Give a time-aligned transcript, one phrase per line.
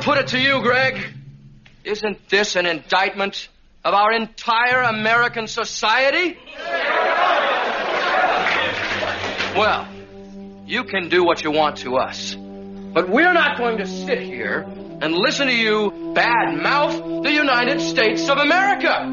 [0.00, 1.00] put it to you, Greg.
[1.84, 3.48] Isn't this an indictment
[3.84, 6.36] of our entire American society?
[9.56, 9.88] Well,
[10.66, 12.34] you can do what you want to us.
[12.34, 14.60] But we're not going to sit here
[15.00, 19.06] and listen to you badmouth the United States of America.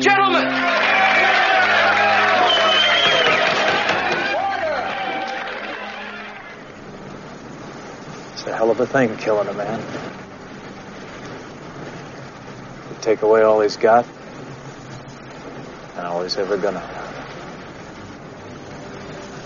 [0.00, 0.44] Gentlemen!
[8.32, 10.23] It's a hell of a thing, killing a man.
[13.04, 14.06] You take away all he's got,
[15.96, 17.04] and all he's ever gonna have.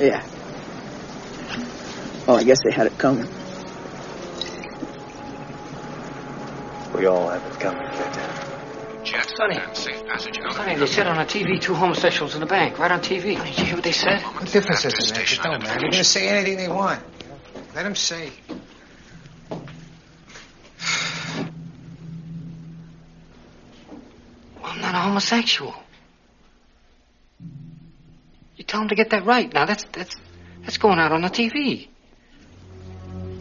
[0.00, 0.24] Yeah.
[2.26, 3.26] Well, I guess they had it coming.
[6.94, 8.38] We all have it coming, kid.
[9.38, 9.56] Sonny.
[10.50, 13.36] Sonny, they said on the TV two homosexuals in the bank, right on TV.
[13.44, 14.20] Did you hear what they said?
[14.22, 15.32] What difference does it make?
[15.32, 15.80] It don't matter.
[15.80, 17.00] They're going to say anything they want.
[17.74, 18.32] Let them say.
[24.60, 25.74] Well, I'm not a homosexual.
[28.56, 29.52] You tell them to get that right.
[29.52, 30.16] Now, that's, that's,
[30.62, 31.88] that's going out on the TV.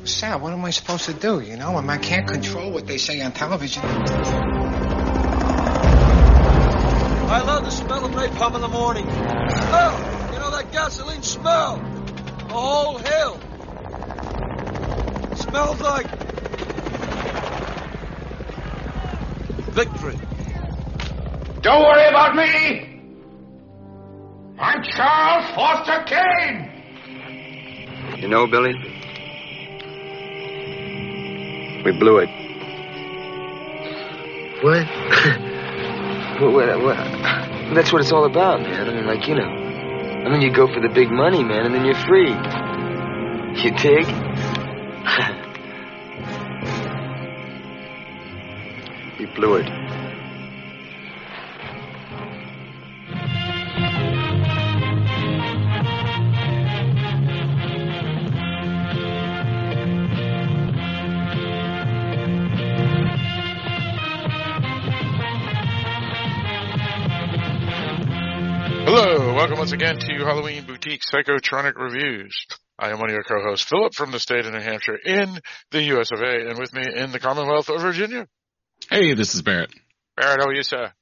[0.04, 1.40] Sal, what am I supposed to do?
[1.40, 3.82] You know, I can't control what they say on television.
[7.30, 9.06] I love the smell of napalm in the morning.
[9.06, 10.34] Smell!
[10.34, 11.78] You know that gasoline smell?
[11.78, 13.40] The whole hill.
[15.36, 16.08] Smells like
[19.72, 20.18] victory.
[21.62, 23.02] Don't worry about me.
[24.60, 26.72] I'm Charles Foster Kane.
[28.20, 28.74] You know, Billy,
[31.84, 32.30] we blew it.
[34.64, 34.86] What?
[36.42, 36.98] what, what, what?
[37.74, 38.88] That's what it's all about, man.
[38.88, 39.44] I mean, like, you know.
[39.44, 42.34] I mean, you go for the big money, man, and then you're free.
[43.64, 44.06] You dig?
[49.20, 49.87] We blew it.
[69.68, 72.34] Once again to Halloween Boutique Psychotronic Reviews.
[72.80, 75.42] I am one of your co-hosts, Philip, from the state of New Hampshire in
[75.72, 78.30] the US of A, and with me in the Commonwealth of Virginia.
[78.90, 79.72] Hey, this is Barrett.
[80.16, 80.94] Barrett, how are you, sir?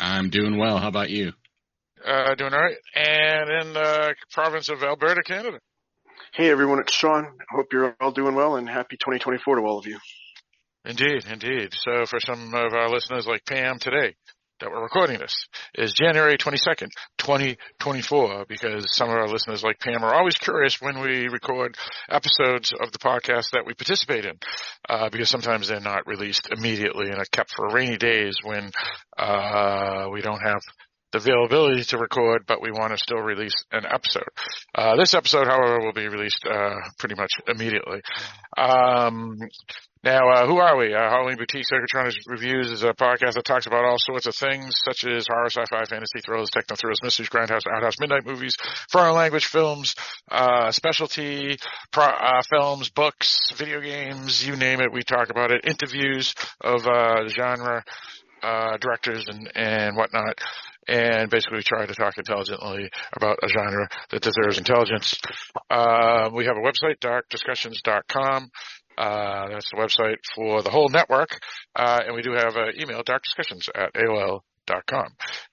[0.00, 0.78] I'm doing well.
[0.78, 1.32] How about you?
[2.02, 2.76] Uh, doing all right.
[2.94, 5.58] And in the province of Alberta, Canada.
[6.32, 7.26] Hey everyone, it's Sean.
[7.54, 9.98] Hope you're all doing well and happy 2024 to all of you.
[10.86, 11.74] Indeed, indeed.
[11.74, 14.14] So for some of our listeners like Pam today,
[14.60, 15.34] that we're recording this
[15.74, 16.88] is January 22nd,
[17.18, 21.76] 2024, because some of our listeners like Pam are always curious when we record
[22.08, 24.38] episodes of the podcast that we participate in,
[24.88, 28.70] uh, because sometimes they're not released immediately and are kept for rainy days when,
[29.18, 30.60] uh, we don't have
[31.12, 34.28] the availability to record, but we want to still release an episode.
[34.74, 38.00] Uh, this episode, however, will be released, uh, pretty much immediately.
[38.56, 39.38] Um,
[40.04, 40.92] now, uh, who are we?
[40.92, 44.74] Uh, Halloween Boutique Psychotronics Reviews is a podcast that talks about all sorts of things,
[44.84, 48.54] such as horror, sci-fi, fantasy, thrillers, techno thrillers, mysteries, grindhouse, outhouse, midnight movies,
[48.92, 49.94] foreign language films,
[50.30, 51.56] uh, specialty
[51.90, 55.64] pro- uh, films, books, video games, you name it, we talk about it.
[55.64, 57.82] Interviews of uh, genre
[58.42, 60.38] uh, directors and and whatnot.
[60.86, 65.14] And basically we try to talk intelligently about a genre that deserves intelligence.
[65.70, 68.50] We have a website, darkdiscussions.com.
[68.96, 71.40] Uh, that's the website for the whole network.
[71.74, 75.08] Uh, and we do have an email, darkdiscussions at AOL.com.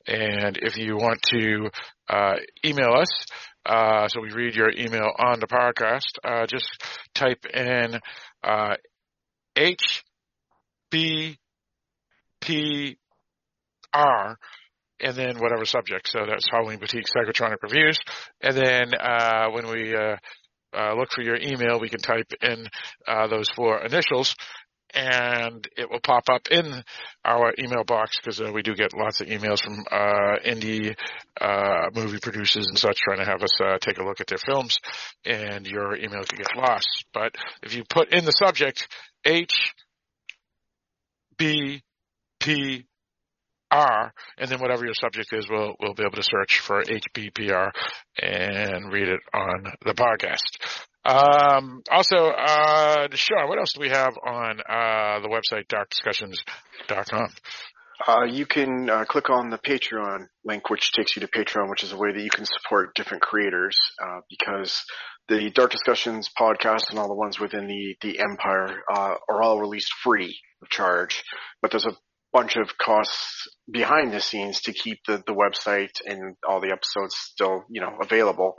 [0.07, 1.69] And if you want to,
[2.09, 2.35] uh,
[2.65, 3.25] email us,
[3.65, 6.67] uh, so we read your email on the podcast, uh, just
[7.13, 7.99] type in,
[8.43, 8.75] uh,
[9.55, 10.03] H,
[10.89, 11.37] B,
[12.41, 12.97] P,
[13.93, 14.37] R,
[14.99, 16.07] and then whatever subject.
[16.07, 17.99] So that's Halloween Boutique Psychotronic Reviews.
[18.41, 20.17] And then, uh, when we, uh,
[20.75, 22.67] uh, look for your email, we can type in
[23.07, 24.35] uh, those four initials,
[24.93, 26.83] and it will pop up in
[27.23, 30.95] our email box because uh, we do get lots of emails from uh, indie
[31.39, 34.37] uh, movie producers and such trying to have us uh, take a look at their
[34.37, 34.79] films,
[35.25, 37.05] and your email could get lost.
[37.13, 38.87] But if you put in the subject
[39.25, 39.73] H
[41.37, 41.81] B
[42.39, 42.85] P
[43.71, 47.71] R, and then whatever your subject is, we'll we'll be able to search for HBPR
[48.21, 50.79] and read it on the podcast.
[51.03, 57.29] Um, also, uh, Sean, what else do we have on uh, the website darkdiscussions.com?
[58.07, 61.83] Uh, you can uh, click on the Patreon link, which takes you to Patreon, which
[61.83, 63.77] is a way that you can support different creators.
[64.01, 64.83] Uh, because
[65.27, 69.59] the Dark Discussions podcast and all the ones within the the Empire uh, are all
[69.59, 71.23] released free of charge,
[71.61, 71.95] but there's a
[72.33, 77.15] bunch of costs behind the scenes to keep the the website and all the episodes
[77.15, 78.55] still you know available.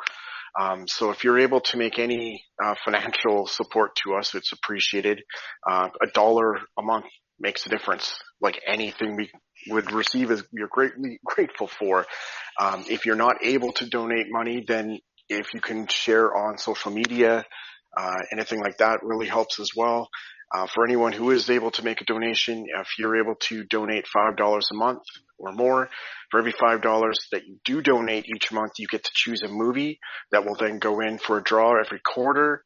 [0.61, 5.23] Um, so if you're able to make any uh, financial support to us, it's appreciated.
[5.69, 7.07] Uh, a dollar a month
[7.41, 8.15] makes a difference.
[8.41, 9.31] Like anything we
[9.69, 12.07] would receive is you're greatly grateful for.
[12.61, 14.99] Um, if you're not able to donate money, then
[15.29, 17.45] if you can share on social media,
[17.97, 20.09] uh, anything like that really helps as well.
[20.55, 24.05] Uh, for anyone who is able to make a donation, if you're able to donate
[24.15, 25.03] $5 a month
[25.39, 25.89] or more,
[26.31, 29.99] for every $5 that you do donate each month, you get to choose a movie
[30.31, 32.65] that will then go in for a draw every quarter.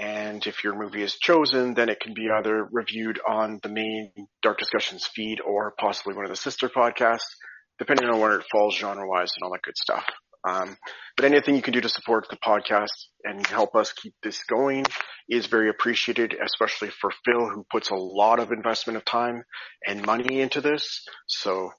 [0.00, 4.12] And if your movie is chosen, then it can be either reviewed on the main
[4.42, 7.34] Dark Discussions feed or possibly one of the sister podcasts,
[7.78, 10.04] depending on where it falls genre wise and all that good stuff.
[10.46, 10.76] Um,
[11.16, 14.84] but anything you can do to support the podcast and help us keep this going
[15.28, 19.42] is very appreciated, especially for Phil, who puts a lot of investment of time
[19.86, 21.04] and money into this.
[21.26, 21.70] So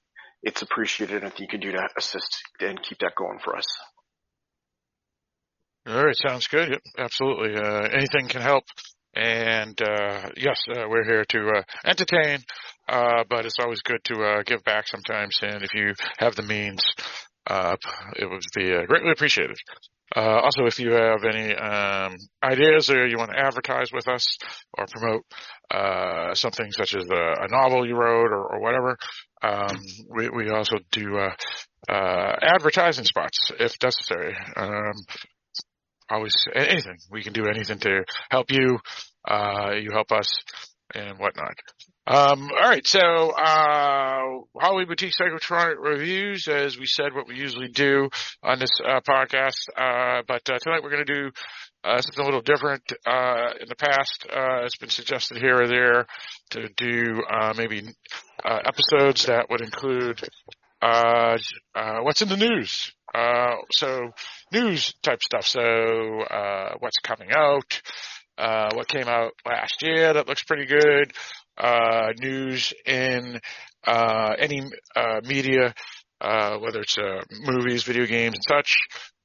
[0.42, 3.66] it's appreciated if you can do to assist and keep that going for us.
[5.86, 6.78] All right, sounds good.
[6.98, 7.56] Absolutely.
[7.56, 8.64] Uh, anything can help.
[9.14, 12.38] And uh, yes, uh, we're here to uh, entertain,
[12.88, 15.36] uh, but it's always good to uh, give back sometimes.
[15.42, 16.84] And if you have the means,
[17.50, 17.76] uh,
[18.16, 19.56] it would be uh, greatly appreciated.
[20.14, 24.26] Uh, also, if you have any um, ideas or you want to advertise with us
[24.76, 25.22] or promote
[25.70, 28.96] uh, something such as a, a novel you wrote or, or whatever,
[29.42, 31.30] um, we, we also do uh,
[31.88, 34.36] uh, advertising spots if necessary.
[34.56, 34.92] Um,
[36.10, 38.78] always anything we can do anything to help you.
[39.26, 40.28] Uh, you help us
[40.94, 41.54] and whatnot.
[42.10, 47.68] Um, all right, so uh, Halloween Boutique Psychotronic reviews, as we said, what we usually
[47.68, 48.10] do
[48.42, 49.68] on this uh, podcast.
[49.76, 51.30] Uh, but uh, tonight we're going to do
[51.84, 52.82] uh, something a little different.
[53.06, 56.06] Uh, in the past, uh, it's been suggested here or there
[56.50, 57.86] to do uh, maybe
[58.44, 60.20] episodes that would include
[60.80, 62.92] what's in the news.
[63.14, 64.10] Uh, so
[64.52, 65.46] news type stuff.
[65.46, 67.80] So uh, what's coming out?
[68.38, 71.12] Uh, what came out last year that looks pretty good?
[71.60, 73.38] Uh, news in
[73.86, 74.62] uh, any
[74.96, 75.74] uh, media,
[76.20, 78.76] uh, whether it's uh, movies, video games, and such.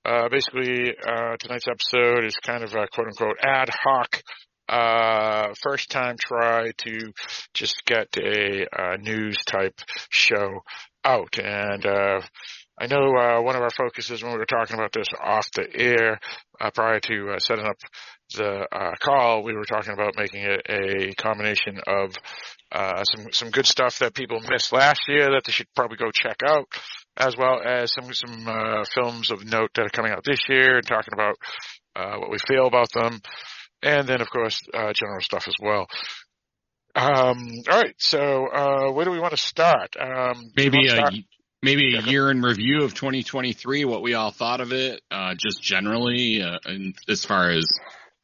[0.03, 4.21] Uh, basically, uh, tonight's episode is kind of a quote unquote ad hoc
[4.67, 7.13] uh, first time try to
[7.53, 9.79] just get a, uh news type
[10.09, 10.61] show
[11.03, 11.37] out.
[11.37, 12.21] And, uh,
[12.79, 15.67] I know, uh, one of our focuses when we were talking about this off the
[15.73, 16.19] air,
[16.59, 17.77] uh, prior to uh, setting up
[18.35, 22.15] the, uh, call, we were talking about making it a combination of,
[22.71, 26.11] uh, some, some good stuff that people missed last year that they should probably go
[26.11, 26.67] check out,
[27.17, 30.77] as well as some, some, uh, films of note that are coming out this year
[30.77, 31.35] and talking about,
[31.95, 33.21] uh, what we feel about them
[33.85, 35.87] and then of course uh, general stuff as well.
[36.95, 39.95] Um, all right, so uh, where do we want to start?
[39.99, 41.13] Um, maybe start?
[41.13, 41.23] a
[41.61, 45.61] maybe a year in review of 2023, what we all thought of it, uh, just
[45.61, 47.65] generally, uh, and as far as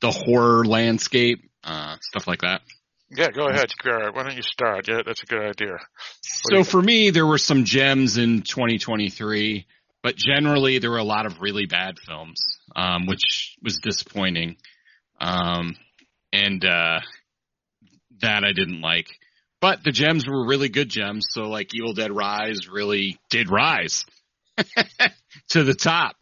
[0.01, 2.61] the horror landscape, uh, stuff like that.
[3.09, 3.69] Yeah, go ahead.
[3.83, 4.15] Garrett.
[4.15, 4.87] Why don't you start?
[4.87, 5.73] Yeah, that's a good idea.
[5.73, 9.65] What so for me, there were some gems in 2023,
[10.01, 12.41] but generally there were a lot of really bad films,
[12.75, 14.55] um, which was disappointing.
[15.19, 15.75] Um,
[16.31, 17.01] and, uh,
[18.21, 19.07] that I didn't like.
[19.59, 21.27] But the gems were really good gems.
[21.29, 24.05] So like Evil Dead Rise really did rise
[25.49, 26.15] to the top.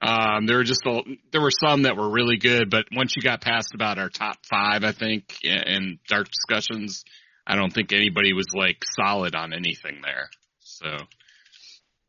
[0.00, 1.02] Um, there were just a,
[1.32, 4.36] there were some that were really good, but once you got past about our top
[4.48, 7.04] five, I think, and dark discussions,
[7.46, 10.30] I don't think anybody was like solid on anything there.
[10.60, 10.96] So.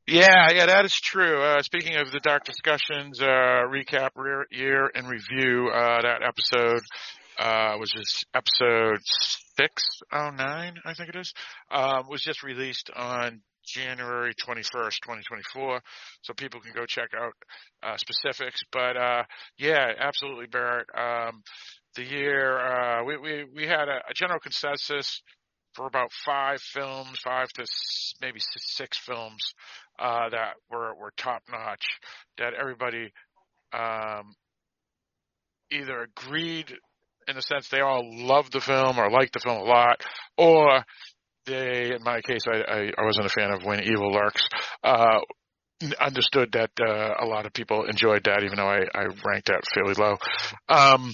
[0.05, 1.41] Yeah, yeah, that is true.
[1.41, 4.09] Uh, speaking of the dark discussions, uh, recap
[4.51, 6.81] year and review, uh, that episode,
[7.37, 8.99] uh, was just episode
[9.57, 11.33] 609, I think it is,
[11.71, 15.81] um, was just released on January 21st, 2024.
[16.21, 17.33] So people can go check out,
[17.83, 18.61] uh, specifics.
[18.71, 19.23] But, uh,
[19.57, 20.87] yeah, absolutely, Barrett.
[20.95, 21.41] Um,
[21.95, 25.21] the year, uh, we, we, we had a, a general consensus
[25.73, 27.65] for about five films, five to
[28.21, 29.53] maybe six films,
[29.99, 31.85] uh, that were, were top notch,
[32.37, 33.11] that everybody,
[33.73, 34.33] um,
[35.71, 36.73] either agreed
[37.27, 40.01] in the sense they all loved the film or liked the film a lot,
[40.37, 40.83] or
[41.49, 44.47] they, in my case, I, I, I wasn't a fan of When Evil Lurks,
[44.83, 45.19] uh,
[45.99, 49.63] understood that, uh, a lot of people enjoyed that, even though I, I ranked that
[49.73, 50.17] fairly low.
[50.67, 51.13] Um,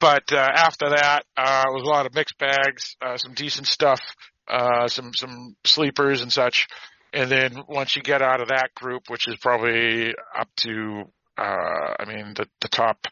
[0.00, 3.66] but, uh, after that, uh, it was a lot of mixed bags, uh, some decent
[3.66, 4.00] stuff,
[4.48, 6.68] uh, some, some sleepers and such.
[7.12, 11.04] And then once you get out of that group, which is probably up to
[11.38, 13.06] uh, I mean, the, the top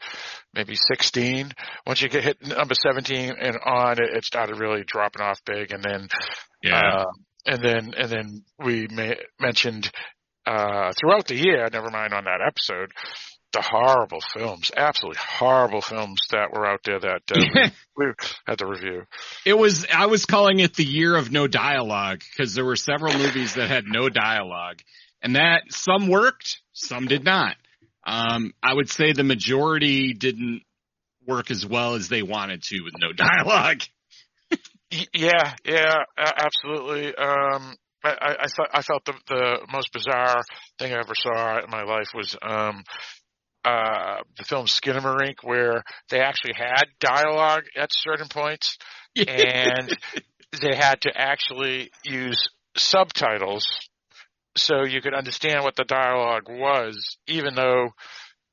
[0.55, 1.53] maybe 16.
[1.87, 5.73] Once you get hit number 17 and on, it, it started really dropping off big.
[5.73, 6.09] And then,
[6.63, 7.01] Yeah.
[7.01, 7.05] uh,
[7.47, 9.91] and then, and then we ma- mentioned,
[10.47, 12.93] uh, throughout the year, never mind on that episode,
[13.55, 18.13] the horrible films, absolutely horrible films that were out there that uh, we, we
[18.47, 19.03] had to review.
[19.47, 23.17] It was I was calling it the year of no dialogue because there were several
[23.17, 24.81] movies that had no dialogue,
[25.23, 27.57] and that some worked, some did not.
[28.07, 30.63] Um, I would say the majority didn't
[31.27, 33.83] work as well as they wanted to with no dialogue.
[35.13, 37.09] Yeah, yeah, absolutely.
[37.17, 40.43] Um, I, I, I thought I felt the the most bizarre
[40.79, 42.85] thing I ever saw in my life was um,
[43.65, 48.77] uh, the film Skinamarink, where they actually had dialogue at certain points,
[49.17, 49.97] and
[50.61, 53.67] they had to actually use subtitles
[54.57, 57.89] so you could understand what the dialogue was, even though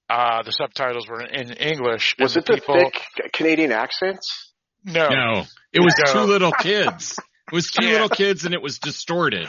[0.09, 2.15] uh, the subtitles were in English.
[2.19, 4.53] Was it the people, thick Canadian accents?
[4.83, 6.13] No, No, it was No.
[6.13, 7.17] two little kids.
[7.51, 7.91] It was two Yeah.
[7.93, 9.47] little kids, and it was distorted,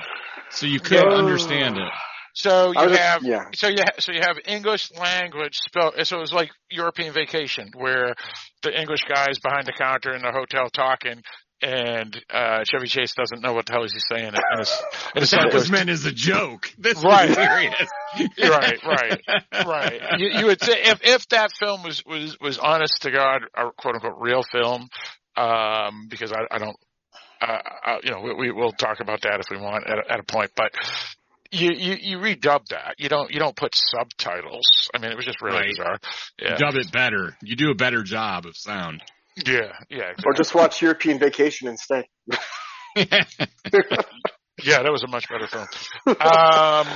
[0.50, 1.16] so you couldn't No.
[1.16, 1.88] understand it.
[2.34, 3.44] So you was- have yeah.
[3.54, 5.92] so you ha- so you have English language spell.
[6.04, 8.14] So it was like European Vacation, where
[8.62, 11.22] the English guy's behind the counter in the hotel talking,
[11.62, 14.26] and uh Chevy Chase doesn't know what the hell he's saying.
[14.34, 14.82] And it's,
[15.14, 16.70] and it's That was meant as a joke.
[16.78, 17.32] This Right.
[17.32, 17.88] serious.
[18.38, 19.20] right, right,
[19.66, 20.00] right.
[20.18, 23.70] You, you would say if if that film was was was honest to God, a
[23.76, 24.88] quote unquote real film,
[25.36, 26.76] um, because I, I don't,
[27.40, 30.12] uh, uh, you know, we, we will talk about that if we want at, a-
[30.12, 30.72] at a point, but.
[31.54, 32.94] You, you you redub that.
[32.96, 34.64] You don't you don't put subtitles.
[34.94, 35.66] I mean, it was just really Right.
[35.76, 35.98] bizarre.
[36.40, 37.36] Yeah, Dub it better.
[37.42, 39.02] You do a better job of sound.
[39.36, 40.12] Yeah, yeah.
[40.24, 42.04] Or just watch European Vacation instead.
[44.64, 45.66] Yeah, that was a much better film.
[46.20, 46.86] um,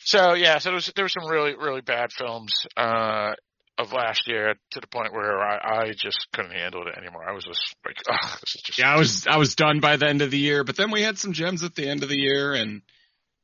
[0.00, 3.32] so yeah, so there was there were some really really bad films uh,
[3.78, 7.28] of last year to the point where I, I just couldn't handle it anymore.
[7.28, 9.96] I was just like, oh, this is just yeah, I was I was done by
[9.96, 12.08] the end of the year, but then we had some gems at the end of
[12.08, 12.82] the year, and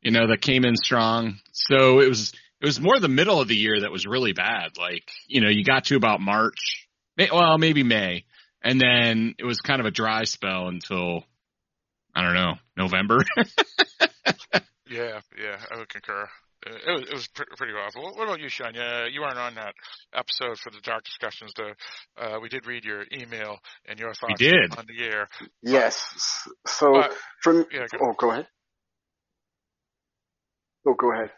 [0.03, 1.39] you know that came in strong.
[1.53, 4.73] So it was it was more the middle of the year that was really bad.
[4.79, 6.86] Like you know you got to about March,
[7.17, 8.25] May, well maybe May,
[8.63, 11.25] and then it was kind of a dry spell until
[12.15, 13.19] I don't know November.
[14.89, 15.59] yeah, yeah.
[15.71, 16.29] I would concur.
[16.67, 18.03] It was, it was pretty awful.
[18.03, 18.75] What what about you, Sean?
[18.75, 19.75] You weren't on that
[20.13, 21.53] episode for the dark discussions.
[21.55, 21.75] The
[22.21, 24.77] uh, we did read your email and your thoughts did.
[24.77, 25.29] on the year.
[25.63, 26.49] Yes.
[26.67, 27.99] So But- from Yeah, go.
[28.09, 28.49] oh, go ahead.
[30.89, 31.31] Oh, go ahead.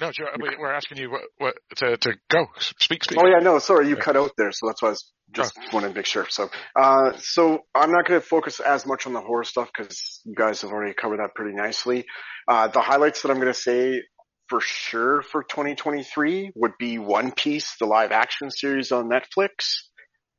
[0.00, 3.18] No, Joe, we- we're asking you what, what to to go speak speak.
[3.20, 5.88] Oh yeah, no, sorry, you cut out there, so that's why I was just wanted
[5.88, 6.26] to make sure.
[6.28, 10.20] So, uh, so I'm not going to focus as much on the horror stuff because
[10.24, 12.04] you guys have already covered that pretty nicely.
[12.48, 14.02] Uh, the highlights that I'm going to say
[14.48, 19.48] for sure for 2023 would be One Piece, the live action series on Netflix.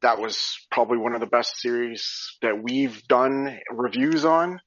[0.01, 2.05] That was probably one of the best series
[2.41, 4.59] that we've done reviews on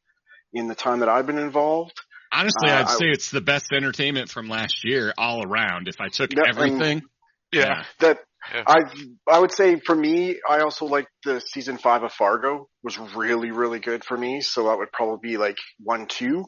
[0.52, 1.92] in the time that I've been involved.
[2.32, 5.88] Honestly, Uh, I'd I- say it's the best entertainment from last year all around.
[5.88, 7.02] If I took Yeah, and- everything,
[7.52, 7.84] Yeah.
[8.00, 8.18] that
[8.54, 8.64] Yeah.
[8.66, 8.78] I
[9.26, 13.50] I would say for me, I also like the season five of Fargo was really
[13.50, 14.40] really good for me.
[14.40, 16.44] So that would probably be like one two.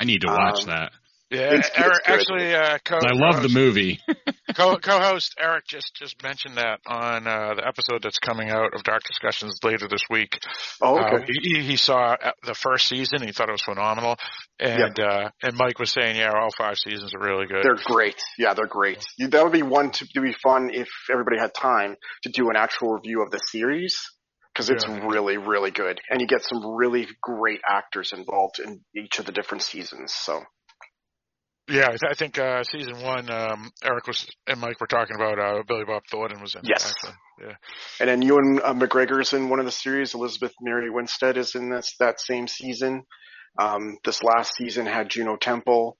[0.00, 0.92] I need to watch Um, that.
[1.30, 2.20] Yeah, It's- it's Eric, good.
[2.20, 4.00] actually, uh, co- I love the movie.
[4.56, 8.82] co- co-host Eric just just mentioned that on uh, the episode that's coming out of
[8.82, 10.38] Dark Discussions later this week.
[10.80, 11.26] Oh, Uh, okay.
[11.42, 13.22] he, he saw uh, the first season.
[13.22, 14.16] He thought it was phenomenal,
[14.58, 17.62] and uh, and Mike was saying, yeah, all five seasons are really good.
[17.62, 18.16] They're great.
[18.38, 19.04] Yeah, they're great.
[19.18, 22.56] That would be one to, to be fun if everybody had time to do an
[22.56, 24.00] actual review of the series
[24.54, 25.06] because it's Yeah.
[25.06, 29.32] really really good, and you get some really great actors involved in each of the
[29.32, 30.14] different seasons.
[30.14, 30.42] So
[31.68, 35.16] yeah, I, th- I think uh, season one, um, Eric was and Mike were talking
[35.16, 36.60] about uh, Billy Bob Thornton was in.
[36.60, 36.90] it, Yes.
[36.90, 37.16] actually.
[37.40, 37.54] Yeah.
[38.00, 40.14] And then Ewan uh, McGregor's in one of the series.
[40.14, 43.02] Elizabeth Mary Winstead is in this that same season.
[43.58, 45.96] Um, this last season had Juno Temple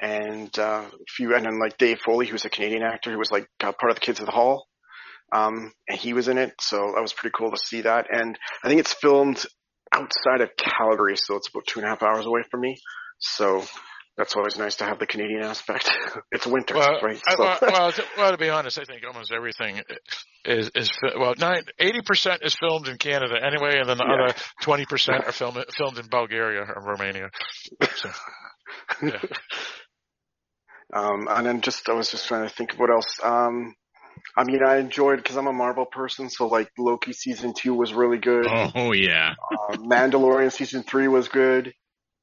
[0.00, 3.30] and uh, a few, and then like Dave Foley, who's a Canadian actor who was
[3.30, 4.66] like uh, part of the Kids of the Hall.
[5.34, 8.06] Um, and he was in it, so that was pretty cool to see that.
[8.10, 9.44] And I think it's filmed
[9.92, 12.76] outside of Calgary, so it's about two and a half hours away from me.
[13.18, 13.64] So
[14.16, 15.90] that's always nice to have the Canadian aspect.
[16.32, 17.20] it's winter, Well, right?
[17.26, 19.80] I, So- well, well, to, well, to be honest, I think almost everything
[20.44, 24.04] is is fi- well, nine eighty percent is filmed in Canada anyway, and then the
[24.06, 24.24] Yeah.
[24.26, 27.30] other twenty percent are filmed filmed in Bulgaria or Romania.
[27.96, 28.10] So,
[29.02, 29.20] yeah.
[30.92, 33.18] Um, and then just, I was just trying to think of what else.
[33.22, 33.74] Um,
[34.36, 37.92] I mean, I enjoyed, cause I'm a Marvel person, so like Loki season two was
[37.92, 38.46] really good.
[38.48, 39.34] Oh, oh yeah.
[39.52, 41.74] Uh, Mandalorian season three was good.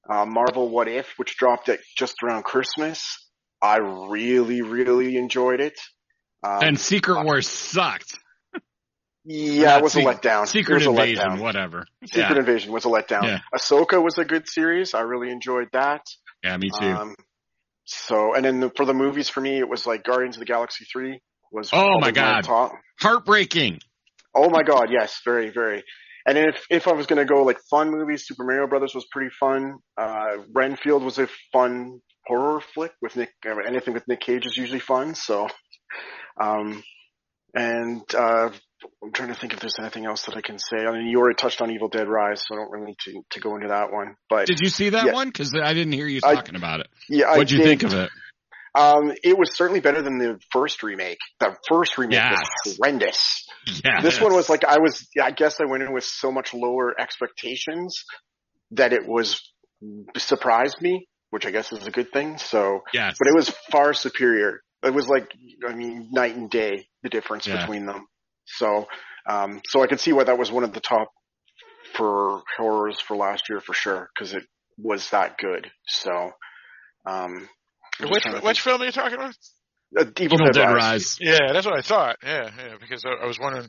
[0.09, 3.29] Uh, Marvel What If, which dropped at just around Christmas.
[3.61, 5.79] I really, really enjoyed it.
[6.43, 8.17] Um, and Secret Wars sucked.
[9.23, 10.47] yeah, it was a Se- letdown.
[10.47, 11.39] Secret it was a Invasion, letdown.
[11.39, 11.85] whatever.
[12.05, 12.39] Secret yeah.
[12.39, 13.23] Invasion was a letdown.
[13.23, 13.39] Yeah.
[13.53, 14.93] Ahsoka was a good series.
[14.95, 16.01] I really enjoyed that.
[16.43, 16.85] yeah, me too.
[16.85, 17.15] Um,
[17.85, 20.45] so, and then the, for the movies, for me, it was like Guardians of the
[20.45, 21.19] Galaxy three
[21.51, 21.69] was.
[21.73, 22.47] Oh my God.
[22.99, 23.79] Heartbreaking.
[24.33, 25.83] Oh my god, yes, very, very.
[26.25, 29.31] And if if I was gonna go like fun movies, Super Mario Brothers was pretty
[29.39, 29.75] fun.
[29.97, 33.31] Uh, Renfield was a fun horror flick with Nick.
[33.45, 35.15] uh, Anything with Nick Cage is usually fun.
[35.15, 35.47] So,
[36.39, 36.83] um,
[37.53, 38.49] and uh,
[39.03, 40.77] I'm trying to think if there's anything else that I can say.
[40.77, 43.21] I mean, you already touched on Evil Dead Rise, so I don't really need to
[43.31, 44.15] to go into that one.
[44.29, 45.13] But Did you see that yeah.
[45.13, 45.27] one?
[45.27, 46.87] Because I didn't hear you I- talking about it.
[47.09, 47.65] Yeah, What'd you did.
[47.65, 48.09] think of it?
[48.73, 51.17] Um, it was certainly better than the first remake.
[51.39, 52.47] The first remake Yes.
[52.65, 53.45] was horrendous.
[53.83, 54.01] Yeah.
[54.01, 55.07] This one was like I was.
[55.21, 58.03] I guess I went in with so much lower expectations
[58.71, 59.41] that it was
[60.17, 62.37] surprised me, which I guess is a good thing.
[62.37, 63.17] So, Yes.
[63.19, 64.61] but it was far superior.
[64.83, 65.29] It was like
[65.67, 67.57] I mean night and day the difference Yeah.
[67.59, 68.07] between them.
[68.45, 68.87] So,
[69.29, 71.09] um, so I could see why that was one of the top
[71.93, 74.43] for horrors for last year for sure because it
[74.77, 75.69] was that good.
[75.87, 76.31] So,
[77.05, 77.49] um,
[78.09, 79.33] Which which film are you talking about?
[79.33, 79.37] think.
[80.07, 80.75] Uh, Evil, Evil Dead, Dead Rise.
[80.75, 81.17] Rise.
[81.19, 82.15] Yeah, that's what I thought.
[82.23, 83.67] Yeah, yeah, because I, I was wondering.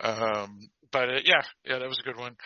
[0.00, 0.58] Um,
[0.90, 2.36] but uh, yeah, yeah, that was a good one.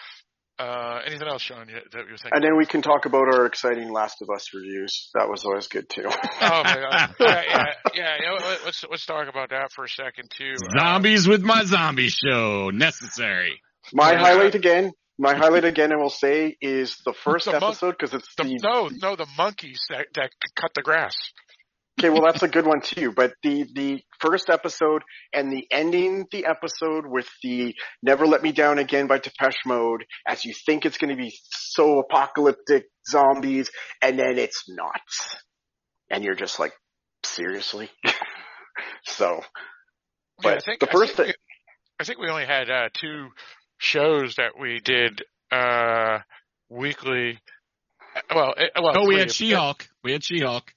[0.58, 2.30] Uh, anything else, Sean, you, that you were thinking?
[2.32, 5.10] And then we can talk about our exciting Last of Us reviews.
[5.14, 6.04] That was always good too.
[6.06, 7.14] Oh my god!
[7.20, 7.64] Yeah, yeah,
[7.94, 8.16] yeah.
[8.20, 10.54] You let- let's let's talk about that for a second too.
[10.62, 12.70] Uh, Zombies with my zombie show.
[12.72, 13.60] Necessary.
[13.92, 14.18] My Yeah.
[14.18, 18.34] highlight again, my highlight again, I will say, is the first The episode because it's
[18.36, 21.14] the, the, no, no, the monkeys that that cut the grass.
[22.00, 22.08] okay.
[22.10, 23.12] Well, that's a good one too.
[23.12, 25.02] But the the first episode
[25.32, 30.04] and the ending the episode with the "Never Let Me Down Again" by Depeche Mode,
[30.26, 33.70] as you think it's going to be so apocalyptic zombies,
[34.02, 35.00] and then it's not,
[36.10, 36.72] and you're just like,
[37.22, 37.90] seriously.
[39.06, 39.42] so,
[40.42, 41.34] Yeah, I But think the first I think, we,
[42.00, 43.28] I think we only had uh, two
[43.78, 46.18] shows that we did uh,
[46.68, 47.38] weekly.
[48.34, 49.88] Well, eh, well, Oh, we had She-Hulk.
[50.02, 50.72] We had She-Hulk.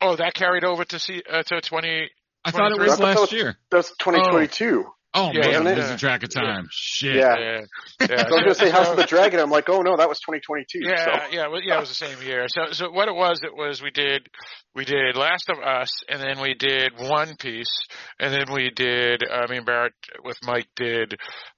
[0.00, 2.10] Oh, that carried over to see uh, to twenty.
[2.44, 3.56] I thought it was I thought that last year.
[3.70, 4.86] that's 2022.
[5.18, 5.74] Oh Yeah, man, yeah, I'm yeah.
[5.76, 6.68] losing track of time.
[6.70, 7.16] Shit.
[7.16, 7.36] Yeah.
[7.38, 7.60] Yeah,
[8.00, 8.06] yeah.
[8.10, 9.40] I was going to say House So- of the Dragon.
[9.40, 10.80] I'm like, oh no, that was 2022.
[10.82, 11.34] Yeah, so.
[11.34, 11.76] yeah, well, yeah.
[11.78, 12.46] It was the same year.
[12.48, 14.28] So, so what it was, it was we did,
[14.74, 17.74] we did Last of Us, and then we did One Piece,
[18.20, 19.22] and then we did.
[19.28, 21.14] I mean, Barrett with Mike did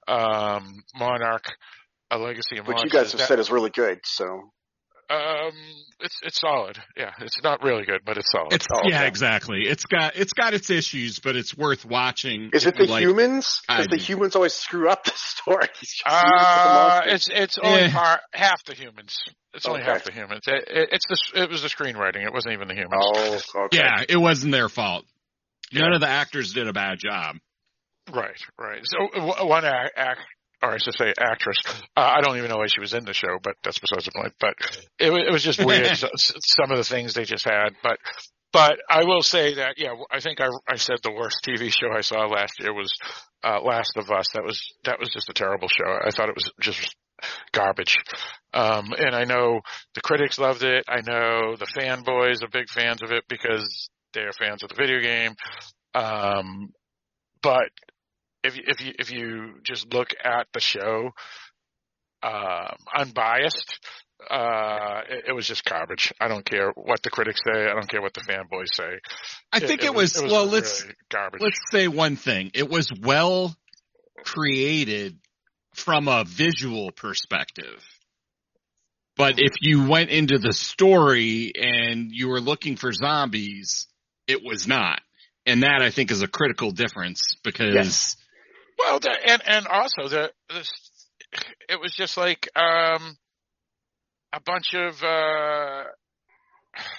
[0.06, 1.44] um, Monarch,
[2.10, 3.98] a Legacy of which you guys have That- said is really good.
[4.04, 4.52] So
[5.10, 5.52] Um,
[6.00, 6.78] it's it's solid.
[6.96, 8.52] Yeah, it's not really good, but it's solid.
[8.52, 9.08] It's Oh, yeah, okay.
[9.08, 9.62] exactly.
[9.66, 12.50] It's got it's got its issues, but it's worth watching.
[12.52, 13.62] is it the like- humans?
[13.66, 16.02] Because the humans always screw up the stories.
[16.04, 17.90] Uh, it's it's only Eh.
[17.92, 19.16] part half the humans.
[19.54, 19.90] It's only Okay.
[19.90, 20.42] half the humans.
[20.46, 22.24] It, it, it's the it was the screenwriting.
[22.24, 22.92] It wasn't even the humans.
[23.54, 23.78] oh, okay.
[23.78, 25.04] Yeah, it wasn't their fault.
[25.72, 27.36] None of the actors did a bad job.
[28.12, 28.82] Right, right.
[28.84, 30.20] So one act, act
[30.62, 31.58] or I should say actress.
[31.96, 34.12] Uh, I don't even know why she was in the show, but that's besides the
[34.12, 34.34] point.
[34.40, 34.54] But
[34.98, 35.96] it, it was just weird.
[35.96, 37.98] so, some of the things they just had, but.
[38.50, 41.92] But I will say that, yeah, I think I, I said the worst TV show
[41.94, 42.90] I saw last year was
[43.44, 44.28] uh, Last of Us.
[44.32, 45.84] That was that was just a terrible show.
[45.84, 46.96] I thought it was just
[47.52, 47.96] garbage.
[48.54, 49.60] Um, and I know
[49.94, 50.84] the critics loved it.
[50.88, 54.74] I know the fanboys are big fans of it because they are fans of the
[54.74, 55.34] video game.
[55.94, 56.70] Um,
[57.42, 57.70] but
[58.44, 61.11] if you, if you if you just look at the show,
[62.22, 63.79] um, unbiased,
[64.31, 66.12] uh, it, it was just garbage.
[66.20, 67.66] I don't care what the critics say.
[67.66, 68.98] I don't care what the fanboys say.
[69.53, 70.46] I think it, was, it well.
[70.46, 71.40] Let's garbage.
[71.40, 72.51] let's say one thing.
[72.55, 73.57] It was well
[74.24, 75.18] created
[75.74, 77.85] from a visual perspective.
[79.16, 83.88] But if you went into the story and you were looking for zombies,
[84.29, 85.01] it was not.
[85.44, 88.16] And that I think is a critical difference because Yes.
[88.78, 90.70] Well, the, and and also the, the
[91.68, 93.16] it was just like um
[94.32, 95.84] a bunch of uh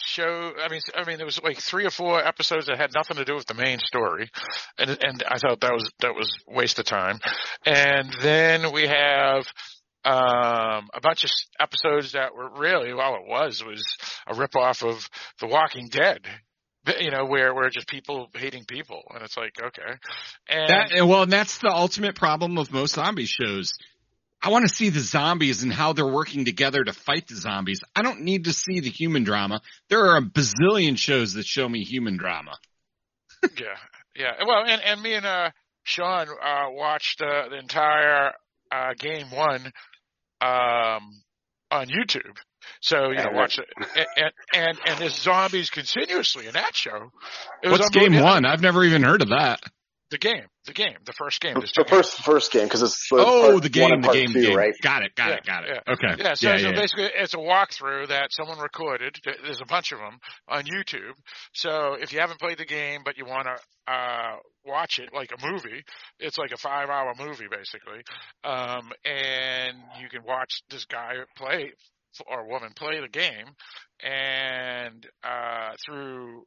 [0.01, 0.53] show.
[0.61, 3.25] I mean, I mean, there was like three or four episodes that had nothing to
[3.25, 4.29] do with the main story,
[4.77, 7.19] and and I thought that was that was waste of time.
[7.65, 9.45] And then we have
[10.05, 13.83] um a bunch of episodes that were really all it was was
[14.27, 16.19] a rip off of The Walking Dead.
[16.99, 19.97] You know, where where just people hating people, and it's like okay,
[20.47, 23.73] and That well, and that's the ultimate problem of most zombie shows.
[24.41, 27.81] I want to see the zombies and how they're working together to fight the zombies.
[27.93, 29.59] I don't need to see the human drama.
[29.89, 32.57] There are a bazillion shows that show me human drama.
[33.57, 33.77] Yeah,
[34.17, 34.33] yeah.
[34.45, 35.51] Well, and and me and uh
[35.83, 38.33] Sean uh watched uh, the entire
[38.69, 39.71] uh game one
[40.41, 41.21] um
[41.71, 42.35] on YouTube.
[42.81, 43.65] So you know, watch it,
[44.17, 47.11] and and and there's zombies continuously in that show.
[47.63, 48.45] It was What's game one?
[48.45, 49.61] I've never even heard of that.
[50.11, 51.53] The game, the game, the first game.
[51.53, 54.33] The, There's two first first game because it's the Oh, part the game, the game,
[54.33, 54.57] two, game.
[54.57, 54.73] right?
[54.81, 55.69] Got it, got Yeah, it, got it.
[55.85, 55.93] yeah.
[55.93, 56.23] Okay.
[56.23, 56.75] Yeah, so, yeah, so yeah.
[56.75, 59.15] basically it's a walkthrough that someone recorded.
[59.23, 61.13] There's a bunch of them on YouTube.
[61.53, 65.29] So if you haven't played the game but you want to uh, watch it like
[65.31, 65.83] a movie,
[66.19, 68.01] it's like a five-hour movie basically,
[68.43, 71.71] um, and you can watch this guy play
[72.27, 73.47] or woman play the game,
[74.03, 76.43] and uh, through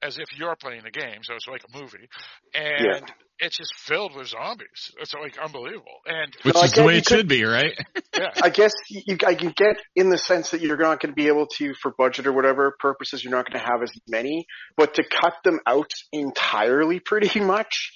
[0.00, 2.08] as if you're playing the game, so it's like a movie,
[2.54, 3.02] and
[3.40, 4.92] it's just filled with zombies.
[5.00, 7.72] It's like unbelievable, and Which No, I is the way it could- should be, right?
[8.16, 11.12] yeah, I guess you, you I can get in the sense that you're not going
[11.12, 13.90] to be able to, for budget or whatever purposes, you're not going to have as
[14.06, 14.46] many.
[14.76, 17.90] But to cut them out entirely, pretty much,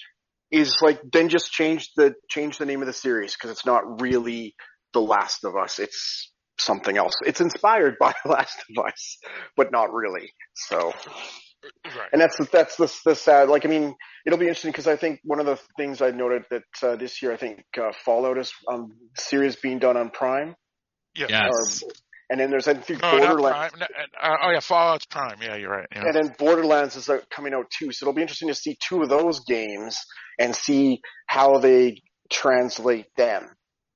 [0.51, 4.01] is like then just change the change the name of the series because it's not
[4.01, 4.55] really
[4.91, 5.79] The Last of Us.
[5.79, 7.13] It's something else.
[7.25, 9.17] It's inspired by The Last of Us,
[9.55, 10.31] but not really.
[10.53, 10.93] So,
[11.85, 12.09] right.
[12.11, 13.49] and that's that's the, the sad.
[13.49, 16.43] Like, I mean, it'll be interesting because I think one of the things I noted
[16.49, 20.55] that uh, this year, I think uh, Fallout is um, series being done on Prime.
[21.15, 21.27] Yeah.
[21.29, 21.83] Yes.
[21.83, 21.91] Or-
[22.29, 23.79] and then there's I think No, Borderlands, Prime.
[23.79, 23.85] No,
[24.19, 25.37] uh, oh yeah, Fallout's Prime.
[25.41, 25.87] Yeah, you're right.
[25.93, 26.05] Yeah.
[26.05, 27.91] and then Borderlands is uh, coming out too.
[27.91, 29.97] So it'll be interesting to see two of those games
[30.39, 33.49] and see how they translate them.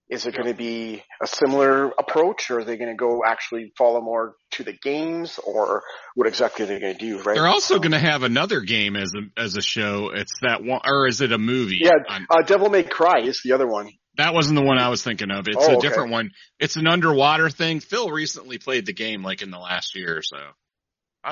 [0.09, 3.73] Is it going to be a similar approach, or are they going to go actually
[3.77, 5.83] follow more to the games, or
[6.15, 7.21] what exactly are they going to do?
[7.21, 7.35] Right?
[7.35, 10.11] They're also going to have another game as a as a show.
[10.13, 11.79] It's that one, or is it a movie?
[11.81, 11.91] yeah,
[12.29, 13.89] uh, Devil May Cry is the other one.
[14.17, 15.47] that wasn't the one I was thinking of.
[15.47, 15.87] It's Oh, a okay.
[15.87, 16.31] different one.
[16.57, 17.81] It's an underwater thing.
[17.81, 20.37] Phil recently played the game, like in the last year or so.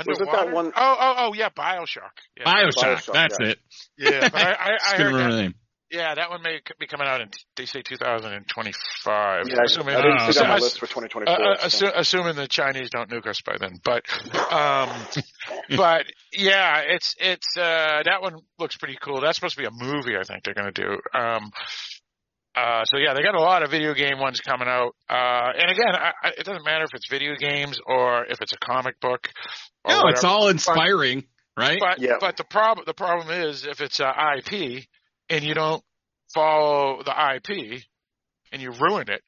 [0.06, 0.54] Was it that Underwater?
[0.54, 2.12] one- Oh, oh, oh, yeah, Bioshock.
[2.38, 2.74] Yeah, Bioshock.
[2.98, 3.48] Bioshock, that's yeah.
[3.48, 3.60] it.
[3.98, 5.54] yeah but I, I, Just I couldn't heard remember that.
[5.90, 6.06] The name.
[6.06, 9.48] Yeah, that one may be coming out in they say 2025.
[9.48, 11.28] Yeah, I, assuming, I didn't uh, see that on my list for 2024.
[11.30, 11.86] uh, uh, so.
[11.86, 13.80] assu- assuming the Chinese don't nuke us by then.
[13.84, 14.04] But,
[14.52, 14.90] um,
[15.78, 19.22] but yeah, it's it's uh, that one looks pretty cool.
[19.22, 20.18] That's supposed to be a movie.
[20.18, 21.00] I think they're going to do.
[21.18, 21.52] Um,
[22.56, 24.96] uh, so yeah, they got a lot of video game ones coming out.
[25.10, 28.54] Uh, and again, I, I, it doesn't matter if it's video games or if it's
[28.54, 29.30] a comic book.
[29.84, 31.26] Or No, it's all inspiring,
[31.58, 31.78] right?
[31.80, 32.14] But Yeah.
[32.20, 34.86] but the problem the problem is if it's a IP
[35.30, 35.84] and you don't
[36.34, 37.82] follow the IP
[38.52, 39.22] and you ruin it,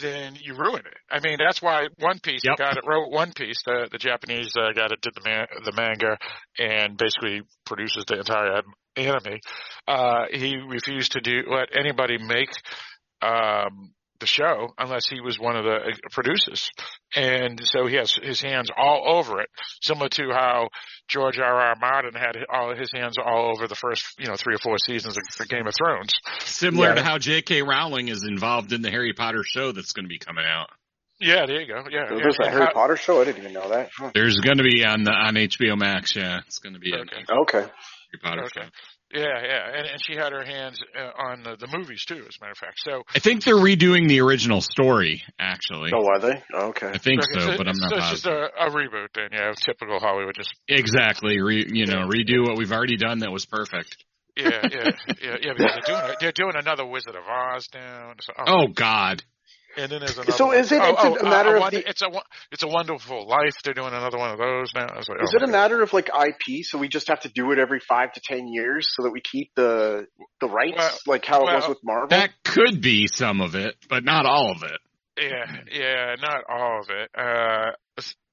[0.00, 0.96] then you ruin it.
[1.10, 2.58] I mean that's why One Piece Yep.
[2.58, 5.72] guy that wrote One Piece, the the Japanese uh, guy that did the man, the
[5.72, 6.18] manga
[6.58, 8.62] and basically produces the entire
[8.96, 9.38] anime,
[9.86, 12.50] uh, he refused to do let anybody make
[13.22, 16.70] um, the show unless he was one of the uh, producers,
[17.14, 19.48] and so he has his hands all over it,
[19.82, 20.68] similar to how
[21.08, 21.60] George R.
[21.60, 21.74] R.
[21.80, 25.16] Martin had all his hands all over the first, you know, three or four seasons
[25.16, 26.10] of the Game of Thrones.
[26.40, 26.94] Similar Yeah.
[26.96, 27.62] to how J.K.
[27.62, 30.68] Rowling is involved in the Harry Potter show that's going to be coming out.
[31.20, 31.82] Yeah, there you go.
[31.90, 32.16] Yeah, yeah.
[32.16, 33.20] There's a Harry how- Potter show.
[33.20, 33.90] I didn't even know that.
[33.96, 34.10] Huh.
[34.14, 36.14] There's going to be on the on HBO Max.
[36.14, 37.24] Yeah, it's going to be a Okay.
[37.28, 37.58] Okay.
[37.58, 38.60] Harry Potter Okay.
[38.66, 38.68] show.
[39.12, 42.36] Yeah, yeah, and and she had her hands uh, on the, the movies too, as
[42.40, 42.78] a matter of fact.
[42.84, 45.22] So I think they're redoing the original story.
[45.38, 46.42] Actually, Oh, are they?
[46.52, 46.88] Okay.
[46.88, 48.12] I think okay, so, but I'm not so it's positive.
[48.12, 49.28] just a, a reboot then.
[49.32, 50.34] Yeah, typical Hollywood.
[50.36, 51.40] Just Exactly.
[51.40, 53.96] Re, you know, redo what we've already done that was perfect.
[54.36, 54.90] yeah, yeah,
[55.22, 55.52] yeah, yeah.
[55.56, 58.12] Because they're doing they're doing another Wizard of Oz now.
[58.20, 59.22] So, Oh God.
[59.78, 60.32] And then there's another.
[60.32, 62.08] So is it- Oh, it's a oh, matter uh, of one- the- It's a
[62.50, 63.54] it's a wonderful life.
[63.62, 64.86] They're doing another one of those now.
[64.92, 67.08] I was like, Is oh it a my matter of like IP, so we just
[67.08, 70.06] have to do it every five to ten years, so that we keep the
[70.40, 72.08] the rights, Well- like how it was with Marvel?
[72.08, 74.80] That could be some of it, but not all of it.
[75.20, 77.10] Yeah, yeah, not all of it.
[77.16, 77.72] Uh,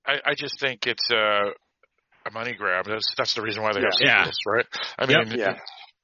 [0.07, 1.49] I, I just think it's uh,
[2.27, 2.85] a money grab.
[2.85, 4.23] That's that's the reason why they have Yeah.
[4.23, 4.65] sequels, right?
[4.99, 5.37] I mean, Yep.
[5.37, 5.53] Yeah.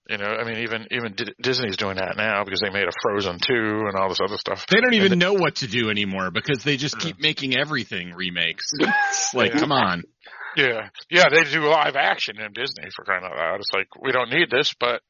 [0.09, 2.91] You know, I mean, even even Di- Disney's doing that now because they made a
[3.03, 4.65] Frozen two and all this other stuff.
[4.67, 8.65] They don't even know what to do anymore because they just keep making everything remakes.
[8.79, 9.59] It's like, Yeah.
[9.59, 10.03] come on.
[10.57, 13.55] Yeah, yeah, they do live action in Disney for crying out loud.
[13.61, 15.01] It's like we don't need this, but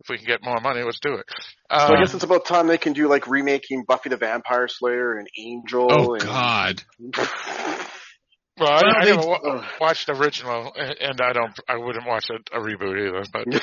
[0.00, 1.24] if we can get more money, let's do it.
[1.70, 4.66] So Uh, I guess it's about time they can do like remaking Buffy the Vampire
[4.66, 5.86] Slayer and Angel.
[5.92, 6.82] Oh and, God.
[6.98, 7.86] well, I,
[8.58, 12.26] Well, I they- never wa- watched the original, and and I don't, I wouldn't watch
[12.30, 13.22] a, a reboot either.
[13.32, 13.62] But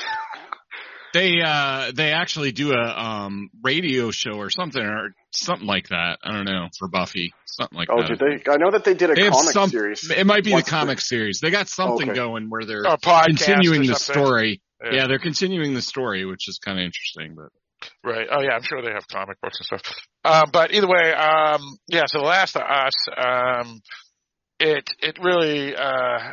[1.14, 6.18] They uh they actually do a um radio show or something or something like that.
[6.22, 8.10] I don't know for Buffy, something like Oh, that.
[8.10, 8.50] Oh, did they?
[8.50, 10.10] I know that they did a They comic some- series.
[10.10, 11.40] It might be What's the comic series.
[11.40, 12.16] They got something Okay.
[12.16, 12.84] going where they're
[13.24, 14.60] continuing the story.
[14.84, 14.92] Yeah.
[14.94, 17.34] Yeah, they're continuing the story, which is kind of interesting.
[17.34, 17.48] But
[18.04, 18.26] Right.
[18.30, 19.94] Oh yeah, I'm sure they have comic books and stuff.
[20.24, 22.04] Um, but either way, um, yeah.
[22.06, 23.80] So The Last of Us, um,
[24.60, 26.32] it it really uh,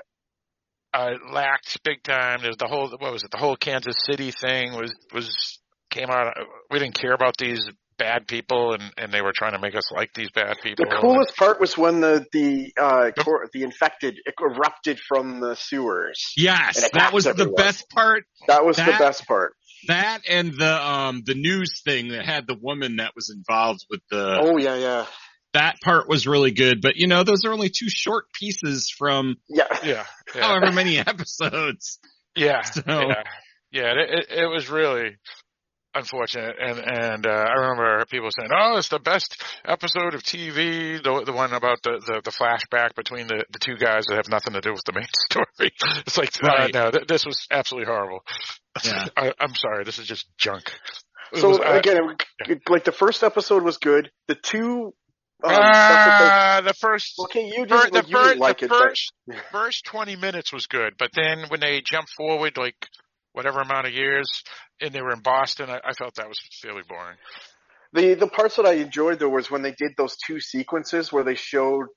[0.95, 2.39] uh, lacked big time.
[2.41, 3.31] There's the whole what was it?
[3.31, 6.33] The whole Kansas City thing was was came out.
[6.71, 7.63] We didn't care about these
[7.97, 10.85] bad people, and and they were trying to make us like these bad people.
[10.85, 16.33] The coolest part was when the the uh, cor- the infected erupted from the sewers.
[16.37, 18.23] Yes, that attacked was the best part.
[18.47, 19.53] That was the best part.
[19.87, 24.01] That and the um the news thing that had the woman that was involved with
[24.09, 25.05] the Oh yeah, yeah,
[25.55, 26.81] that part was really good.
[26.81, 29.65] But you know, those are only two short pieces from yeah.
[29.83, 30.41] yeah, yeah.
[30.41, 31.99] however many episodes.
[32.35, 33.23] Yeah, So- yeah,
[33.71, 33.91] yeah.
[33.93, 35.15] It, it, it was really
[35.93, 41.01] unfortunate, and and uh, I remember people saying, "Oh, it's the best episode of TV."
[41.01, 44.29] The the one about the the, the flashback between the the two guys that have
[44.29, 45.71] nothing to do with the main story.
[46.05, 46.75] It's like, Right.
[46.75, 48.19] uh, no, th- this was absolutely horrible.
[48.83, 49.07] Yeah.
[49.17, 50.73] I, I'm sorry, this is just junk.
[51.31, 51.97] It So was, uh, again,
[52.47, 54.11] it- like the first episode was good.
[54.27, 54.93] The two
[55.43, 58.65] um, uh, the first they, okay, you didn't, the, like, you fir- didn't like the
[58.65, 59.13] it, but first
[59.51, 62.75] first 20 minutes was good, but then when they jumped forward like
[63.33, 64.43] whatever amount of years
[64.81, 67.17] and they were in Boston, I, I felt that was fairly boring.
[67.93, 71.23] The the parts that I enjoyed though was when they did those two sequences where
[71.23, 71.87] they showed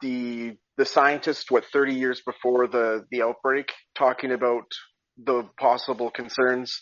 [0.00, 4.64] the the scientist what 30 years before the the outbreak talking about
[5.22, 6.80] the possible concerns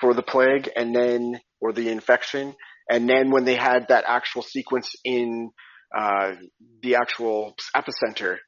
[0.00, 2.54] for the plague and then or the infection
[2.90, 5.50] and then when they had that actual sequence in
[5.96, 6.34] uh
[6.82, 8.38] the actual epicenter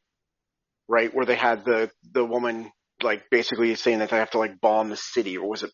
[0.89, 2.71] right where they had the the woman
[3.03, 5.71] like basically saying that they have to like bomb the city or was it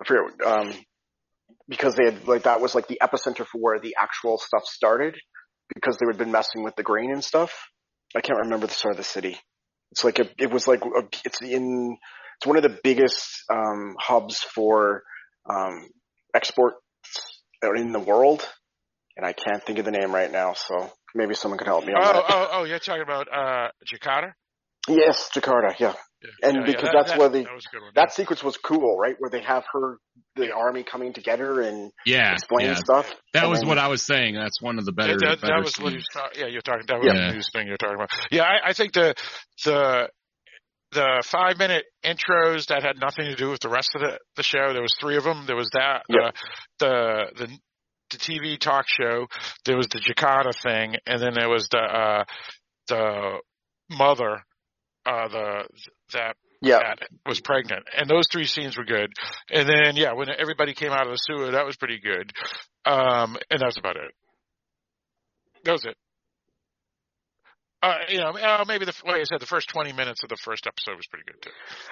[0.00, 0.72] I forget um
[1.68, 5.16] because they had like that was like the epicenter for where the actual stuff started
[5.74, 7.52] because they had been messing with the grain and stuff.
[8.14, 9.38] I can't remember the start of the city.
[9.92, 11.96] It's like a, it was like a, it's in
[12.36, 15.02] it's one of the biggest um, hubs for
[15.48, 15.88] um,
[17.62, 18.46] exports in the world,
[19.16, 20.54] and I can't think of the name right now.
[20.54, 22.24] So maybe someone could help me on Oh, that.
[22.28, 24.32] oh, oh, you're talking about uh Jakarta?
[24.88, 25.78] Yes, Jakarta.
[25.78, 27.82] Yeah, Yeah, and yeah, because yeah, that- that's that- where the that was a good
[27.82, 27.92] one.
[27.94, 29.14] that sequence was cool, right?
[29.18, 29.98] Where they have her
[30.34, 32.74] the army coming together and Yeah, explain yeah.
[32.74, 33.12] stuff.
[33.34, 34.34] That was then- what I was saying.
[34.34, 35.12] That's one of the better.
[35.18, 36.06] that, that, better that was what he scenes.
[36.14, 36.40] was talking.
[36.40, 36.84] Yeah, you're talking.
[36.88, 37.26] That was Yeah.
[37.28, 38.10] the news thing you're talking about.
[38.32, 39.14] Yeah, I, I think the
[39.64, 40.08] the
[40.92, 44.42] the five minute intros that had nothing to do with the rest of the the
[44.42, 44.72] show.
[44.72, 45.44] There was three of them.
[45.46, 46.34] There was that Yep.
[46.78, 47.58] the the the
[48.10, 49.26] the TV talk show.
[49.64, 52.24] There was the Jakarta thing, and then there was the uh
[52.88, 53.40] the
[53.90, 54.42] mother
[55.06, 55.66] uh the
[56.12, 56.78] that Yeah.
[56.78, 57.84] that was pregnant.
[57.96, 59.10] And those three scenes were good.
[59.50, 62.32] And then yeah, when everybody came out of the sewer, that was pretty good.
[62.84, 64.12] Um and that's about it.
[65.64, 65.96] That was it.
[67.82, 70.36] Uh, you know, uh, maybe the like I said, the first twenty minutes of the
[70.36, 71.50] first episode was pretty good too.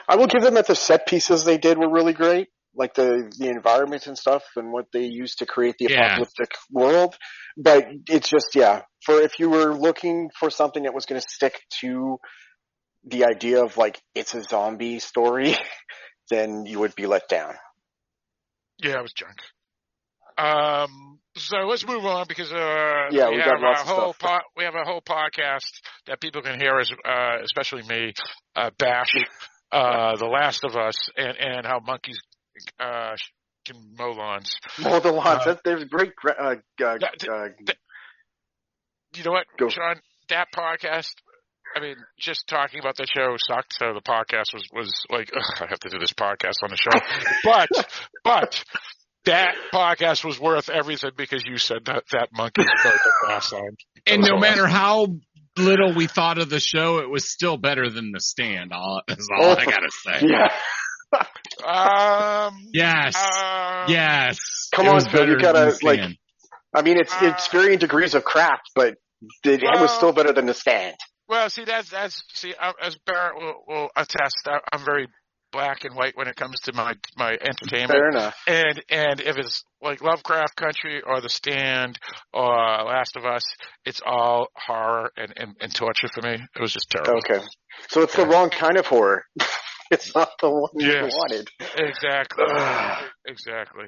[0.08, 3.32] I will give them that the set pieces they did were really great, like the
[3.36, 6.04] the environment and stuff, and what they used to create the Yeah.
[6.04, 7.16] apocalyptic world.
[7.56, 11.26] But it's just yeah, for if you were looking for something that was going to
[11.28, 12.18] stick to
[13.04, 15.56] the idea of like it's a zombie story,
[16.30, 17.54] then you would be let down.
[18.78, 19.40] Yeah, it was junk.
[20.38, 24.64] Um, so let's move on because uh, Yeah, we, we have a whole po- we
[24.64, 28.12] have a whole podcast that people can hear, as uh, especially me,
[28.56, 29.12] uh, bash
[29.72, 32.18] uh, The Last of Us and and how monkeys
[32.78, 33.14] uh,
[33.66, 34.54] can mow lawns.
[34.78, 35.42] Mow the lawns.
[35.42, 36.12] Uh, that, there's great.
[36.26, 37.48] Uh, uh, that- uh,
[39.16, 39.68] You know what, Go.
[39.68, 39.96] Sean?
[40.28, 41.10] That podcast.
[41.76, 43.74] I mean, just talking about the show sucked.
[43.78, 46.98] So the podcast was was like, I have to do this podcast on the show.
[47.44, 47.68] but
[48.24, 48.64] but
[49.26, 53.76] that podcast was worth everything because you said that that monkey spoke the last time.
[54.06, 54.40] That And no awesome.
[54.40, 55.08] matter how
[55.58, 58.72] little we thought of the show, it was still better than the stand.
[58.72, 60.26] All is all Oh, I gotta say.
[60.26, 60.48] yeah.
[61.66, 62.68] Um.
[62.72, 63.16] Yes.
[63.16, 64.68] uh, yes.
[64.72, 66.16] Come It on, was Phil, you better gotta, than the like, stand.
[66.74, 68.94] I mean, it's it's varying degrees of crap, but
[69.44, 70.96] it, it was still better than the stand.
[71.28, 75.08] Well, see, that's that's see, as Barrett will, will attest, I, I'm very
[75.52, 77.90] black and white when it comes to my my entertainment.
[77.90, 78.36] Fair enough.
[78.46, 81.98] And and if it's like Lovecraft Country or The Stand
[82.32, 83.42] or Last of Us,
[83.84, 86.34] it's all horror and, and, and torture for me.
[86.34, 87.18] It was just terrible.
[87.18, 87.44] Okay.
[87.88, 89.24] So it's the wrong kind of horror.
[89.90, 91.12] it's not the one Yes.
[91.12, 91.48] you wanted.
[91.76, 92.44] Exactly.
[93.26, 93.84] exactly.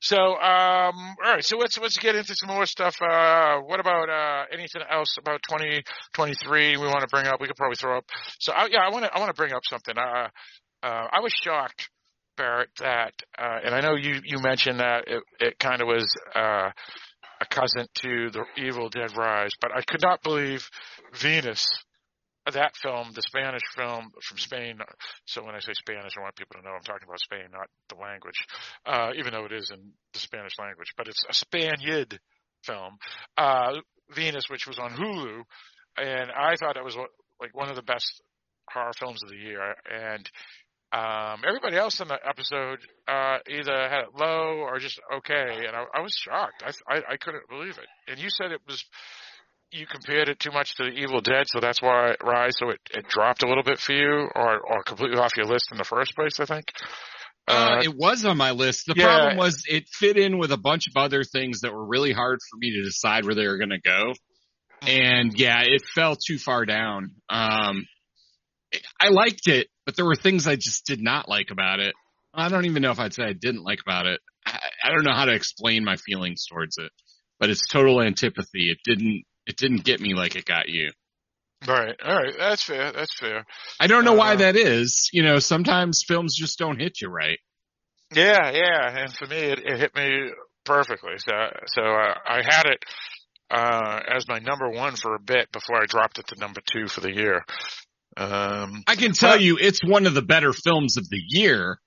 [0.00, 1.44] So, um, all right.
[1.44, 2.96] So let's let's get into some more stuff.
[3.00, 7.40] Uh, what about uh, anything else about 2023 we want to bring up?
[7.40, 8.04] We could probably throw up.
[8.40, 9.96] So, I, yeah, I want to I want to bring up something.
[9.96, 10.28] Uh,
[10.84, 11.88] uh, I was shocked,
[12.36, 16.06] Barrett, that uh, and I know you you mentioned that it it kind of was
[16.34, 16.70] uh,
[17.40, 20.68] a cousin to the Evil Dead Rise, but I could not believe
[21.20, 21.66] Venus
[22.52, 24.78] that film, the Spanish film from Spain.
[25.24, 27.68] So when I say Spanish, I want people to know I'm talking about Spain, not
[27.88, 28.46] the language,
[28.84, 30.92] uh, even though it is in the Spanish language.
[30.96, 32.20] But it's a Spaniard
[32.62, 32.98] film,
[33.38, 33.72] uh,
[34.14, 35.42] Venus, which was on Hulu,
[35.96, 36.96] and I thought it was
[37.40, 38.20] like one of the best
[38.70, 39.74] horror films of the year.
[39.90, 40.28] And
[40.92, 45.74] Um, everybody else in the episode uh, either had it low or just okay, and
[45.74, 46.62] I, I was shocked.
[46.64, 47.86] I, I I couldn't believe it.
[48.06, 48.84] And you said it was
[49.72, 52.54] you compared it too much to the Evil Dead, so that's why rise.
[52.58, 55.70] So it, it dropped a little bit for you, or or completely off your list
[55.72, 56.38] in the first place.
[56.38, 56.66] I think.
[57.46, 58.86] Uh, it was on my list.
[58.86, 59.04] The yeah.
[59.04, 62.38] problem was it fit in with a bunch of other things that were really hard
[62.50, 64.14] for me to decide where they were going to go.
[64.86, 67.12] And yeah, it fell too far down.
[67.28, 67.86] Um,
[69.00, 71.94] I liked it, but there were things I just did not like about it.
[72.32, 74.20] I don't even know if I'd say I didn't like about it.
[74.46, 76.90] I, I don't know how to explain my feelings towards it,
[77.38, 78.70] but it's total antipathy.
[78.70, 80.90] It didn't, it didn't get me like it got you.
[81.66, 82.92] All right, all right, that's fair.
[82.92, 83.44] That's fair.
[83.80, 85.08] I don't know Uh, why that is.
[85.12, 87.38] You know, sometimes films just don't hit you right.
[88.14, 90.30] Yeah, yeah, and for me, it, it hit me
[90.64, 91.14] perfectly.
[91.18, 91.32] So,
[91.66, 92.84] so uh, I had it
[93.50, 96.86] uh, as my number one for a bit before I dropped it to number two
[96.86, 97.44] for the year.
[98.16, 101.78] Um, I can tell you it's one of the better films of the year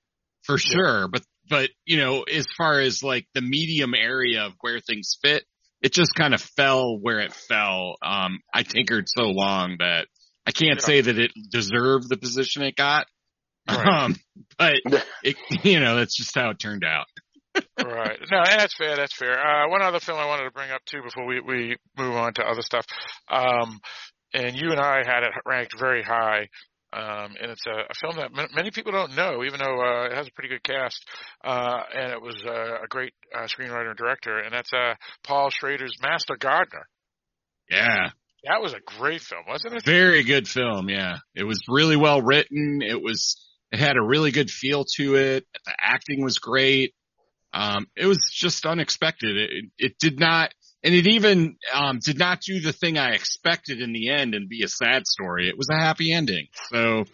[0.42, 4.80] for sure, but but you know, as far as like the medium area of where
[4.80, 5.44] things fit,
[5.80, 7.96] it just kind of fell where it fell.
[8.02, 10.06] Um I tinkered so long that
[10.46, 10.84] I can't Yeah.
[10.84, 13.06] say that it deserved the position it got.
[13.68, 13.86] Right.
[13.86, 14.16] Um
[14.58, 14.74] but
[15.22, 17.06] it you know, that's just how it turned out.
[17.82, 18.18] right.
[18.30, 18.96] No, and that's fair.
[18.96, 19.38] That's fair.
[19.38, 22.34] Uh, one other film I wanted to bring up too before we, we move on
[22.34, 22.84] to other stuff.
[23.28, 23.80] Um,
[24.32, 26.48] and you and I had it ranked very high.
[26.90, 30.06] Um, and it's a, a film that m- many people don't know, even though uh,
[30.06, 31.04] it has a pretty good cast.
[31.44, 35.50] Uh, and it was uh, a great uh, screenwriter and director, and that's uh, Paul
[35.50, 36.86] Schrader's Master Gardener.
[37.70, 38.08] Yeah.
[38.44, 39.84] That was a great film, wasn't it?
[39.84, 41.18] Very good film, yeah.
[41.34, 42.80] It was really well written.
[42.82, 43.36] It was
[43.70, 45.46] it had a really good feel to it.
[45.66, 46.94] The acting was great.
[47.52, 49.36] Um it was just unexpected.
[49.36, 53.80] It it did not and it even um did not do the thing I expected
[53.80, 55.48] in the end and be a sad story.
[55.48, 56.46] It was a happy ending.
[56.72, 57.04] So,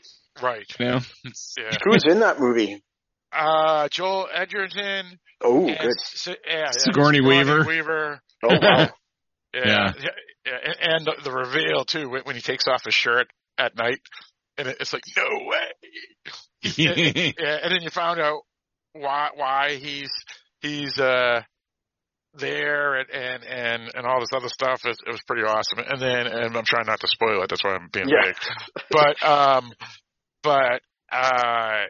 [0.42, 0.66] Right.
[0.78, 1.00] you know,
[1.56, 1.76] Yeah.
[1.84, 2.82] Who's in that movie?
[3.32, 5.18] Uh, Joel Edgerton.
[5.42, 5.76] Oh, good.
[5.80, 7.64] S- yeah, yeah, Sigourney Weaver.
[7.64, 8.20] Weaver.
[8.42, 8.58] Oh, wow.
[8.60, 8.88] Yeah,
[9.54, 9.92] Yeah.
[9.98, 10.08] yeah,
[10.46, 13.76] yeah, and- and the, the reveal too when, when he takes off his shirt at
[13.76, 13.98] night,
[14.58, 15.66] and it's like no way.
[16.76, 16.92] yeah,
[17.62, 18.42] and then you found out
[18.92, 20.10] why why he's
[20.60, 21.42] he's uh
[22.36, 24.80] there and and and, and all this other stuff.
[24.84, 25.78] It, it was pretty awesome.
[25.78, 27.50] And then and I'm trying not to spoil it.
[27.50, 28.24] That's why I'm being Yeah.
[28.24, 28.36] vague.
[28.90, 29.72] But um,
[30.42, 31.84] but uh,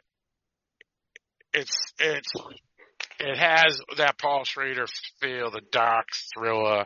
[1.52, 2.32] it's it's
[3.20, 4.86] it has that Paul Schrader
[5.20, 6.84] feel, the dark thriller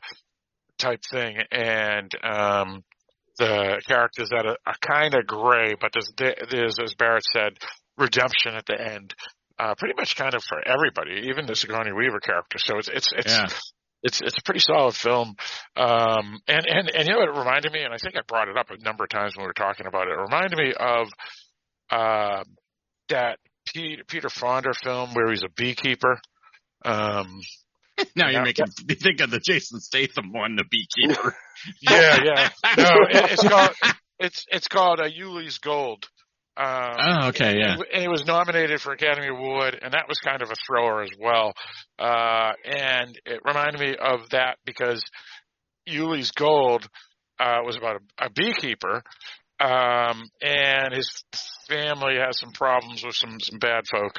[0.79, 2.85] type thing, and um,
[3.39, 6.13] the characters that are, are kind of gray, but there's
[6.51, 7.55] there's as Barrett said,
[7.97, 9.15] redemption at the end.
[9.59, 12.59] Uh, pretty much kind of for everybody, even the Sigourney Weaver character.
[12.59, 13.47] So it's it's it's Yeah.
[14.05, 15.35] it's it's a pretty solid film.
[15.77, 18.49] Um, and and and you know what it reminded me, and I think I brought
[18.49, 20.13] it up a number of times when we were talking about it.
[20.13, 21.09] It reminded me of
[21.91, 22.45] uh,
[23.09, 23.39] that
[23.75, 26.21] Peter, Peter Fonda film where he's a beekeeper.
[26.85, 27.41] Um,
[28.17, 31.35] now you're making me think of the Jason Statham one, the beekeeper.
[31.83, 32.49] yeah, yeah.
[32.77, 33.71] No, it, it's called
[34.21, 36.09] it's it's called uh, Ulee's Gold.
[36.59, 37.75] Um, Oh, okay, yeah.
[37.75, 41.11] and, it was nominated for Academy Award, and that was kind of a thrower as
[41.19, 41.53] well.
[41.99, 45.01] Uh, and it reminded me of that because
[45.89, 46.89] Ulee's Gold
[47.39, 49.03] uh, was about a, a beekeeper,
[49.61, 51.23] um, and his
[51.69, 54.17] family has some problems with some some bad folk.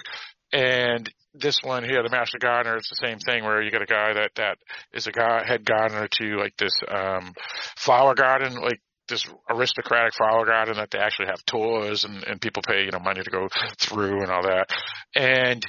[0.52, 3.86] And this one here, the Master Gardener, it's the same thing where you got a
[3.86, 4.58] guy that that
[4.94, 7.34] is a guy, head gardener to like this um,
[7.78, 12.62] flower garden, like this aristocratic flower garden that they actually have tours and, and people
[12.66, 13.48] pay you know money to go
[13.80, 14.70] through and all that.
[15.16, 15.66] And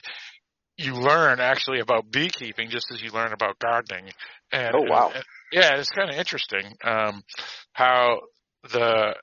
[0.76, 4.10] you learn actually about beekeeping just as you learn about gardening.
[4.52, 5.10] And Oh, wow.
[5.14, 7.22] and- yeah, it's kind of interesting um,
[7.72, 8.20] how
[8.72, 9.14] the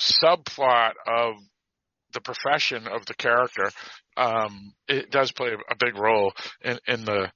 [0.00, 1.34] subplot of
[2.12, 3.70] the profession of the character
[4.16, 7.30] um, it does play a big role in, in the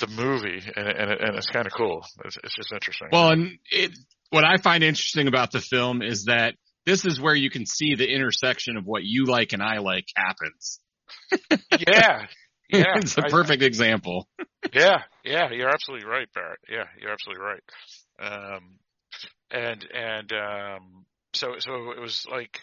[0.00, 2.02] the movie, and, and, it, and it's kind of cool.
[2.24, 3.08] It's, it's just interesting.
[3.12, 3.90] Well, and it,
[4.30, 6.54] what I find interesting about the film is that
[6.86, 10.06] this is where you can see the intersection of what you like and I like
[10.16, 10.80] happens.
[11.78, 12.26] yeah,
[12.68, 14.28] yeah, it's a I- perfect example.
[14.72, 16.60] yeah, yeah, you're absolutely right, Barrett.
[16.68, 17.62] Yeah, you're absolutely right.
[18.20, 18.60] Um,
[19.50, 21.04] and and um,
[21.34, 22.60] so so it was like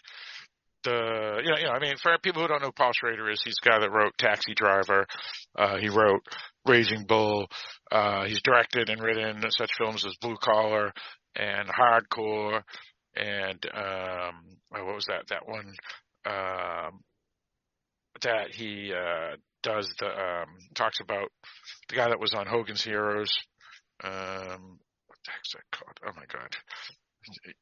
[0.84, 3.30] the you know you know I mean for people who don't know who Paul Schrader
[3.30, 5.05] is, he's the guy that wrote Taxi Driver.
[5.57, 6.22] Uh, he wrote
[6.65, 7.47] Raging Bull.
[7.91, 10.93] Uh, he's directed and written such films as Blue Collar
[11.38, 12.64] and Hardcore
[13.16, 14.44] and um,
[14.76, 15.74] oh, what was that that one
[16.26, 17.00] um,
[18.22, 21.30] that he uh, does the um, talks about
[21.90, 23.32] the guy that was on Hogan's Heroes.
[24.04, 26.00] Um, what the heck's that called?
[26.06, 26.56] Oh my god.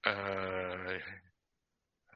[0.05, 0.97] Uh,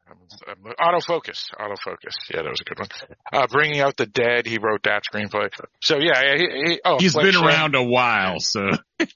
[0.09, 2.15] Um, autofocus, autofocus.
[2.33, 2.87] Yeah, that was a good one.
[3.31, 4.45] Uh, Bringing Out the Dead.
[4.47, 5.49] He wrote that screenplay.
[5.81, 7.45] So yeah, he, he, oh, He's been Affliction.
[7.45, 8.71] around a while, so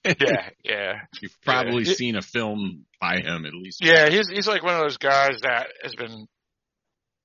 [0.06, 0.94] Yeah, yeah.
[1.22, 1.94] you've probably Yeah.
[1.94, 3.80] seen a film by him at least.
[3.84, 6.28] Yeah, he's he's like one of those guys that has been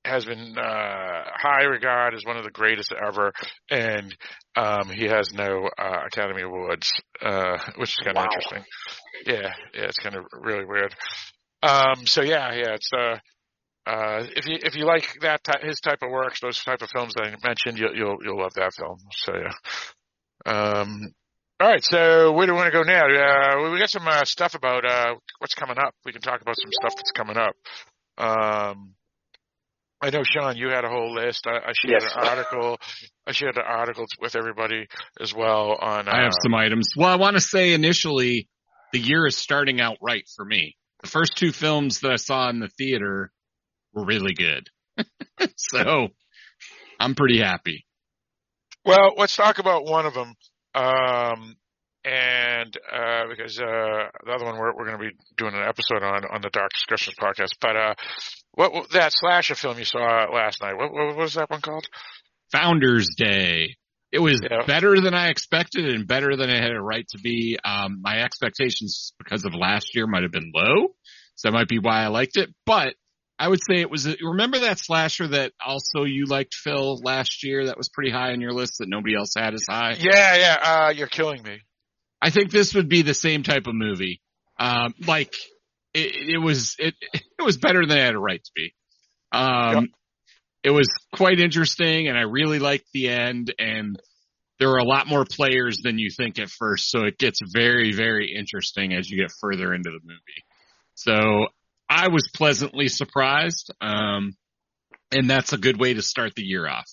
[0.05, 3.33] has been uh high regard as one of the greatest ever
[3.69, 4.17] and
[4.57, 6.91] um he has no uh Academy Awards
[7.21, 8.29] uh which is kind of Wow.
[8.33, 8.65] interesting.
[9.27, 10.95] Yeah, yeah, it's kind of really weird.
[11.63, 13.19] Um so yeah, yeah, it's uh
[13.89, 16.91] uh if you if you like that ty- his type of works, those type of
[16.91, 18.99] films that I mentioned, you'll you'll you'll love that film.
[19.25, 19.53] So yeah.
[20.47, 21.15] Um
[21.61, 23.07] all right, so where do we want to go now?
[23.07, 25.93] Uh, we got some uh, stuff about uh, what's coming up.
[26.05, 27.57] We can talk about some stuff that's coming up.
[28.17, 28.95] Um,
[30.01, 31.49] I know, Sean, you had a whole list.
[31.49, 32.15] I, I shared Yes.
[32.15, 32.79] an article.
[33.27, 34.87] I shared an article with everybody
[35.21, 36.07] as well on.
[36.07, 36.91] Uh, I have some items.
[36.97, 38.49] Well, I want to say initially,
[38.93, 40.77] the year is starting out right for me.
[41.03, 43.33] The first two films that I saw in the theater
[43.93, 44.69] were really good.
[45.57, 46.09] so
[47.01, 47.85] I'm pretty happy.
[48.85, 50.35] Well, let's talk about one of them.
[50.75, 51.57] Um,
[52.05, 56.03] and uh, because uh, the other one we're, we're going to be doing an episode
[56.03, 57.53] on on the Dark Discussions podcast.
[57.61, 57.95] But uh,
[58.53, 60.75] what what- that slasher film you saw last night?
[60.77, 61.87] What, what was that one called?
[62.53, 63.77] Founders Day.
[64.11, 64.65] It was Yeah.
[64.67, 67.59] better than I expected and better than it had a right to be.
[67.63, 70.95] Um, my expectations because of last year might have been low.
[71.35, 72.95] So that might be why I liked it, but
[73.39, 77.45] I would say it was, a, remember that slasher that also you liked Phil last
[77.45, 79.97] year that was pretty high on your list that nobody else had as high?
[79.99, 80.57] Yeah, yeah.
[80.61, 81.61] Uh, you're killing me.
[82.21, 84.21] I think this would be the same type of movie.
[84.59, 85.33] Um, like
[85.95, 88.75] it, it was, it, it was better than I had a right to be.
[89.31, 89.89] Um,
[90.65, 94.01] it was quite interesting and I really liked the end and
[94.59, 96.91] there are a lot more players than you think at first.
[96.91, 100.45] So it gets very, very interesting as you get further into the movie.
[100.95, 101.47] So
[101.89, 103.73] I was pleasantly surprised.
[103.81, 104.35] Um,
[105.11, 106.89] and that's a good way to start the year off.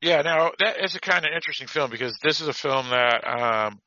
[0.00, 3.26] Yeah, now that is a kind of interesting film because this is a film that
[3.26, 3.80] um,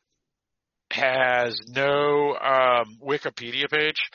[0.91, 4.09] has no um, Wikipedia page.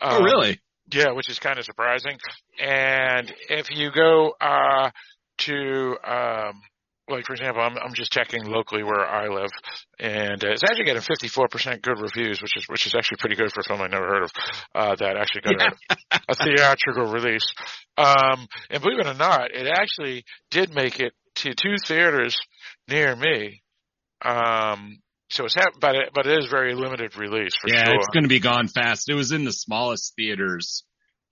[0.00, 0.60] Oh, Um, really?
[0.92, 2.18] Yeah, which is kind of surprising.
[2.60, 4.90] And if you go uh,
[5.38, 6.60] to, um,
[7.08, 9.50] like for example, I'm I'm just checking locally where I live,
[9.98, 13.52] and uh, it's actually getting 54% good reviews, which is which is actually pretty good
[13.52, 14.30] for a film I never heard of.
[14.74, 17.52] Uh, that actually got a, a theatrical release.
[17.96, 22.36] Um, and believe it or not, it actually did make it to two theaters
[22.88, 23.62] near me.
[24.24, 24.98] Um,
[25.30, 27.94] so it's hap- but it, but it is very limited release for yeah, sure.
[27.96, 29.08] it's going to be gone fast.
[29.08, 30.84] It was in the smallest theaters.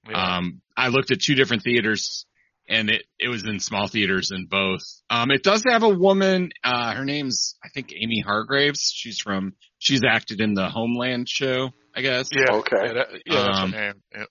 [0.08, 0.36] Yeah.
[0.38, 2.24] Um, I looked at two different theaters
[2.70, 4.80] and it, it was in small theaters in both.
[5.10, 8.92] Um, it does have a woman, uh, her name's, I think Amy Hargreaves.
[8.94, 12.28] She's from, she's acted in the Homeland show, I guess.
[12.32, 12.58] Yeah.
[12.58, 12.76] Okay.
[12.86, 14.02] Yeah, that, yeah that's Um, her name.
[14.14, 14.24] Yeah.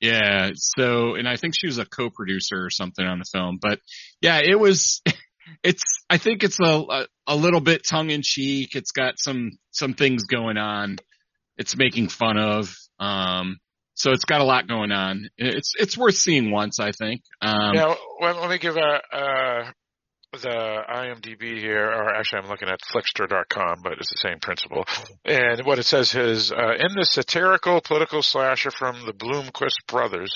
[0.00, 0.50] Yeah.
[0.56, 3.78] So, and I think she was a co-producer or something on the film, but
[4.20, 5.00] yeah, it was,
[5.62, 8.74] it's, I think it's a, a, a little bit tongue in cheek.
[8.74, 10.96] It's got some, some things going on.
[11.56, 13.58] It's making fun of, um,
[13.94, 15.28] so it's got a lot going on.
[15.38, 17.22] It's, it's worth seeing once, I think.
[17.40, 19.70] Um, Now, let, let me give a, uh,
[20.42, 24.84] the IMDb here, or actually I'm looking at Flixster.com, but it's the same principle.
[25.24, 30.34] And what it says is, uh, in the satirical political slasher from the Bloomquist brothers,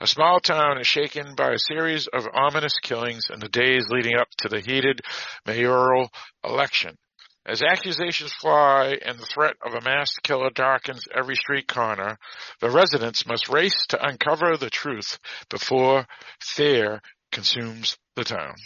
[0.00, 4.16] a small town is shaken by a series of ominous killings in the days leading
[4.16, 5.00] up to the heated
[5.46, 6.10] mayoral
[6.44, 6.98] election.
[7.46, 12.18] As accusations fly and the threat of a masked killer darkens every street corner,
[12.60, 15.18] the residents must race to uncover the truth
[15.48, 16.06] before
[16.40, 18.56] fear consumes the town.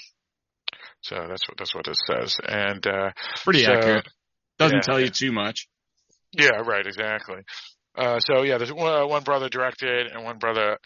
[1.02, 3.10] So that's what that's what it says, and uh,
[3.44, 4.08] pretty so- accurate.
[4.58, 5.68] Doesn't yeah, tell you too much.
[6.32, 7.42] Yeah, right, exactly.
[7.96, 10.78] Uh, so yeah, there's one, one brother directed and one brother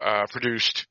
[0.00, 0.86] uh, produced,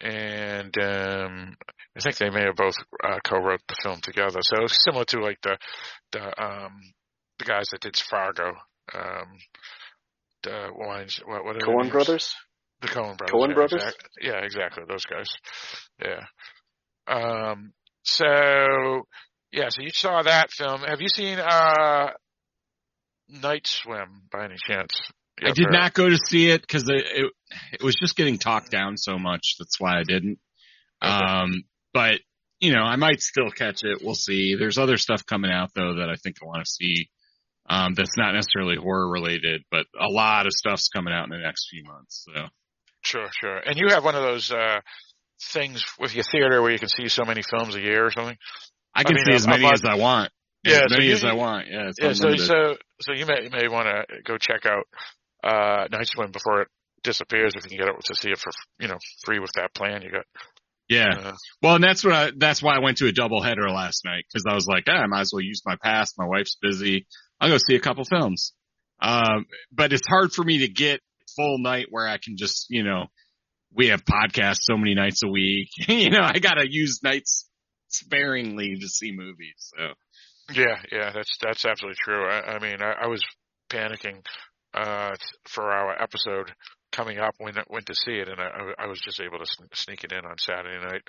[0.00, 1.56] and um,
[1.96, 4.40] I think they may have both uh, co-wrote the film together.
[4.42, 5.58] So it's similar to like the
[6.12, 6.72] the um,
[7.38, 8.52] the guys that did Fargo.
[8.94, 9.38] Um,
[10.42, 11.92] the wines, what, what are Coen names?
[11.92, 12.34] Brothers?
[12.80, 13.34] The Coen brothers.
[13.34, 13.82] Coen yeah, brothers?
[13.82, 14.84] exact- yeah, exactly.
[14.88, 15.28] Those guys.
[16.02, 16.24] Yeah.
[17.06, 17.72] Um.
[18.04, 19.06] So
[19.52, 19.68] yeah.
[19.68, 20.82] So you saw that film.
[20.82, 22.10] Have you seen uh
[23.28, 25.00] Night Swim by any chance?
[25.42, 25.72] I did Barrett.
[25.72, 27.32] not go to see it because it, it
[27.72, 29.56] it was just getting talked down so much.
[29.58, 30.38] That's why I didn't.
[31.02, 32.20] Um, but
[32.60, 34.02] you know, I might still catch it.
[34.04, 34.54] We'll see.
[34.54, 37.08] There's other stuff coming out though that I think I want to see.
[37.68, 41.38] Um, that's not necessarily horror related, but a lot of stuff's coming out in the
[41.38, 42.26] next few months.
[42.26, 42.46] So
[43.02, 43.56] Sure, sure.
[43.56, 44.80] And you have one of those uh
[45.52, 48.36] things with your theater where you can see so many films a year or something.
[48.94, 50.30] I can mean, see as many as I want.
[50.64, 51.68] Yeah, as so many you- as I want.
[51.68, 54.84] Yeah, it's Yeah, so so so you may you may want to go check out
[55.42, 56.68] uh Night Swim before it
[57.02, 59.72] disappears if you can get it to see it for you know free with that
[59.74, 60.26] plan you got.
[60.90, 61.14] Yeah.
[61.16, 64.04] Uh, Well, and that's what I, that's why I went to a double header last
[64.04, 66.12] night because I was like, ah, I might as well use my pass.
[66.18, 67.06] My wife's busy.
[67.40, 68.52] I'll go see a couple films.
[69.00, 71.00] Um, but it's hard for me to get
[71.36, 73.04] full night where I can just, you know,
[73.72, 75.68] we have podcasts so many nights a week.
[75.88, 77.48] you know, I gotta use nights
[77.88, 79.72] sparingly to see movies.
[79.76, 79.92] So
[80.52, 82.26] Yeah, yeah, that's that's absolutely true.
[82.28, 83.22] I, I mean, I, I was
[83.70, 84.24] panicking
[84.74, 85.14] uh
[85.48, 86.52] for our episode
[87.00, 90.04] coming up when went to see it, and I, I was just able to sneak
[90.04, 91.02] it in on Saturday night.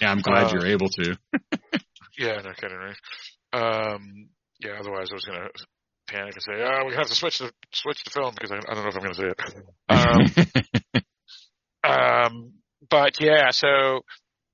[0.00, 1.16] yeah, I'm glad Uh, you're able to.
[2.18, 2.96] Yeah, no kidding, right?
[3.52, 5.48] Um, yeah, otherwise I was gonna
[6.08, 8.74] panic and say, "Oh, we have to switch the switch the film because I, I
[8.74, 11.04] don't know if I'm gonna see it."
[11.84, 12.52] Um, um,
[12.88, 14.00] but yeah, so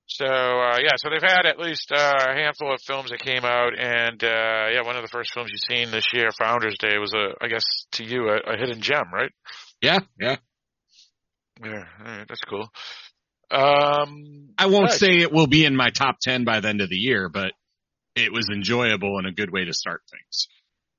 [0.06, 3.44] so uh, yeah, so they've had at least uh, a handful of films that came
[3.44, 6.98] out, and uh, yeah, one of the first films you've seen this year, Founders Day,
[6.98, 9.30] was a, I guess to you, a, a hidden gem, right?
[9.80, 10.36] yeah, yeah.
[11.62, 12.68] Yeah, all right, that's cool.
[13.50, 16.88] Um, I won't say it will be in my top 10 by the end of
[16.88, 17.52] the year, but
[18.16, 20.48] it was enjoyable and a good way to start things.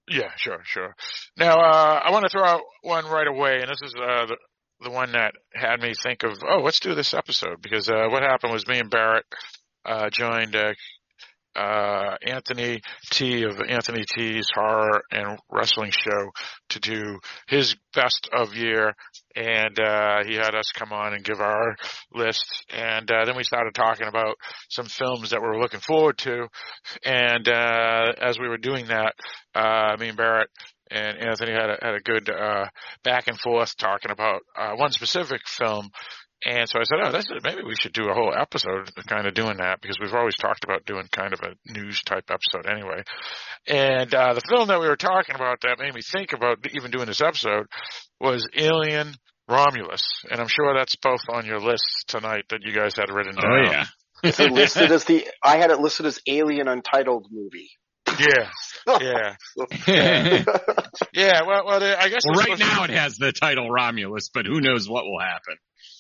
[0.09, 0.95] Yeah, sure, sure.
[1.37, 4.37] Now, uh, I want to throw out one right away, and this is, uh, the,
[4.81, 8.21] the one that had me think of, oh, let's do this episode, because, uh, what
[8.21, 9.25] happened was me and Barrett,
[9.85, 10.55] uh, joined,
[11.55, 12.81] uh, Anthony
[13.11, 16.31] T of Anthony T's horror and wrestling show
[16.69, 18.93] to do his best of year.
[19.35, 21.75] And, uh, he had us come on and give our
[22.13, 22.45] list.
[22.69, 24.35] And, uh, then we started talking about
[24.69, 26.47] some films that we were looking forward to.
[27.03, 29.13] And, uh, as we were doing that,
[29.55, 30.49] uh, me and Barrett
[30.91, 32.65] and Anthony had a, had a good, uh,
[33.03, 34.41] back and forth talking about,
[34.75, 35.89] one specific film.
[36.45, 39.33] And so I said, oh, that's, maybe we should do a whole episode kind of
[39.33, 43.03] doing that because we've always talked about doing kind of a news type episode anyway.
[43.67, 46.91] And, uh, the film that we were talking about that made me think about even
[46.91, 47.67] doing this episode
[48.19, 49.13] was Alien
[49.47, 50.03] Romulus.
[50.29, 53.45] And I'm sure that's both on your list tonight that you guys had written down.
[53.45, 53.85] Oh yeah.
[54.23, 55.27] Is it listed as the?
[55.43, 57.71] I had it listed as Alien Untitled movie.
[58.19, 58.49] Yeah.
[58.99, 60.43] Yeah.
[61.13, 61.41] Yeah.
[61.47, 64.45] Well, well, I guess Well, right supposed to- now it has the title Romulus, but
[64.45, 65.55] who knows what will happen.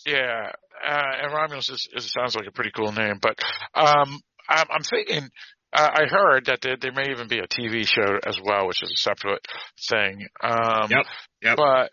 [0.05, 0.51] Yeah,
[0.85, 3.39] uh, and Romulus is, is sounds like a pretty cool name, but
[3.73, 5.29] um, I'm, I'm thinking.
[5.75, 8.83] Uh, I heard that there, there may even be a TV show as well, which
[8.83, 9.43] is a separate
[9.89, 10.27] thing.
[10.43, 11.05] Um, Yep,
[11.41, 11.57] yep.
[11.57, 11.89] But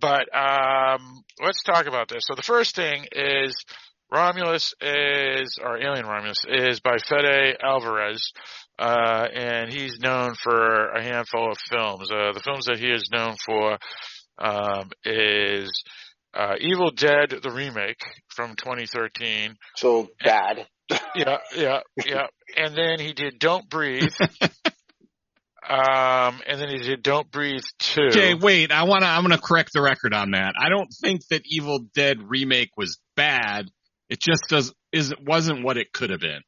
[0.00, 2.22] but um, let's talk about this.
[2.26, 3.54] So the first thing is
[4.10, 8.32] Romulus is or Alien Romulus is by Fede Alvarez,
[8.78, 12.10] uh, and he's known for a handful of films.
[12.10, 13.78] Uh, the films that he is known for
[14.38, 15.82] um, is
[16.34, 19.56] uh, Evil Dead the remake from 2013.
[19.76, 20.66] So bad.
[21.16, 22.26] Yeah, yeah, yeah.
[22.56, 24.12] And then he did Don't Breathe.
[25.68, 28.02] um, and then he did Don't Breathe 2.
[28.10, 28.70] Okay, wait.
[28.70, 29.08] I want to.
[29.08, 30.52] I'm going to correct the record on that.
[30.60, 33.68] I don't think that Evil Dead remake was bad.
[34.08, 36.40] It just does is wasn't what it could have been.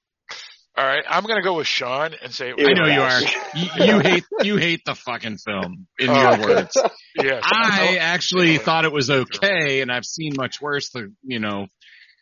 [0.77, 3.21] All right, I'm gonna go with Sean and say I know you are.
[3.57, 5.89] You, you hate you hate the fucking film.
[5.99, 6.37] In Oh.
[6.37, 6.77] your words,
[7.21, 7.43] Yes.
[7.45, 10.91] I actually thought it was okay, and I've seen much worse.
[10.91, 11.67] The you know.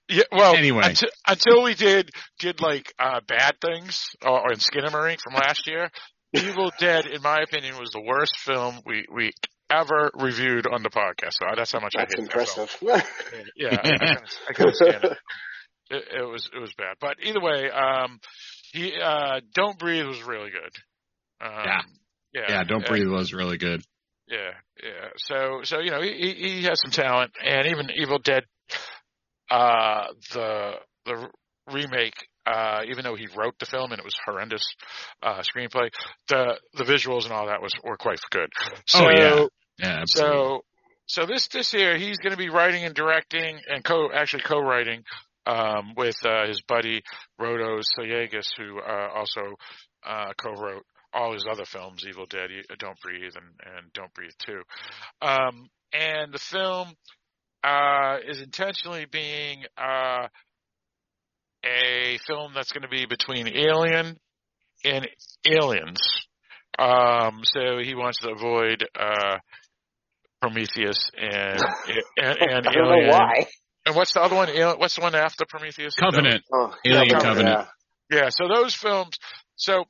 [0.08, 0.82] Yeah, well, Anyway.
[0.84, 5.66] until, until we did did like uh bad things or, or in Skinamarink from last
[5.66, 5.90] year,
[6.32, 9.32] Evil Dead, in my opinion, was the worst film we we
[9.70, 11.32] ever reviewed on the podcast.
[11.32, 12.68] So that's how much That's I hate that film.
[12.68, 13.06] impressive.
[13.56, 14.16] Yeah, I,
[14.48, 15.18] I, couldn't- stand it.
[15.90, 16.04] it.
[16.20, 18.18] It was it was bad, but either way, um,
[18.72, 20.72] he uh, Don't Breathe was really good.
[21.40, 21.80] Um, Yeah.
[22.34, 23.82] yeah, Yeah, Don't and- Breathe was really good.
[24.28, 24.50] Yeah,
[24.82, 25.08] yeah.
[25.18, 28.42] So, so you know, he he he has some talent, and even Evil Dead,
[29.50, 30.72] uh, the
[31.04, 31.28] the
[31.72, 32.14] remake,
[32.46, 34.64] uh, even though he wrote the film and it was horrendous,
[35.22, 35.90] uh, screenplay,
[36.28, 38.48] the the visuals and all that was were quite good.
[38.86, 39.46] So, Oh, yeah.
[39.78, 40.36] Yeah, absolutely.
[40.36, 40.60] so,
[41.06, 45.02] so this this year he's going to be writing and directing and co actually co-writing
[45.46, 47.02] um, with uh, his buddy
[47.40, 49.56] Rodo Sayagues, who uh, also
[50.06, 54.62] uh, co-wrote all his other films, Evil Dead, Don't Breathe, and, and Don't Breathe Two.
[55.22, 56.88] Um, and the film
[57.64, 60.28] uh, is intentionally being uh,
[61.66, 64.16] a film that's going to be between Alien
[64.84, 65.08] and
[65.46, 65.98] Aliens.
[66.78, 69.38] Um, so he wants to avoid uh,
[70.40, 71.58] Prometheus and
[72.18, 73.06] and, and I don't Alien.
[73.06, 73.46] know why.
[73.86, 74.48] And what's the other one?
[74.50, 75.94] Al- What's the one after Prometheus?
[75.94, 76.42] Covenant.
[76.52, 77.66] Oh, Alien yeah, Covenant.
[78.10, 78.18] yeah.
[78.22, 78.28] Yeah.
[78.30, 79.16] So those films.
[79.56, 79.84] So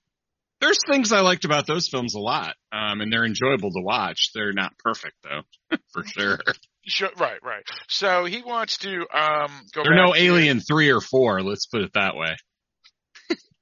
[0.60, 4.30] There's things I liked about those films a lot, um, and they're enjoyable to watch.
[4.34, 6.38] They're not perfect though, for sure.
[6.86, 7.62] Sure, right, right.
[7.88, 9.82] So he wants to um go.
[9.84, 11.42] There are no to- Alien three or four.
[11.42, 12.34] Let's put it that way.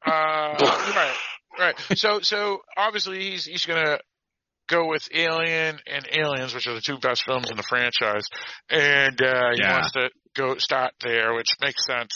[0.07, 1.15] Uh, right,
[1.59, 1.81] right.
[1.97, 3.99] So, so obviously he's he's gonna
[4.69, 8.25] go with Alien and Aliens, which are the two best films in the franchise,
[8.69, 9.73] and uh, he Yeah.
[9.73, 12.11] wants to go start there, which makes sense.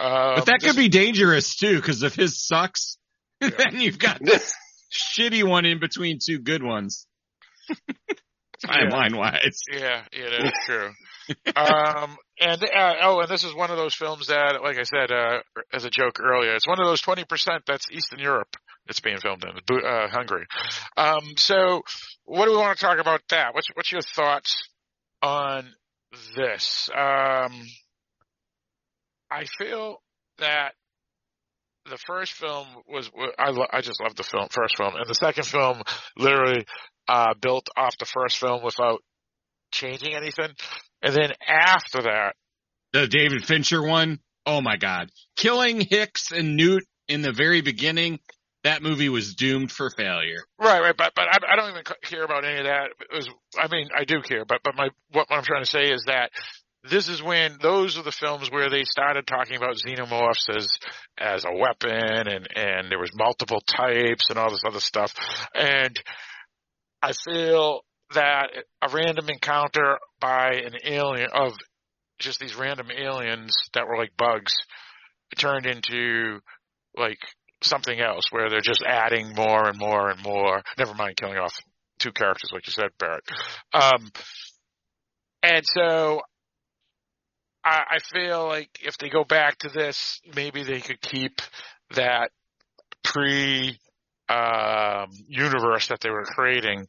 [0.00, 2.98] Um, But that could be dangerous too, because if his sucks,
[3.40, 4.54] then you've got this
[5.18, 7.06] shitty one in between two good ones.
[8.64, 9.60] Timeline wise.
[9.70, 10.90] Yeah, yeah, that is true.
[11.54, 15.10] um, and uh, oh, and this is one of those films that, like I said,
[15.10, 15.40] uh,
[15.72, 18.56] as a joke earlier, it's one of those twenty percent that's Eastern Europe.
[18.88, 20.46] It's being filmed in uh, Hungary.
[20.96, 21.82] Um, so,
[22.24, 23.54] what do we want to talk about that?
[23.54, 24.68] What's what's your thoughts
[25.22, 25.68] on
[26.34, 26.88] this?
[26.96, 27.52] Um,
[29.30, 30.00] I feel
[30.38, 30.72] that
[31.90, 35.14] the first film was I lo- I just loved the film first film, and the
[35.14, 35.82] second film
[36.16, 36.64] literally
[37.08, 39.02] uh, built off the first film without
[39.72, 40.50] changing anything.
[41.02, 42.34] And then after that,
[42.92, 44.20] The David Fincher one.
[44.46, 45.10] Oh my God.
[45.36, 48.18] Killing Hicks and Newt in the very beginning.
[48.64, 50.42] That movie was doomed for failure.
[50.58, 52.90] right, right, but but I, I don't even care about any of that.
[53.10, 55.70] It was, I mean, I do care, but but my what, what I'm trying to
[55.70, 56.30] say is that
[56.90, 60.68] this is when those are the films where they started talking about xenomorphs as
[61.16, 65.14] as a weapon, and and there was multiple types and all this other stuff,
[65.54, 65.96] and
[67.02, 67.80] I feel
[68.14, 68.48] that
[68.82, 71.52] a random encounter by an alien of
[72.18, 74.54] just these random aliens that were like bugs
[75.36, 76.40] turned into
[76.96, 77.18] like
[77.62, 80.62] something else where they're just adding more and more and more.
[80.78, 81.54] Never mind killing off
[81.98, 83.24] two characters like you said, Barrett.
[83.72, 84.10] Um,
[85.42, 86.22] and so
[87.64, 91.40] I, I feel like if they go back to this, maybe they could keep
[91.94, 92.30] that
[93.04, 93.78] pre
[94.28, 96.86] um, universe that they were creating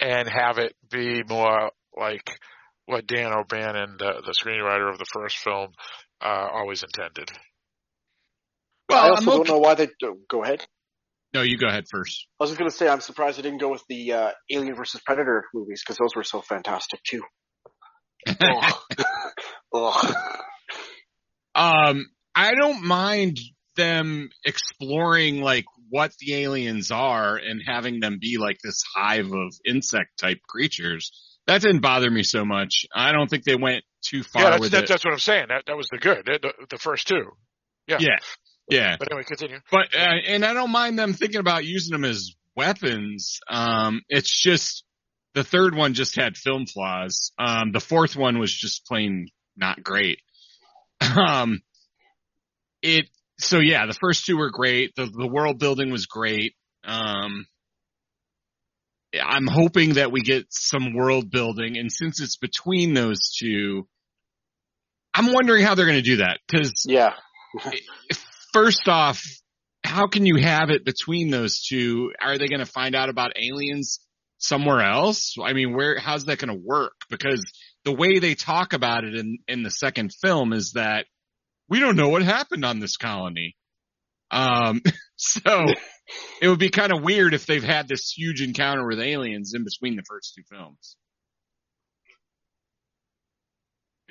[0.00, 2.38] and have it be more like
[2.86, 5.68] what Dan O'Bannon, the, the screenwriter of the first film,
[6.20, 7.30] uh, always intended.
[8.90, 10.66] I Well, also I'm don't okay- know why they oh, go ahead.
[11.34, 12.26] No, you go ahead first.
[12.38, 14.74] I was just going to say I'm surprised they didn't go with the uh, Alien
[14.74, 17.22] versus Predator movies because those were so fantastic too.
[18.28, 18.74] Ugh.
[19.74, 20.14] Ugh.
[21.54, 23.38] Um, I don't mind
[23.76, 29.52] them exploring like what the aliens are and having them be like this hive of
[29.66, 31.12] insect type creatures.
[31.46, 32.86] That didn't bother me so much.
[32.94, 34.88] I don't think they went too far yeah, that's, with that, it.
[34.88, 35.46] that's what I'm saying.
[35.50, 37.32] That that was the good, the, the first two.
[37.86, 37.98] Yeah.
[38.00, 38.16] Yeah,
[38.70, 38.96] yeah.
[38.98, 39.58] But anyway, continue.
[39.70, 43.40] But uh, and I don't mind them thinking about using them as weapons.
[43.50, 44.84] Um, it's just
[45.34, 47.32] the third one just had film flaws.
[47.38, 49.28] Um, the fourth one was just plain
[49.58, 50.20] not great.
[51.02, 51.60] Um,
[52.80, 53.08] it
[53.42, 54.92] so yeah, the first two were great.
[54.96, 56.54] The the world building was great.
[56.84, 57.46] Um,
[59.20, 63.86] I'm hoping that we get some world building, and since it's between those two,
[65.14, 67.14] I'm wondering how they're going to do that because Yeah.
[68.52, 69.22] first off,
[69.84, 72.12] how can you have it between those two?
[72.20, 74.00] Are they going to find out about aliens
[74.38, 75.34] somewhere else?
[75.42, 76.94] I mean, where, how's that going to work?
[77.10, 77.44] Because
[77.84, 81.06] the way they talk about it in, in the second film is that
[81.72, 83.56] we don't know what happened on this colony.
[84.30, 84.82] Um,
[85.16, 85.64] so
[86.42, 89.64] it would be kind of weird if they've had this huge encounter with aliens in
[89.64, 90.96] between the first two films.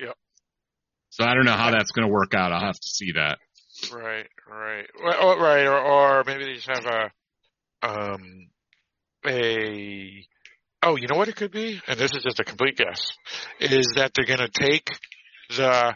[0.00, 0.16] Yep.
[1.10, 2.50] So I don't know how that's going to work out.
[2.52, 3.38] I'll have to see that.
[3.92, 7.10] Right, right, well, oh, right, or, or maybe they just have a,
[7.88, 8.48] um,
[9.24, 10.26] a.
[10.82, 13.12] Oh, you know what it could be, and this is just a complete guess,
[13.60, 14.88] is that they're going to take
[15.56, 15.94] the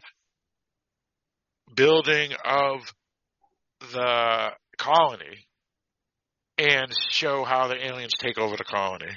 [1.75, 2.81] building of
[3.93, 5.47] the colony
[6.59, 9.11] and show how the aliens take over the colony.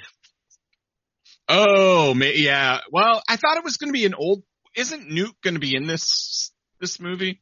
[1.48, 2.80] Oh, yeah.
[2.92, 4.42] Well, I thought it was going to be an old.
[4.76, 7.40] Isn't Newt going to be in this this movie?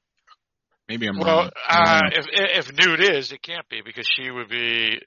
[0.89, 1.51] Maybe I'm Well, wrong.
[1.69, 5.01] I uh, if if Newt is, it can't be because she would be.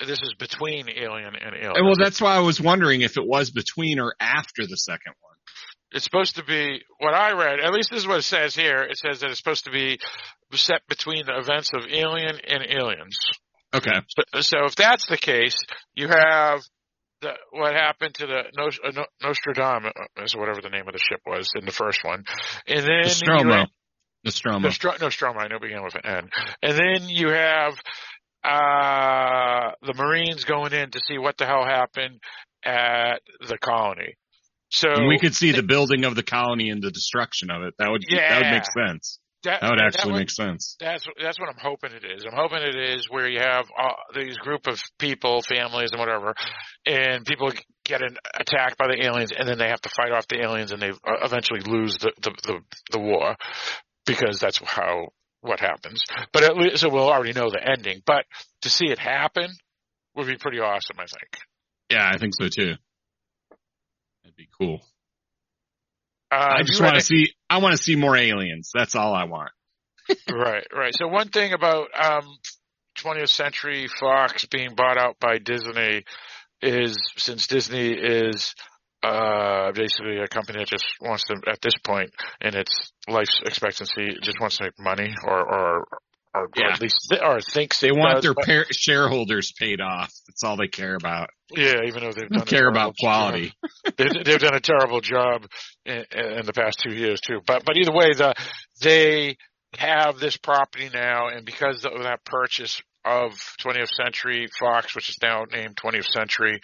[0.00, 1.84] This is between Alien and Alien.
[1.84, 5.33] well, that's why I was wondering if it was between or after the second one.
[5.94, 7.60] It's supposed to be what I read.
[7.60, 8.82] At least this is what it says here.
[8.82, 10.00] It says that it's supposed to be
[10.52, 13.16] set between the events of Alien and Aliens.
[13.72, 14.00] Okay.
[14.08, 15.56] So, so if that's the case,
[15.94, 16.60] you have
[17.22, 19.92] the what happened to the uh, Nostradamus,
[20.34, 22.24] or whatever the name of the ship was in the first one,
[22.66, 23.66] and then Nostromo.
[24.24, 24.58] Nostromo.
[24.58, 26.30] Nostro- Nostromo, I know began with an N.
[26.62, 27.74] And then you have
[28.42, 32.20] uh the Marines going in to see what the hell happened
[32.64, 34.14] at the colony.
[34.74, 37.74] So And we could see the building of the colony and the destruction of it.
[37.78, 39.20] That would yeah, that would make sense.
[39.44, 40.74] That would actually make sense.
[40.80, 42.24] That's that's what I'm hoping it is.
[42.24, 46.34] I'm hoping it is where you have uh, these group of people, families, and whatever,
[46.86, 47.52] and people
[47.84, 50.72] get an, attacked by the aliens, and then they have to fight off the aliens,
[50.72, 52.60] and they uh, eventually lose the the, the,
[52.90, 53.36] the war
[54.06, 55.10] because that's how
[55.40, 56.02] what happens.
[56.32, 58.02] But at least so we'll already know the ending.
[58.04, 58.24] But
[58.62, 59.50] to see it happen
[60.16, 61.44] would be pretty awesome, I think.
[61.90, 62.74] Yeah, I think so too.
[64.36, 64.80] That'd be cool.
[66.30, 67.32] Uh, I just want to see.
[67.48, 68.70] I want to see more aliens.
[68.74, 69.50] That's all I want.
[70.30, 70.94] right, right.
[70.94, 72.24] So one thing about um,
[72.98, 76.04] 20th Century Fox being bought out by Disney
[76.60, 78.54] is since Disney is
[79.02, 82.10] uh, basically a company that just wants to, at this point
[82.40, 85.88] in its life expectancy, just wants to make money or, or,
[86.34, 86.72] or Yeah.
[86.72, 90.12] at least, or thinks They want their par- shareholders paid off.
[90.26, 91.30] That's all they care about.
[91.50, 93.52] Yeah, even though they've done don't care about quality.
[93.86, 93.96] job.
[93.96, 95.46] they, they've done a terrible job
[95.86, 97.40] in, in the past two years too.
[97.46, 98.34] But but either way, the
[98.82, 99.36] they
[99.76, 105.18] have this property now, and because of that purchase of 20th Century Fox, which is
[105.22, 106.60] now named 20th Century,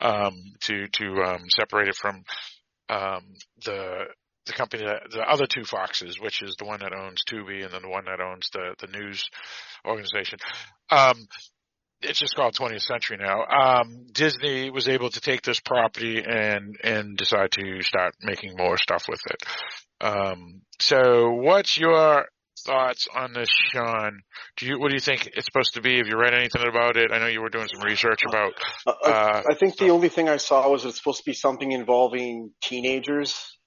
[0.00, 2.22] um, to to um, separate it from
[2.88, 3.24] um,
[3.64, 4.04] the
[4.46, 7.72] the company that the other two Foxes, which is the one that owns Tubi and
[7.72, 9.28] then the one that owns the the news
[9.86, 10.38] organization.
[10.90, 11.28] Um,
[12.02, 13.44] it's just called 20th Century now.
[13.44, 18.78] Um, Disney was able to take this property and and decide to start making more
[18.78, 19.42] stuff with it.
[20.00, 22.26] Um, so, what's your
[22.66, 24.20] thoughts on this, Sean?
[24.56, 25.98] Do you what do you think it's supposed to be?
[25.98, 27.10] Have you read anything about it?
[27.12, 28.54] I know you were doing some research about.
[28.86, 31.72] Uh, Uh, I think the only thing I saw was it's supposed to be something
[31.72, 33.58] involving teenagers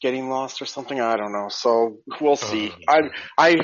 [0.00, 1.00] getting lost or something.
[1.00, 1.48] I don't know.
[1.48, 2.72] So we'll see.
[2.88, 3.00] I,
[3.36, 3.56] I,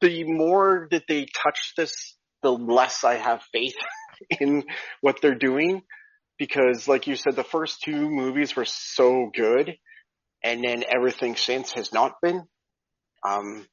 [0.00, 3.76] the more that they touch this, the less I have faith
[4.40, 4.64] in
[5.00, 5.82] what they're doing.
[6.38, 9.76] Because like you said, the first two movies were so good
[10.42, 12.44] and then everything since has not been.
[13.26, 13.66] Um,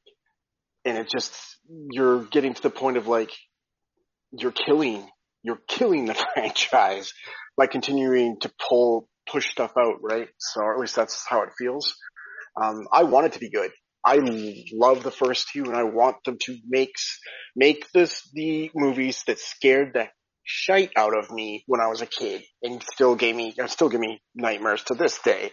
[0.83, 1.33] and it just,
[1.91, 3.31] you're getting to the point of like,
[4.31, 5.07] you're killing,
[5.43, 7.13] you're killing the franchise
[7.55, 10.27] by continuing to pull, push stuff out, right?
[10.37, 11.95] So, or at least that's how it feels.
[12.61, 13.71] Um, I want it to be good.
[14.05, 14.19] I
[14.73, 16.93] love the first two and I want them to make,
[17.55, 20.07] make this the movies that scared the
[20.43, 23.99] shite out of me when I was a kid and still gave me, still give
[23.99, 25.51] me nightmares to this day.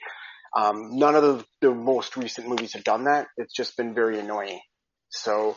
[0.56, 3.26] Um, none of the, the most recent movies have done that.
[3.36, 4.60] It's just been very annoying.
[5.10, 5.56] So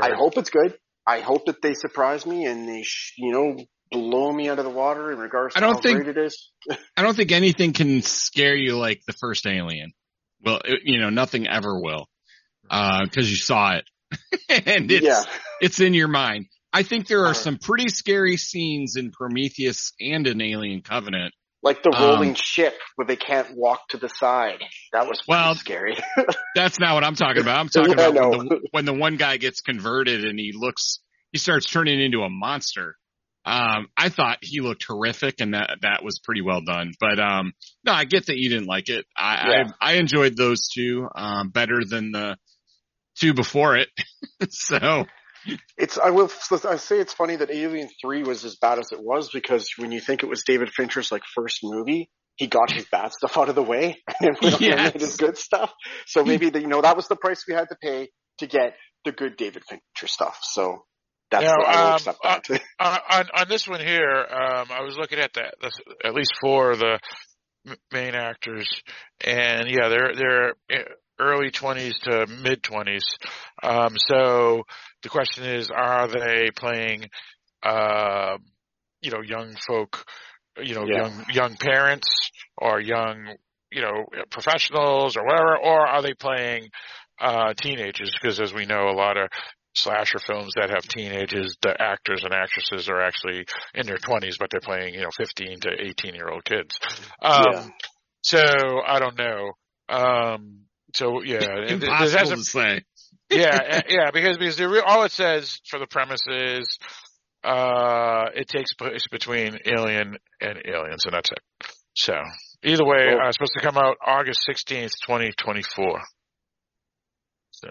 [0.00, 0.78] I hope it's good.
[1.06, 3.56] I hope that they surprise me and they, sh- you know,
[3.90, 6.18] blow me out of the water in regards to I don't how think- great it
[6.18, 6.50] is.
[6.96, 9.92] I don't think anything can scare you like the first Alien.
[10.44, 12.06] Well, it, you know, nothing ever will,
[12.70, 13.84] Uh because you saw it,
[14.66, 15.24] and it's Yeah.
[15.60, 16.46] it's in your mind.
[16.72, 21.32] I think there are some pretty scary scenes in Prometheus and in Alien Covenant.
[21.62, 24.62] Like the Um, rolling ship where they can't walk to the side.
[24.92, 25.96] That was pretty Well, scary.
[26.54, 27.58] That's not what I'm talking about.
[27.58, 31.00] I'm talking Yeah, about when the, when the one guy gets converted and he looks,
[31.32, 32.96] he starts turning into a monster.
[33.48, 36.92] Um, I thought he looked horrific and that, that was pretty well done.
[37.00, 37.52] But, um,
[37.84, 39.06] no, I get that you didn't like it.
[39.16, 39.64] I, Yeah.
[39.80, 42.36] I, I enjoyed those two, um, better than the
[43.18, 43.88] two before it.
[44.50, 45.06] so,
[45.76, 46.30] It's I will
[46.64, 49.92] I say it's funny that Alien Three was as bad as it was because when
[49.92, 53.48] you think it was David Fincher's like first movie, he got his bad stuff out
[53.48, 54.92] of the way and went Yes.
[54.94, 55.72] his good stuff.
[56.06, 58.74] So maybe the, you know that was the price we had to pay to get
[59.04, 60.38] the good David Fincher stuff.
[60.42, 60.84] So
[61.30, 62.14] that's Now, what I will um,
[62.80, 65.54] on, on on this one here, um, I was looking at that
[66.04, 66.98] at least four of the
[67.92, 68.82] main actors,
[69.24, 70.84] and yeah, they're they're eh,
[71.18, 73.04] early twenties to mid twenties.
[73.62, 74.64] Um, so
[75.02, 77.10] the question is, are they playing,
[77.62, 78.38] uh,
[79.02, 80.04] you know, young folk,
[80.62, 81.08] you know, Yeah.
[81.08, 83.36] young young parents or young,
[83.70, 86.68] you know, professionals or whatever, or are they playing
[87.20, 88.12] uh, teenagers?
[88.20, 89.28] Because as we know, a lot of
[89.74, 93.44] slasher films that have teenagers, the actors and actresses are actually
[93.74, 96.78] in their 20s, but they're playing, you know, 15 to 18 year old kids.
[97.22, 97.66] Um, Yeah.
[98.22, 98.42] So
[98.86, 99.52] I don't know.
[99.88, 100.62] Um,
[100.94, 102.82] so yeah, impossible to say.
[103.30, 106.78] yeah, eh, yeah, because because the real, all it says for the premise is
[107.44, 111.38] uh it takes place between Alien and Aliens, and that's it.
[111.94, 112.14] So
[112.64, 113.20] either way, Cool.
[113.22, 116.00] uh, it's supposed to come out August sixteenth, twenty twenty four.
[117.52, 117.68] So.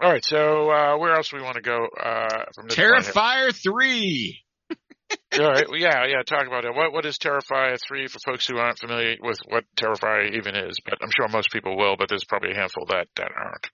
[0.00, 2.76] All right, so uh where else do we want to go uh from this?
[2.76, 4.40] Terrifier 3.
[5.40, 6.22] All right, well, yeah, yeah.
[6.26, 6.74] Talk about it.
[6.74, 10.78] What what is Terrifier three for folks who aren't familiar with what Terrifier even is?
[10.84, 11.96] But I'm sure most people will.
[11.96, 13.68] But there's probably a handful that that aren't.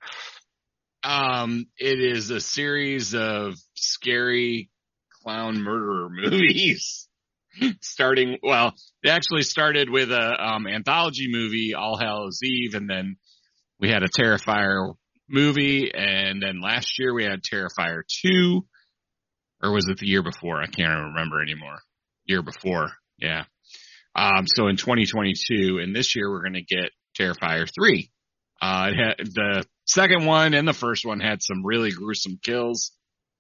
[1.03, 4.71] Um, it is a series of scary
[5.23, 7.09] clown murderer movies.
[7.81, 13.17] Starting, well, it actually started with a um, anthology movie, All Hallows Eve, and then
[13.79, 14.95] we had a Terrifier
[15.29, 18.67] movie, and then last year we had Terrifier two,
[19.63, 20.61] or was it the year before?
[20.61, 21.79] I can't remember anymore.
[22.27, 23.45] Year before, yeah.
[24.15, 28.11] Um, so in 2022, and this year we're going to get Terrifier three.
[28.61, 32.93] Uh, it had, the second one and the first one had some really gruesome kills.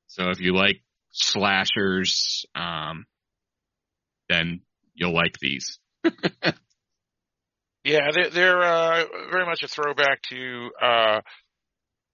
[0.08, 0.82] So if you like
[1.12, 3.06] slashers, um,
[4.28, 4.60] then
[4.94, 5.78] you'll like these.
[7.84, 11.20] Yeah, they're, they're uh, very much a throwback to uh,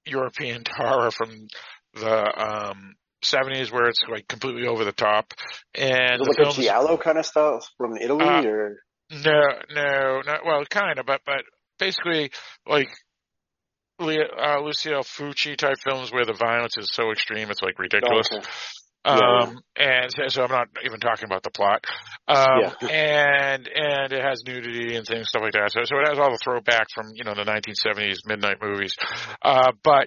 [0.06, 1.48] European horror from
[1.94, 5.32] the um, 70s, where it's like completely over the top.
[5.74, 8.76] And like films, a giallo kind of stuff from Italy, Uh, or
[9.10, 9.40] no,
[9.74, 11.42] no, not well, kind of, but but
[11.78, 12.30] basically
[12.66, 12.88] like
[14.00, 18.28] uh, Lucio Fulci type films where the violence is so extreme, it's like ridiculous.
[18.32, 18.46] Okay.
[19.04, 21.84] Um, and so, so I'm not even talking about the plot.
[22.28, 22.88] Um, Yeah.
[22.88, 25.70] and, and it has nudity and things, stuff like that.
[25.72, 28.92] So, so it has all the throwback from, you know, the 1970s midnight movies.
[29.42, 30.06] Uh, but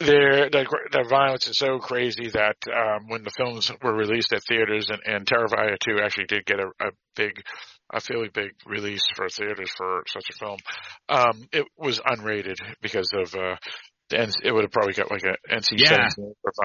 [0.00, 4.42] there, the, the violence is so crazy that, um, when the films were released at
[4.46, 7.42] theaters and, and Terrifier 2 actually did get a, a big,
[7.92, 10.58] a fairly big release for theaters for such a film,
[11.08, 13.56] um, it was unrated because of, uh,
[14.12, 16.08] N- it would have probably got like a NC-17 Yeah.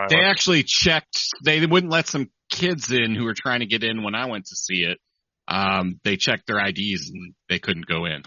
[0.09, 1.19] They actually checked.
[1.43, 4.45] They wouldn't let some kids in who were trying to get in when I went
[4.45, 4.99] to see it.
[5.47, 8.23] Um, they checked their IDs and they couldn't go in.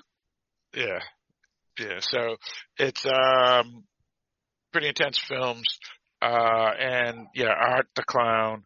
[0.74, 1.00] Yeah.
[1.78, 2.00] Yeah.
[2.00, 2.36] So
[2.78, 3.84] it's um
[4.72, 5.66] pretty intense films.
[6.20, 8.64] Uh and yeah, Art the Clown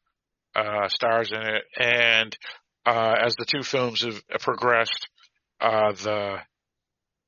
[0.56, 2.36] uh stars in it and
[2.84, 5.08] uh as the two films have progressed,
[5.60, 6.38] uh the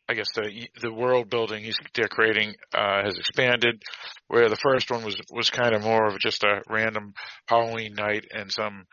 [0.09, 3.83] I guess the the world building he's they're creating uh has expanded
[4.29, 7.15] where the first one was was kind of more of just a random
[7.47, 8.85] Halloween night and some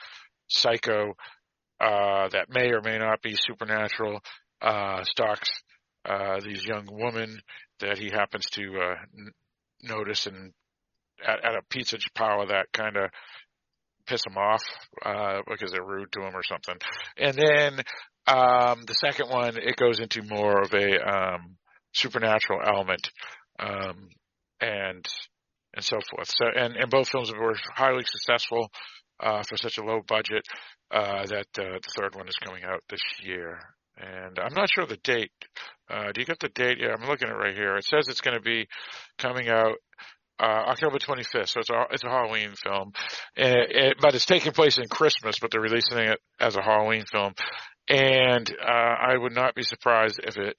[0.47, 1.15] psycho
[1.81, 4.21] uh that may or may not be supernatural
[4.61, 5.49] uh stalks
[6.05, 7.41] uh, these young women
[7.79, 9.31] that he happens to uh, n-
[9.83, 10.53] notice and
[11.25, 13.09] at, at a pizza power that kind of
[14.07, 14.63] piss him off
[15.05, 16.75] uh, because they're rude to him or something.
[17.17, 17.81] And then
[18.27, 21.57] um, the second one, it goes into more of a um,
[21.93, 23.09] supernatural element
[23.59, 24.09] um,
[24.61, 25.05] and
[25.75, 26.29] and so forth.
[26.29, 28.69] So and, and both films were highly successful
[29.19, 30.43] uh, for such a low budget
[30.91, 33.59] uh, that uh, the third one is coming out this year.
[33.97, 35.31] And I'm not sure the date.
[35.89, 36.77] Uh, do you get the date?
[36.79, 37.75] Yeah, I'm looking at it right here.
[37.75, 38.67] It says it's going to be
[39.17, 39.75] coming out
[40.39, 42.93] uh, October 25th, so it's a it's a Halloween film,
[43.35, 47.03] it, it, but it's taking place in Christmas, but they're releasing it as a Halloween
[47.11, 47.33] film,
[47.89, 50.55] and uh, I would not be surprised if it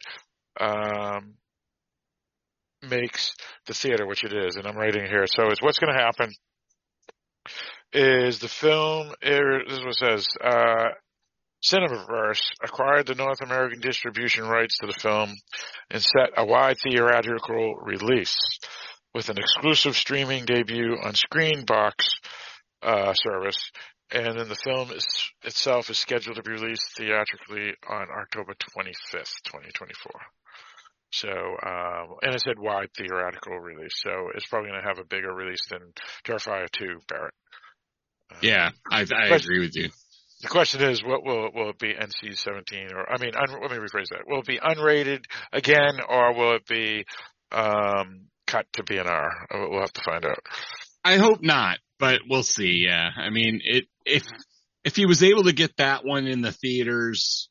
[0.61, 1.35] um,
[2.83, 3.35] makes
[3.67, 5.27] the theater, which it is, and I'm writing here.
[5.27, 6.31] So it's what's going to happen
[7.93, 9.13] is the film.
[9.25, 10.27] er, This is what it says.
[10.43, 10.89] Uh,
[11.63, 15.35] Cineverse acquired the North American distribution rights to the film
[15.91, 18.37] and set a wide theatrical release
[19.15, 21.93] with an exclusive streaming debut on Screambox
[22.83, 23.71] uh, service.
[24.13, 25.07] And then the film is,
[25.45, 30.13] itself is scheduled to be released theatrically on October 25th, 2024.
[31.13, 35.05] So, um, and it said wide theoretical release, so it's probably going to have a
[35.05, 35.93] bigger release than
[36.25, 37.35] Terrifier 2, Barrett.
[38.43, 39.91] Yeah, I, I agree with you.
[40.43, 43.71] The question is, what will it, will it be NC-17 or, I mean, un, let
[43.71, 44.27] me rephrase that.
[44.27, 47.05] Will it be unrated again or will it be,
[47.53, 49.31] um, cut to be an R?
[49.53, 50.43] We'll have to find out.
[51.05, 52.85] I hope not, but we'll see.
[52.87, 54.25] Yeah, I mean, it if
[54.85, 57.49] if he was able to get that one in the theaters,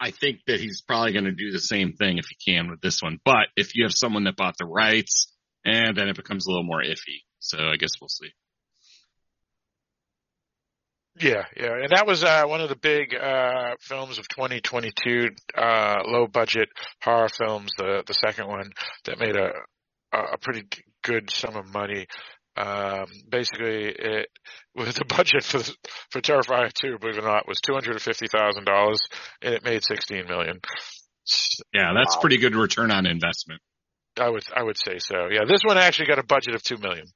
[0.00, 2.80] I think that he's probably going to do the same thing if he can with
[2.80, 3.18] this one.
[3.24, 5.32] But if you have someone that bought the rights,
[5.64, 7.22] and then it becomes a little more iffy.
[7.38, 8.30] So I guess we'll see.
[11.20, 15.98] Yeah, yeah, and that was uh, one of the big uh, films of 2022, uh,
[16.06, 16.68] low budget
[17.02, 17.70] horror films.
[17.78, 18.72] The the second one
[19.04, 19.50] that made a
[20.12, 20.64] a pretty
[21.02, 22.06] good sum of money.
[22.56, 24.28] Um, basically, it
[24.74, 25.60] with the budget for
[26.10, 29.00] for Terrifier 2, believe it or not, was two hundred and fifty thousand dollars,
[29.42, 30.60] and it made sixteen million.
[31.72, 33.60] Yeah, that's pretty good return on investment.
[34.18, 35.28] I would I would say so.
[35.30, 37.06] Yeah, this one actually got a budget of two million.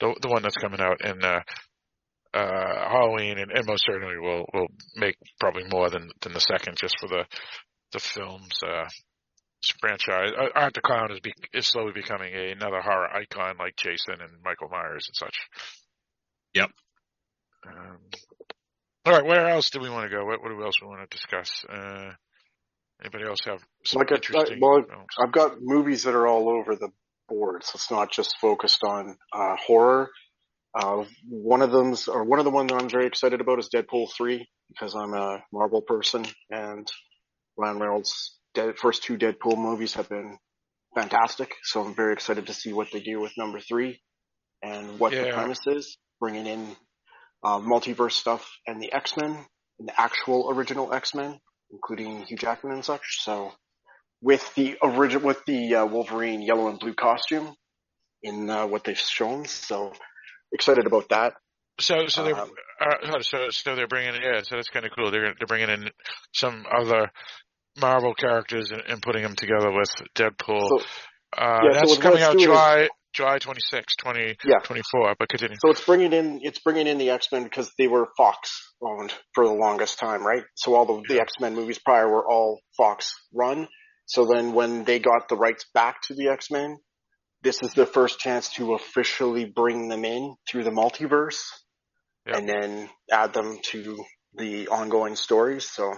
[0.00, 1.40] The the one that's coming out in uh,
[2.32, 6.76] uh, Halloween, and, and most certainly will will make probably more than than the second,
[6.78, 7.24] just for the
[7.92, 8.88] the film's uh,
[9.80, 10.32] franchise.
[10.38, 14.20] Uh, Art the Clown is be, is slowly becoming a, another horror icon like Jason
[14.20, 15.36] and Michael Myers and such.
[16.54, 16.70] Yep.
[17.66, 17.98] Um,
[19.04, 20.24] all right, where else do we want to go?
[20.24, 21.64] What, what else we want to discuss?
[21.68, 22.12] Uh,
[23.00, 24.58] anybody else have some like I, I, interesting?
[24.60, 25.06] well, films?
[25.18, 26.88] I've got movies that are all over the
[27.28, 30.10] board, so it's not just focused on uh, horror.
[30.74, 33.70] Uh, one of them's, or one of the ones that I'm very excited about is
[33.74, 36.90] Deadpool 3, because I'm a Marvel person, and
[37.56, 40.38] Ryan Reynolds' dead, first two Deadpool movies have been
[40.94, 44.00] fantastic, so I'm very excited to see what they do with number three,
[44.62, 46.76] and what the premise is, bringing in
[47.44, 49.36] uh, multiverse stuff and the X-Men,
[49.78, 51.38] and the actual original X-Men,
[51.70, 53.52] including Hugh Jackman and such, so
[54.22, 57.54] with the original, with the uh, Wolverine yellow and blue costume
[58.22, 59.44] in uh, what they've shown.
[59.44, 59.92] So
[60.52, 61.34] excited about that.
[61.78, 62.50] So, so they're Um,
[62.80, 65.10] uh, so so they're bringing yeah, so that's kind of cool.
[65.10, 65.90] They're they're bringing in
[66.32, 67.10] some other
[67.80, 70.68] Marvel characters and, and putting them together with Deadpool.
[70.68, 70.80] So-
[71.36, 75.00] uh, yeah, that's what coming out is- July July 26, 2024.
[75.08, 75.14] Yeah.
[75.18, 75.56] But continue.
[75.60, 78.50] So it's bringing in it's bringing in the X Men because they were Fox
[78.82, 80.44] owned for the longest time, right?
[80.54, 83.68] So all the, the X Men movies prior were all Fox run.
[84.04, 86.76] So then when they got the rights back to the X Men,
[87.42, 91.40] this is the first chance to officially bring them in through the multiverse,
[92.26, 92.36] Yep.
[92.36, 94.04] and then add them to
[94.34, 95.68] the ongoing stories.
[95.70, 95.92] So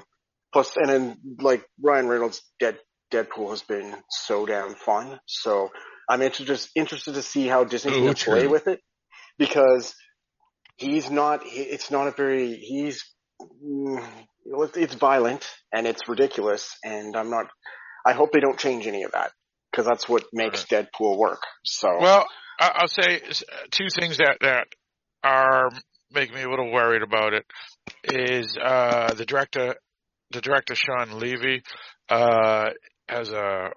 [0.52, 2.78] plus, and then like Ryan Reynolds, Dead
[3.12, 5.18] Deadpool has been so damn fun.
[5.26, 5.70] So
[6.08, 8.80] I'm interested interested to see how Disney's Oh, going play with it
[9.38, 9.94] because
[10.76, 11.42] he's not.
[11.44, 12.54] It's not a very.
[12.54, 13.04] He's.
[13.42, 14.04] mm,
[14.76, 17.46] It's violent and it's ridiculous, and I'm not.
[18.06, 19.32] I hope they don't change any of that
[19.70, 21.42] because that's what makes Deadpool work.
[21.64, 22.26] So Well,
[22.58, 23.20] I- I'll say
[23.70, 24.66] two things that that
[25.22, 25.70] are
[26.10, 27.44] making me a little worried about it
[28.04, 29.74] is uh, the director,
[30.30, 31.62] the director Shawn Levy,
[32.08, 32.70] uh,
[33.08, 33.70] has a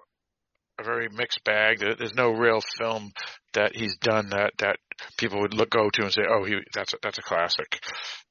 [0.78, 1.78] a very mixed bag.
[1.80, 3.12] There's no real film
[3.52, 4.76] that he's done that that
[5.18, 7.80] people would look go to and say, "Oh, he that's a, that's a classic."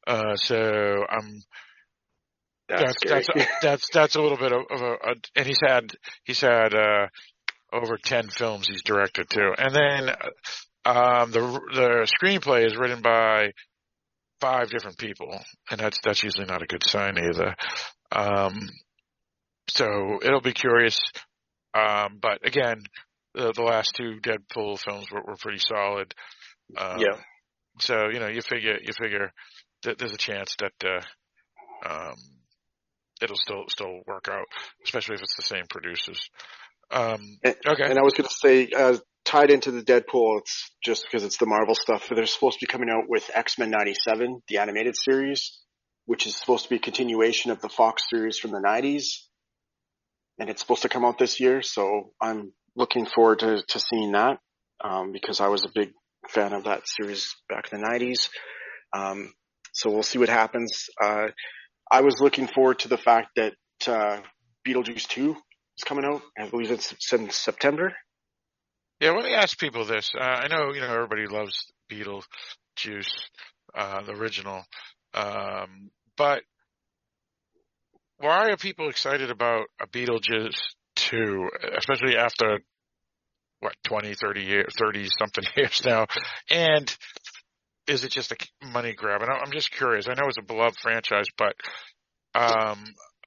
[0.07, 1.43] Uh, so I'm
[2.72, 5.91] that's that's that's, that's that's a little bit of, of a, a and he's had
[6.24, 7.07] he's had uh
[7.74, 10.15] over 10 films he's directed too and then
[10.86, 11.39] um the
[11.74, 13.51] the screenplay is written by
[14.39, 17.55] five different people and that's that's usually not a good sign either
[18.12, 18.70] um
[19.70, 20.99] so it'll be curious
[21.74, 22.84] um but again
[23.34, 26.14] the, the last two Deadpool films were, were pretty solid
[26.78, 27.18] um, yeah.
[27.80, 29.32] so you know, you figure you figure
[29.84, 32.16] that there's a chance that uh, um,
[33.22, 34.45] it'll still still work out,
[34.84, 36.30] especially if it's the same producers.
[36.91, 40.72] Um, And, okay, and I was going to say, uh, tied into the Deadpool, it's
[40.84, 42.09] just because it's the Marvel stuff.
[42.14, 45.59] They're supposed to be coming out with X Men '97, the animated series,
[46.12, 49.05] which is supposed to be a continuation of the Fox series from the '90s,
[50.38, 51.62] and it's supposed to come out this year.
[51.62, 54.39] So I'm looking forward to to seeing that
[54.84, 55.93] um, because I was a big
[56.28, 58.28] fan of that series back in the '90s.
[58.93, 59.34] Um,
[59.72, 60.89] so we'll see what happens.
[61.01, 61.30] Uh,
[61.89, 63.53] I was looking forward to the fact that
[63.88, 64.20] uh,
[64.68, 66.22] Beetlejuice 2 is coming out.
[66.38, 67.93] I believe it's in September.
[68.99, 69.12] yeah.
[69.12, 70.12] Let me ask people this.
[70.14, 73.14] Uh, I know you know everybody loves Beetlejuice,
[73.74, 74.66] uh, the original,
[75.14, 76.43] um, but
[78.18, 80.59] why are people excited about a Beetlejuice
[80.95, 82.59] two, especially after
[83.59, 86.07] what 20, 30 years, 30 something years now,
[86.49, 86.95] and
[87.88, 89.22] is it just a money grab?
[89.22, 90.07] And I'm just curious.
[90.07, 91.55] I know it's a beloved franchise, but
[92.36, 92.84] um,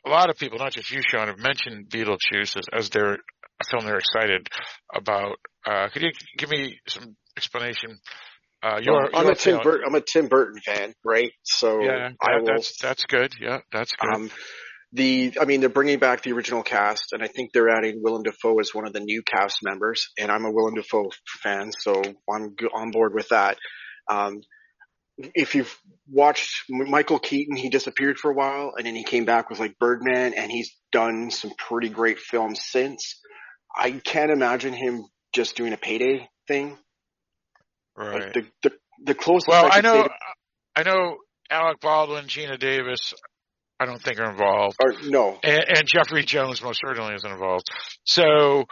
[0.06, 3.18] a lot of people, not just you, Sean, have mentioned Beetlejuice as, as their
[3.60, 4.48] a film they're excited
[4.92, 5.36] about.
[5.64, 7.98] Uh, could you give me some explanation?
[8.64, 9.84] Uh, your, I'm your a Tim Burton.
[9.86, 11.32] I'm a Tim Burton fan, right?
[11.42, 12.46] So Yeah, I will.
[12.46, 13.34] that's that's good.
[13.38, 14.14] Yeah, that's good.
[14.14, 14.30] Um,
[14.94, 18.22] the, I mean, they're bringing back the original cast, and I think they're adding Willem
[18.22, 20.08] Dafoe as one of the new cast members.
[20.18, 21.10] And I'm a Willem Dafoe
[21.42, 22.00] fan, so
[22.32, 23.58] I'm on board with that.
[24.08, 24.40] Um,
[25.18, 25.76] if you've
[26.08, 29.78] watched Michael Keaton, he disappeared for a while, and then he came back with like
[29.78, 33.20] Birdman, and he's done some pretty great films since.
[33.76, 35.04] I can't imagine him
[35.34, 36.78] just doing a payday thing.
[37.96, 38.22] Right.
[38.22, 38.72] Like the the
[39.06, 40.10] the closest well, I, I know, to-
[40.76, 41.16] I know
[41.50, 43.14] Alec Baldwin, Geena Davis.
[43.78, 44.76] I don't think are involved.
[44.82, 47.66] or no, and, and Jeffrey Jones most certainly isn't involved.
[48.04, 48.64] So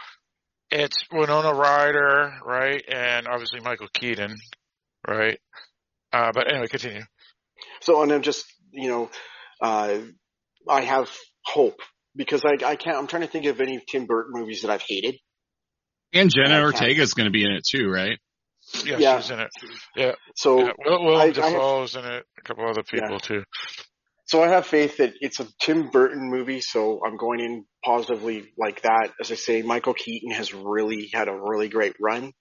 [0.71, 4.35] it's Winona Ryder, right, and obviously Michael Keaton,
[5.07, 5.39] right.
[6.11, 7.01] Uh, but anyway, continue.
[7.81, 9.09] So, and I'm just, you know,
[9.61, 9.99] uh,
[10.69, 11.09] I have
[11.45, 11.79] hope
[12.15, 14.83] because I, I can't, I'm trying to think of any Tim Burton movies that I've
[14.87, 15.15] hated.
[16.13, 18.19] And Jenna Ortega is going to be in it too, right?
[18.85, 19.19] Yeah, Yeah.
[19.21, 19.51] she's in it.
[19.95, 20.71] Yeah, So, yeah.
[20.85, 22.25] Will, Willem I- I have- in it.
[22.37, 23.43] A couple other people too.
[24.25, 26.61] so I have faith that it's a Tim Burton movie.
[26.61, 29.11] So I'm going in positively like that.
[29.19, 32.31] As I say, Michael Keaton has really had a really great run.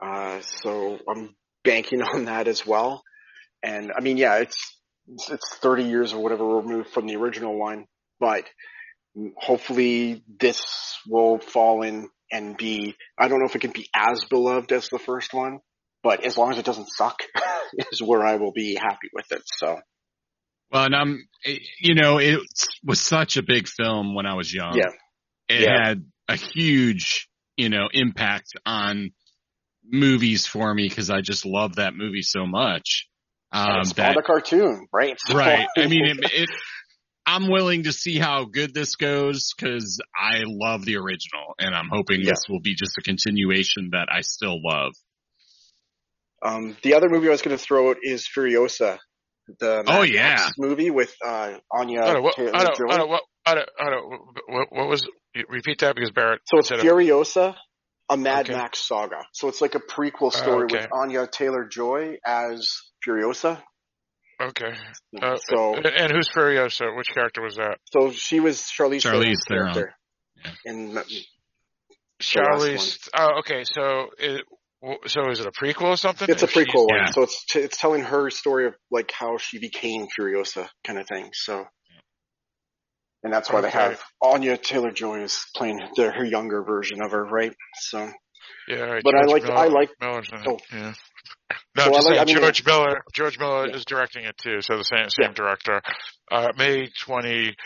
[0.00, 3.02] Uh, so I'm banking on that as well.
[3.62, 4.56] And I mean, yeah, it's,
[5.06, 7.84] it's, it's 30 years or whatever removed from the original one,
[8.18, 8.44] but
[9.36, 14.24] hopefully this will fall in and be, I don't know if it can be as
[14.28, 15.58] beloved as the first one,
[16.02, 17.16] but as long as it doesn't suck
[17.92, 19.42] is where I will be happy with it.
[19.58, 19.78] So
[20.72, 21.28] Well, and I'm,
[21.80, 22.40] you know, it
[22.84, 24.76] was such a big film when I was young.
[24.76, 24.90] yeah,
[25.48, 25.88] It Yeah.
[25.88, 29.10] had a huge, you know, impact on
[29.84, 33.06] movies for me because I just love that movie so much.
[33.52, 35.16] Um, it's that, called a cartoon, right?
[35.26, 35.66] So- right.
[35.76, 36.50] I mean, it, it,
[37.30, 41.88] I'm willing to see how good this goes because I love the original and I'm
[41.88, 42.30] hoping Yeah.
[42.30, 44.92] this will be just a continuation that I still love.
[46.42, 48.98] Um, the other movie I was going to throw out is Furiosa,
[49.60, 50.22] the Oh, Mad yeah.
[50.22, 52.88] Max movie with uh, Anya I don't, what, Taylor I don't, Joy.
[52.88, 54.10] I don't, what, I don't, I don't,
[54.48, 55.08] what, what was,
[55.48, 56.80] repeat that because Barrett So it's said.
[56.80, 57.54] Furiosa,
[58.08, 58.58] a Mad Okay.
[58.58, 59.24] Max saga.
[59.34, 60.78] So it's like a prequel story okay.
[60.78, 62.72] with Anya Taylor Joy as
[63.06, 63.62] Furiosa.
[64.40, 64.72] Okay.
[65.20, 66.96] Uh, So- and, and who's Furiosa?
[66.96, 67.78] Which character was that?
[67.92, 69.74] So she was Charlize, Charlize Theron's Theron.
[69.74, 69.94] character
[70.64, 71.28] in the last
[72.20, 72.98] Charlie's.
[73.14, 73.64] Oh, okay.
[73.64, 74.44] So, it,
[75.06, 76.28] so is it a prequel or something?
[76.30, 77.06] It's a prequel one, Yeah.
[77.06, 81.06] so it's t- it's telling her story of like how she became Furiosa, kind of
[81.06, 81.30] thing.
[81.32, 81.66] So,
[83.22, 87.10] and that's why they have Anya Taylor Joy is playing the, her younger version of
[87.10, 87.54] her, right?
[87.78, 88.10] So,
[88.68, 90.58] Yeah, right, But I like- Miller, I like- Miller's oh.
[90.72, 90.92] Yeah.
[91.76, 93.04] No, just like- saying I mean- George Miller.
[93.12, 93.74] George Miller Yeah.
[93.76, 95.34] is directing it too, so the same same Yeah.
[95.34, 95.82] director.
[96.30, 97.56] Uh, May twenty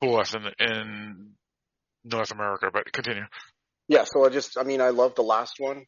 [0.00, 1.34] fourth in in
[2.04, 3.24] North America, but continue.
[3.88, 4.04] yeah.
[4.04, 5.86] So I just, I mean, I love the last one.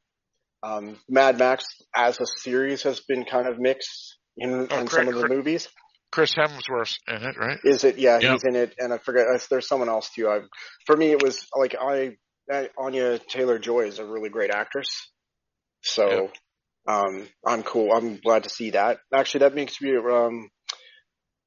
[0.62, 4.90] Um, Mad Max as a series has been kind of mixed in, Oh, in great,
[4.90, 5.30] some of the great.
[5.36, 5.68] movies.
[6.10, 7.58] Chris Hemsworth's in it, right?
[7.64, 7.98] Is it?
[7.98, 8.32] Yeah, Yep.
[8.32, 9.26] he's in it, and I forget.
[9.50, 10.28] There's someone else too.
[10.30, 10.42] I,
[10.86, 12.16] for me, it was like I,
[12.50, 14.86] I Anya Taylor Joy is a really great actress.
[15.82, 16.30] So,
[16.86, 17.92] um, I'm cool.
[17.92, 18.98] I'm glad to see that.
[19.12, 19.96] Actually, that makes me.
[19.96, 20.48] Um,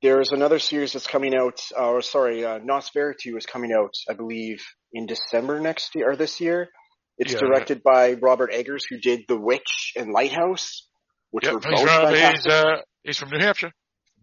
[0.02, 1.60] there's another series that's coming out.
[1.78, 3.94] Uh, or sorry, uh, Nosferatu is coming out.
[4.10, 4.64] I believe
[4.94, 6.70] in December next year or this year.
[7.18, 7.40] It's Yeah.
[7.40, 10.88] directed by Robert Eggers, who did The Witch and Lighthouse,
[11.32, 12.36] which Yep, were both from, fantastic.
[12.36, 13.72] he's uh he's from New Hampshire.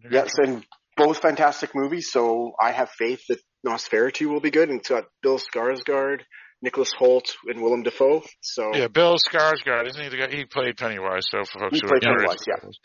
[0.05, 0.65] New Yes, and
[0.97, 2.11] both fantastic movies.
[2.13, 4.69] So I have faith that Nosferatu will be good.
[4.69, 6.21] And it's got Bill Skarsgård,
[6.65, 8.25] Nicholas Hoult, and Willem Dafoe.
[8.41, 10.35] So Yeah, Bill Skarsgård, isn't he the guy?
[10.35, 11.25] He played Pennywise.
[11.31, 12.79] So for folks He who played are Pennywise, curious.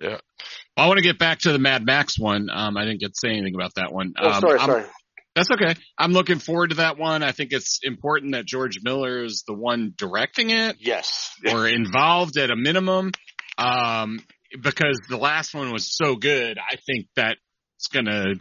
[0.00, 0.08] yeah.
[0.10, 0.18] yeah.
[0.76, 2.48] I want to get back to the Mad Max one.
[2.52, 4.14] Um, I didn't get to say anything about that one.
[4.18, 4.84] oh, Um, sorry, I'm- sorry.
[5.36, 5.74] That's okay.
[5.98, 7.22] I'm looking forward to that one.
[7.22, 12.38] I think it's important that George Miller is the one directing it Yes, or involved
[12.38, 13.12] at a minimum.
[13.58, 14.20] Um,
[14.62, 16.56] because the last one was so good.
[16.58, 17.36] I think that
[17.76, 18.36] it's going to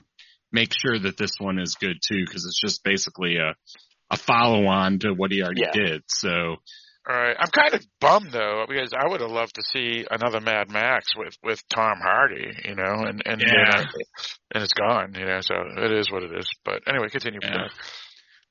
[0.54, 3.56] make sure that this one is good too, because it's just basically a,
[4.12, 5.72] a follow on to what he already Yeah.
[5.74, 6.03] did.
[6.08, 6.30] So,
[7.08, 7.36] All right.
[7.39, 11.16] I'm kind of bummed though because I would have loved to see another Mad Max
[11.16, 13.47] with with Tom Hardy, you know, and and Yeah.
[13.47, 13.86] you know,
[14.53, 15.39] and it's gone, you know.
[15.41, 16.47] So it is what it is.
[16.64, 17.39] But anyway, continue.
[17.43, 17.68] Yeah.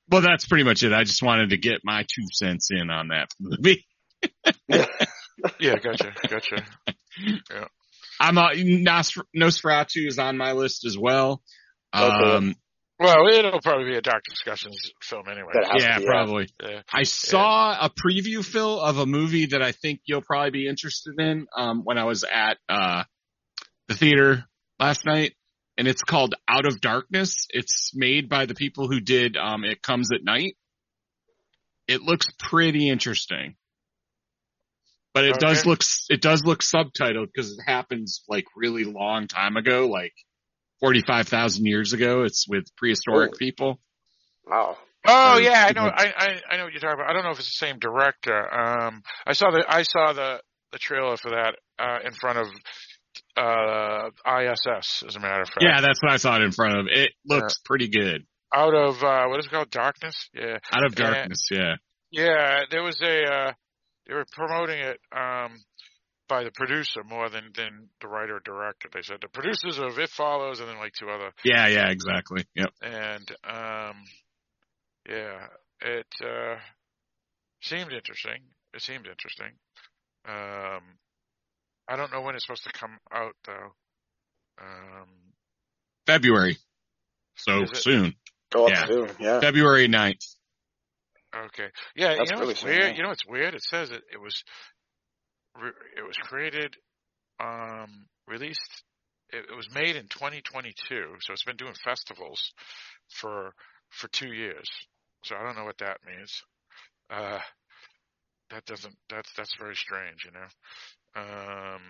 [0.08, 0.92] well, that's pretty much it.
[0.92, 3.86] I just wanted to get my two cents in on that movie.
[4.68, 5.08] that.
[5.60, 6.64] Yeah, gotcha, gotcha.
[7.18, 7.64] Yeah.
[8.20, 11.42] I'm uh, Nosfer- Nosferatu is on my list as well.
[11.94, 12.06] Okay.
[12.36, 12.54] Um,
[13.04, 15.52] Well, it'll probably be a Dark Discussions film anyway.
[15.78, 16.48] Yeah, be, probably.
[16.62, 16.82] Yeah.
[16.92, 21.14] I saw a preview Phil of a movie that I think you'll probably be interested
[21.18, 23.04] in um, when I was at uh,
[23.88, 24.44] the theater
[24.78, 25.34] last night,
[25.76, 27.46] and it's called Out of Darkness.
[27.50, 30.56] It's made by the people who did um, It Comes at Night.
[31.86, 33.56] It looks pretty interesting,
[35.12, 35.68] but it does Okay.
[35.68, 40.14] look it does look subtitled because it happens like really long time ago, like
[40.84, 42.22] forty five thousand years ago.
[42.24, 43.38] It's with prehistoric Oh.
[43.38, 43.80] people.
[44.46, 44.76] Wow.
[45.06, 45.82] Oh Or- yeah, I know.
[45.82, 47.10] I, I I know what you're talking about.
[47.10, 48.36] I don't know if it's the same director.
[48.54, 50.40] Um, I saw the I saw the
[50.72, 52.46] the trailer for that uh, in front of
[53.36, 55.62] uh ISS, as a matter of fact.
[55.62, 56.86] Yeah, that's what I saw it in front of.
[56.90, 58.24] It looks pretty good.
[58.54, 59.70] Out of uh, what is it called?
[59.70, 60.28] Darkness.
[60.32, 60.58] Yeah.
[60.72, 61.10] Out of Yeah.
[61.10, 61.74] darkness, yeah.
[62.10, 63.52] Yeah, there was a uh
[64.06, 65.56] they were promoting it um
[66.28, 68.88] by the producer more than than the writer or director.
[68.92, 72.44] They said the producers of It Follows and then like two other Yeah, yeah, exactly.
[72.54, 72.70] Yep.
[72.82, 73.96] and um
[75.08, 75.46] yeah,
[75.80, 76.56] it uh
[77.62, 78.40] seemed interesting.
[78.72, 79.52] It seemed interesting.
[80.26, 80.82] Um
[81.86, 83.74] I don't know when it's supposed to come out though.
[84.60, 85.08] Um
[86.06, 86.56] February.
[87.36, 88.14] So soon.
[88.52, 88.86] Go up Yeah.
[88.86, 89.10] soon.
[89.18, 89.40] Yeah.
[89.40, 90.24] February 9th.
[91.46, 91.68] Okay.
[91.96, 92.78] Yeah, That's you know really what's weird?
[92.82, 92.96] yeah.
[92.96, 93.54] You know what's weird?
[93.54, 94.73] It says it, it was re-
[95.96, 96.76] it was created
[97.40, 98.82] um released
[99.30, 100.74] it, it was made in 2022,
[101.20, 102.52] so it's been doing festivals
[103.08, 103.52] for
[103.90, 104.68] for 2 years.
[105.24, 106.42] So I don't know what that means.
[107.10, 107.38] Uh
[108.50, 111.22] that doesn't that's that's very strange, you know.
[111.22, 111.80] Um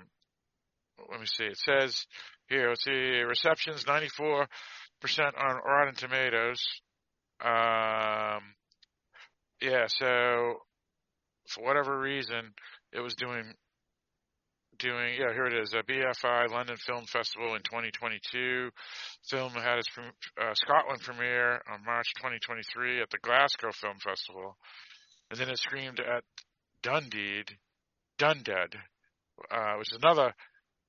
[1.11, 1.45] let me see.
[1.45, 2.07] It says
[2.49, 4.47] here, let's see, receptions 94%
[5.37, 6.63] on Rotten Tomatoes.
[7.45, 8.55] Um
[9.61, 10.59] yeah, so
[11.49, 12.53] for whatever reason,
[12.95, 13.45] it was doing
[14.79, 18.71] doing yeah here it is a BFI London Film Festival in 2022.
[19.29, 24.57] Film had its uh, Scotland premiere on March 2023 at the Glasgow Film Festival,
[25.31, 26.25] and then it screamed at
[26.83, 27.45] Dundee,
[28.19, 28.75] Dundead,
[29.51, 30.35] uh, which is another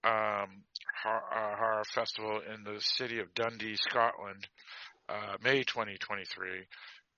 [0.03, 0.63] um,
[1.03, 4.47] horror, uh, horror festival in the city of Dundee, Scotland,
[5.09, 6.65] uh, May 2023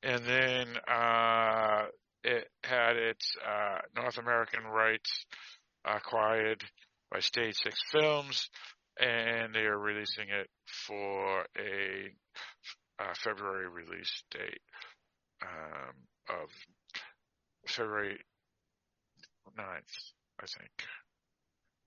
[0.03, 1.85] and then uh,
[2.27, 5.25] it had its uh, North American rights
[5.85, 6.61] acquired
[7.09, 8.49] by Stage Six Films,
[8.99, 10.49] and they are releasing it
[10.85, 12.11] for a
[13.23, 14.61] February release date
[15.41, 15.95] um,
[16.29, 16.49] of
[17.67, 18.17] February
[19.57, 20.71] 9th, I think.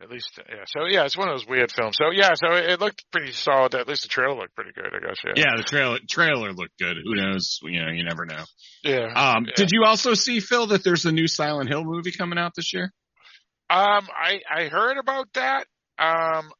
[0.02, 0.64] At least, yeah.
[0.66, 1.97] So yeah, it's one of those weird films.
[1.98, 3.74] So yeah, so it, it looked pretty solid.
[3.74, 5.18] At least the trailer looked pretty good, I guess.
[5.24, 5.32] Yeah.
[5.36, 6.97] Yeah, the trailer trailer looked good.
[7.05, 7.59] Who knows?
[7.62, 8.44] You know, you never know.
[8.82, 9.12] Yeah.
[9.14, 9.52] Um, yeah.
[9.56, 12.72] did you also see Phil that there's a new Silent Hill movie coming out this
[12.72, 12.93] year?
[13.68, 15.66] Um, I I heard about that.
[15.98, 16.51] Um,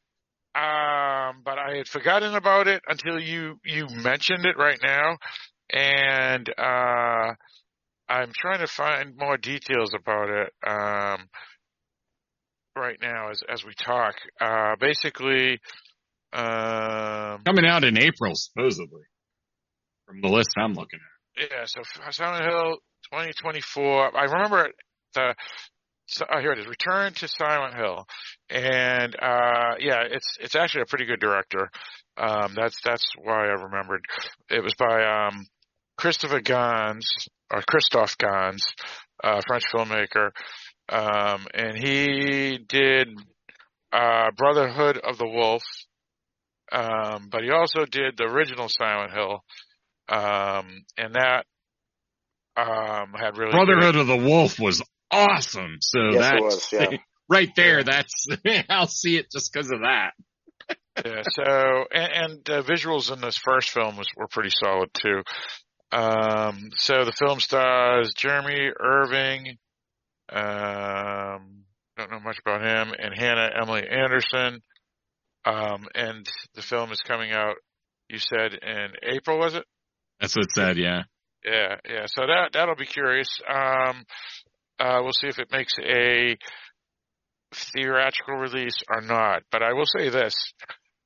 [0.55, 5.17] um, but I had forgotten about it until you you mentioned it right now,
[5.73, 7.35] and uh,
[8.09, 10.53] I'm trying to find more details about it.
[10.67, 11.29] Um,
[12.77, 14.15] right now as as we talk.
[14.41, 15.61] Uh, basically,
[16.33, 19.03] um, Coming out in April, supposedly,
[20.07, 21.01] from the list I'm looking
[21.39, 21.51] at.
[21.51, 21.65] yeah.
[21.67, 22.77] So Silent Hill
[23.13, 24.17] 2024.
[24.17, 24.69] I remember
[25.15, 25.35] the.
[26.07, 26.67] So, oh, here it is.
[26.67, 28.05] Return to Silent Hill,
[28.49, 31.71] and uh, yeah, it's it's actually a pretty good director.
[32.17, 34.05] Um, that's that's why I remembered.
[34.51, 35.47] It was by um,
[35.97, 37.09] Christopher Gans
[37.53, 38.65] or Christophe Gans,
[39.23, 40.31] uh, French filmmaker,
[40.91, 43.09] um, and he did
[43.93, 45.63] uh, Brotherhood of the Wolf,
[46.73, 49.45] um, but he also did the original Silent Hill,
[50.09, 51.45] um, and that
[52.57, 55.77] um, had really Brotherhood great- of the Wolf was awesome.
[55.81, 56.99] So Yes, it that's was, yeah.
[57.29, 57.85] right there.
[57.85, 58.27] That's
[58.69, 60.11] I'll see it just because of that.
[61.05, 61.23] yeah.
[61.33, 65.23] So and, and the visuals in this first film was were pretty solid too.
[65.93, 69.59] Um, so the film stars Jeremy Irvine.
[70.31, 71.65] Um,
[71.97, 74.63] don't know much about him, and Hannah Emily Anderson.
[75.45, 77.57] Um, and the film is coming out.
[78.09, 79.65] You said in April, was it?
[80.21, 80.77] That's what it said.
[80.77, 81.03] Yeah.
[81.45, 82.07] Yeah, yeah.
[82.07, 83.29] So that that'll be curious.
[83.49, 84.05] Um,
[84.79, 86.37] uh, we'll see if it makes a
[87.55, 89.43] theatrical release or not.
[89.51, 90.35] But I will say this: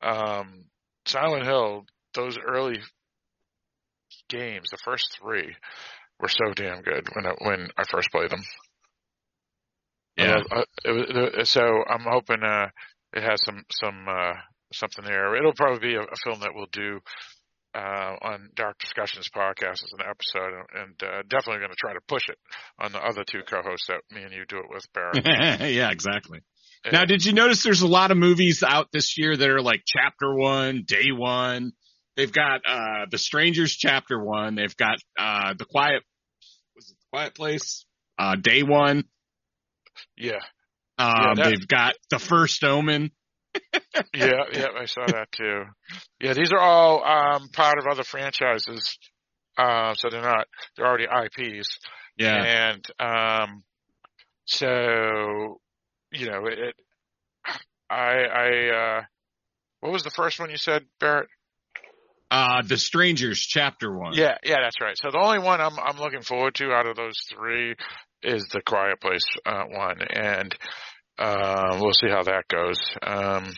[0.02, 0.64] um,
[1.06, 1.84] Silent Hill,
[2.14, 2.78] those early
[4.28, 5.54] games, the first three,
[6.20, 8.42] were so damn good when I, when I first played them.
[10.16, 10.40] Yeah.
[10.50, 12.68] Uh, uh, so I'm hoping uh,
[13.12, 14.34] it has some some uh,
[14.72, 15.36] something there.
[15.36, 17.00] It'll probably be a, a film that we'll do
[17.74, 22.00] uh, on Dark Discussions podcast as an episode, and, uh, definitely going to try to
[22.06, 22.38] push it
[22.78, 25.24] on the other two co-hosts that me and you do it with, Barrett.
[25.74, 26.40] yeah, exactly.
[26.90, 29.82] Now, did you notice there's a lot of movies out this year that are like
[29.86, 31.72] chapter one, day one?
[32.16, 34.54] They've got, uh, The Strangers chapter one.
[34.54, 36.02] They've got, uh, The Quiet,
[36.76, 37.86] was it The Quiet Place?
[38.18, 39.04] Uh, day one.
[40.16, 40.40] Yeah.
[40.98, 43.10] Um, Yeah, they've got The First Omen.
[44.14, 45.64] yeah, yeah, I saw that too.
[46.20, 48.98] Yeah, these are all um, part of other franchises,
[49.56, 51.78] uh, so they're not they're already IPs.
[52.16, 52.70] Yeah.
[52.70, 53.62] and um,
[54.44, 55.60] so
[56.12, 56.74] you know it.
[57.90, 58.68] I I
[58.98, 59.02] uh,
[59.80, 61.28] what was the first one you said, Barrett?
[62.30, 64.14] Uh, The Strangers chapter one.
[64.14, 64.96] Yeah, yeah, that's right.
[64.98, 67.76] So the only one I'm I'm looking forward to out of those three
[68.24, 70.54] is the Quiet Place uh, one, and
[71.18, 72.80] uh, we'll see how that goes.
[73.02, 73.54] Um,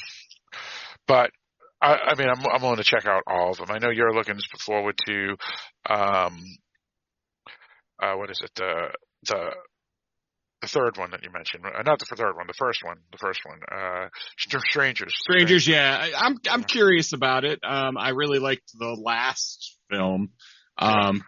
[1.07, 1.31] but
[1.81, 3.71] I, I mean, I'm I'm willing to check out all of them.
[3.71, 5.37] I know you're looking forward to,
[5.89, 6.43] um,
[8.03, 8.51] uh, what is it?
[8.57, 8.89] The
[9.27, 9.51] the
[10.63, 13.19] the third one that you mentioned, uh, not the third one, the first one, the
[13.19, 15.15] first one, uh, Str- Strangers.
[15.19, 15.97] Strangers, yeah.
[16.01, 17.61] I, I'm I'm curious about it.
[17.63, 20.31] Um, I really liked the last film.
[20.79, 21.23] Um,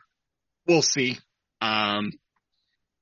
[0.66, 1.18] we'll see.
[1.60, 2.12] Um,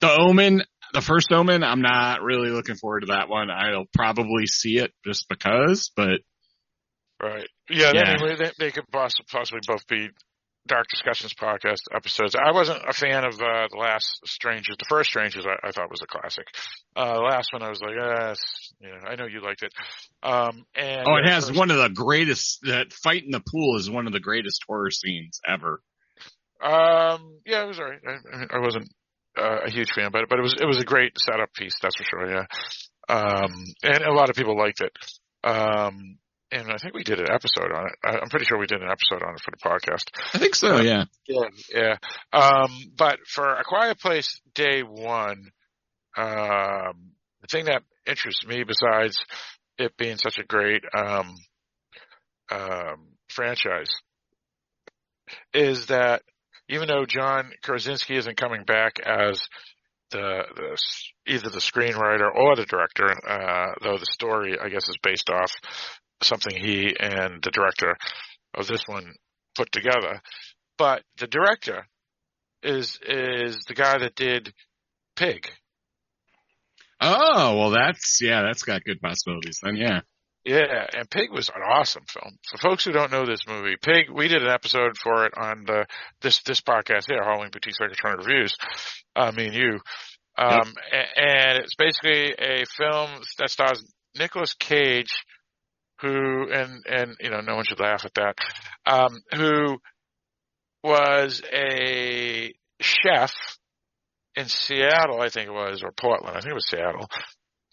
[0.01, 0.63] the Omen,
[0.93, 3.51] the first Omen, I'm not really looking forward to that one.
[3.51, 6.21] I'll probably see it just because, but
[7.23, 7.49] Right.
[7.71, 8.11] Yeah, Yeah.
[8.11, 10.11] anyway, they, they could possibly, possibly both be
[10.69, 12.35] Dark Discussions podcast episodes.
[12.35, 14.77] I wasn't a fan of uh, the last Strangers.
[14.79, 16.45] The first Strangers I, I thought was a classic.
[16.95, 18.35] Uh, the last one I was like, eh,
[18.81, 19.73] you know, I know you liked it.
[20.23, 22.59] Um, and oh, it has first- one of the greatest.
[22.65, 25.81] That fight in the pool is one of the greatest horror scenes ever.
[26.63, 28.01] Um, yeah, it was alright.
[28.07, 28.89] I, I wasn't
[29.37, 31.97] uh, a huge fan, but but it was it was a great setup piece, that's
[31.97, 32.31] for sure.
[32.31, 32.45] Yeah.
[33.09, 34.93] Um, and a lot of people liked it.
[35.45, 36.19] Um,
[36.51, 37.93] and I think we did an episode on it.
[38.05, 40.09] I- I'm pretty sure we did an episode on it for the podcast.
[40.35, 40.81] I think so.
[40.81, 41.05] Yeah.
[41.29, 41.97] Yeah, yeah.
[42.33, 45.51] Um, but for A Quiet Place Day One,
[46.17, 49.17] um, the thing that interests me, besides
[49.79, 51.35] it being such a great um,
[52.51, 53.91] um, franchise,
[55.53, 56.23] is that
[56.69, 59.41] even though John Krasinski isn't coming back as
[60.11, 60.79] the, the
[61.27, 65.53] either the screenwriter or the director, uh, though the story I guess is based off
[66.23, 67.97] something he and the director
[68.55, 69.15] of this one
[69.55, 70.21] put together
[70.79, 71.87] but the director
[72.63, 74.53] is is the guy that did
[75.15, 75.49] Pig.
[77.01, 79.77] Oh well, that's yeah, that's got good possibilities then.
[79.77, 80.01] Yeah.
[80.47, 82.39] Yeah, and Pig was an awesome film.
[82.49, 85.65] For folks who don't know this movie, Pig, we did an episode for it on
[85.67, 85.87] the
[86.23, 88.55] this this podcast here, Halloween Boutique Psychotronic Reviews.
[89.17, 89.81] Uh, me and you,
[90.39, 93.83] um, a- and it's basically a film that stars
[94.17, 95.11] Nicolas Cage,
[96.01, 98.37] who and and you know no one should laugh at that,
[98.87, 99.79] um, who
[100.85, 103.33] was a chef
[104.37, 106.37] in Seattle, I think it was, or Portland.
[106.37, 107.09] I think it was Seattle.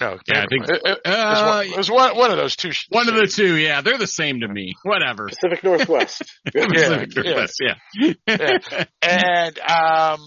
[0.04, 2.38] No, Yeah, I think- it, it- it was Uh, one, it was one, one of
[2.38, 2.72] those two.
[2.72, 3.56] sh- One of the two.
[3.56, 4.74] Yeah, they're the same to me.
[4.84, 5.28] Whatever.
[5.28, 6.24] Pacific Northwest.
[6.46, 7.22] Pacific yeah.
[7.24, 8.14] Northwest, yeah.
[8.28, 8.86] yeah.
[9.02, 10.20] And um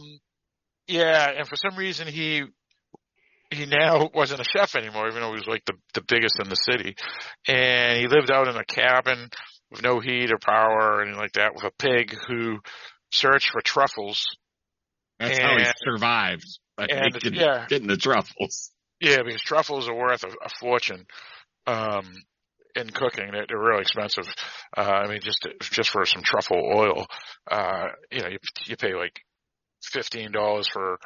[0.89, 2.43] yeah, and for some reason he
[3.51, 6.49] he now wasn't a chef anymore, even though he was like the the biggest in
[6.49, 6.97] the city.
[7.47, 9.29] And he lived out in a cabin
[9.71, 12.59] with no heat or power or anything like that with a pig who
[13.13, 14.25] searched for truffles.
[15.19, 16.45] That's how he And- survived.
[16.77, 17.65] By and, making- yeah.
[17.69, 18.71] getting the truffles.
[19.01, 21.07] Yeah, because truffles are worth a, a fortune
[21.67, 22.13] um,
[22.75, 23.31] in cooking.
[23.33, 24.27] They're, they're really expensive.
[24.77, 27.07] Uh, I mean, just just for some truffle oil,
[27.51, 29.21] uh, you know, you you pay like
[29.83, 30.99] fifteen dollars for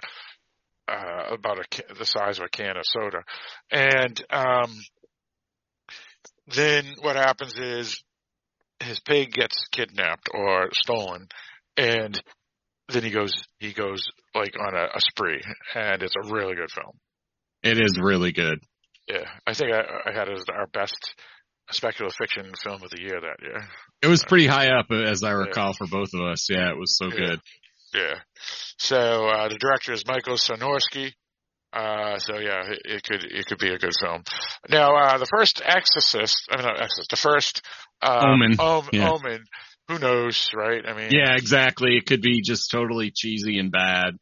[0.89, 3.23] uh, about a the size of a can of soda,
[3.71, 4.71] and um,
[6.49, 8.03] then what happens is
[8.81, 11.29] his pig gets kidnapped or stolen,
[11.77, 12.21] and
[12.89, 15.41] then he goes he goes like on a, a spree,
[15.75, 16.99] and it's a really good film.
[17.63, 18.59] It is really good.
[19.09, 19.81] Yeah, I think I,
[20.11, 21.15] I had it as our best
[21.71, 23.69] speculative fiction film of the year that year.
[24.03, 26.49] It was pretty high up, as I recall, for both of us.
[26.51, 27.41] Yeah, it was so good.
[27.93, 28.15] Yeah.
[28.79, 31.13] So uh, the director is Michael Sarnoski.
[31.73, 34.23] Uh, so yeah, it, it could it could be a good film.
[34.69, 37.63] Now uh, the first Exorcist, I mean not Exorcist, the first
[38.03, 38.57] uh, Omen.
[38.59, 39.11] Om- Yeah.
[39.11, 39.45] Omen.
[39.89, 40.85] Who knows, right?
[40.87, 41.97] I mean, Yeah, exactly.
[41.97, 44.15] It could be just totally cheesy and bad.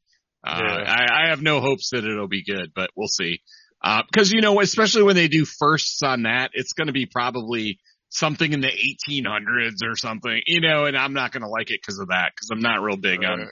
[0.47, 0.85] Uh, Yeah.
[0.87, 3.41] I, I have no hopes that it'll be good, but we'll see.
[3.83, 7.07] Uh, cause you know, especially when they do firsts on that, it's going to be
[7.07, 7.79] probably
[8.11, 11.81] something in the 1800s or something, you know, and I'm not going to like it
[11.81, 13.51] because of that, cause I'm not real big on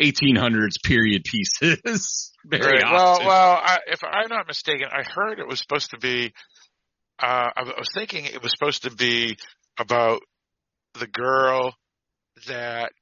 [0.00, 2.32] 1800s period pieces.
[2.46, 2.84] Very Right.
[2.84, 3.26] Well, often.
[3.26, 6.32] well, I, if I'm not mistaken, I heard it was supposed to be.
[7.18, 9.36] Uh, I was thinking it was supposed to be
[9.78, 10.20] about
[10.98, 11.74] the girl
[12.46, 12.92] that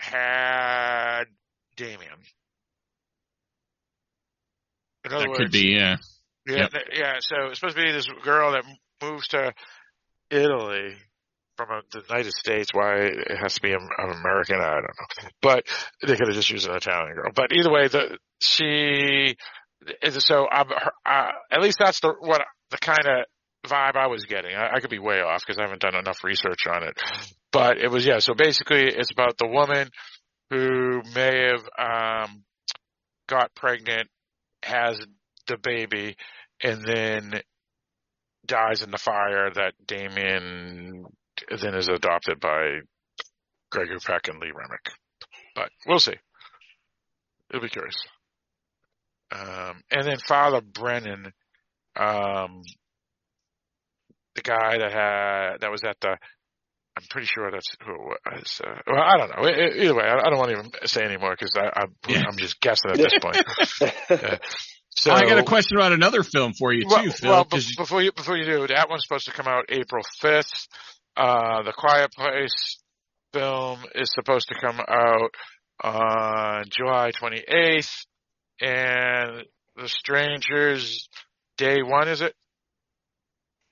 [0.00, 1.24] had
[1.76, 2.18] Damien.
[5.04, 5.96] In other that words, could be, yeah.
[6.46, 6.70] yeah, Yep.
[6.70, 7.14] th- yeah.
[7.20, 8.64] So it's supposed to be this girl that
[9.02, 9.52] moves to
[10.30, 10.94] Italy
[11.56, 12.70] from uh the United States.
[12.72, 15.28] Why it has to be an American, I don't know.
[15.42, 15.66] But
[16.02, 17.30] they could have just used an Italian girl.
[17.34, 19.36] But either way, the she
[20.02, 20.46] is so.
[20.50, 24.54] I'm, her- uh, at least that's the what the kind of vibe I was getting.
[24.54, 26.98] I, I could be way off because I haven't done enough research on it.
[27.52, 28.20] But it was yeah.
[28.20, 29.90] So basically, it's about the woman
[30.54, 32.44] who may have um,
[33.26, 34.08] got pregnant,
[34.62, 35.00] has
[35.48, 36.16] the baby,
[36.62, 37.40] and then
[38.46, 41.06] dies in the fire that Damien
[41.60, 42.78] then is adopted by
[43.72, 44.92] Gregory Peck and Lee Remick.
[45.56, 46.14] But we'll see.
[47.50, 47.96] It'll be curious.
[49.32, 51.32] Um, and then Father Brennan,
[51.96, 52.62] um,
[54.36, 56.16] the guy that had that was at the.
[56.96, 58.60] I'm pretty sure that's who it was.
[58.64, 59.48] Uh, well, I don't know.
[59.48, 62.92] Either way, I, I don't want to even say anymore because I'm I'm just guessing
[62.92, 63.90] at this point.
[64.10, 64.38] Yeah.
[64.96, 67.30] So I got a question about another film for you too, well, Phil.
[67.30, 70.04] well, 'cause be- before you before you do, that one's supposed to come out April
[70.20, 70.68] fifth.
[71.16, 72.78] Uh, the Quiet Place
[73.32, 75.30] film is supposed to come out
[75.82, 77.90] on July twenty eighth,
[78.60, 79.42] and
[79.74, 81.08] The Strangers
[81.58, 82.34] Day One is it?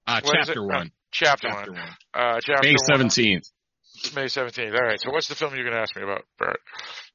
[0.08, 0.66] uh, What is chapter it?
[0.66, 1.80] one, Uh, chapter, Chapter one.
[1.80, 1.88] one.
[2.14, 3.42] Uh, chapter May one, 17th.
[4.16, 4.74] May seventeenth.
[4.74, 5.00] All right.
[5.00, 6.58] So what's the film you're going to ask me about, Bert?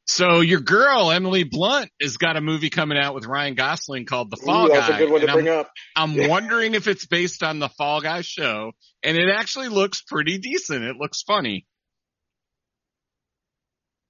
[0.05, 4.29] So your girl Emily Blunt has got a movie coming out with Ryan Gosling called
[4.31, 4.95] The Fall Ooh, that's Guy.
[4.95, 5.71] a good one to bring I'm, up.
[5.97, 6.27] I'm Yeah.
[6.29, 8.71] wondering if it's based on the Fall Guy show,
[9.03, 10.83] and it actually looks pretty decent.
[10.85, 11.65] It looks funny.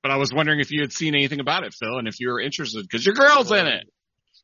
[0.04, 2.30] But I was wondering if you had seen anything about it, Phil, and if you
[2.30, 3.90] were interested because your girl's in it.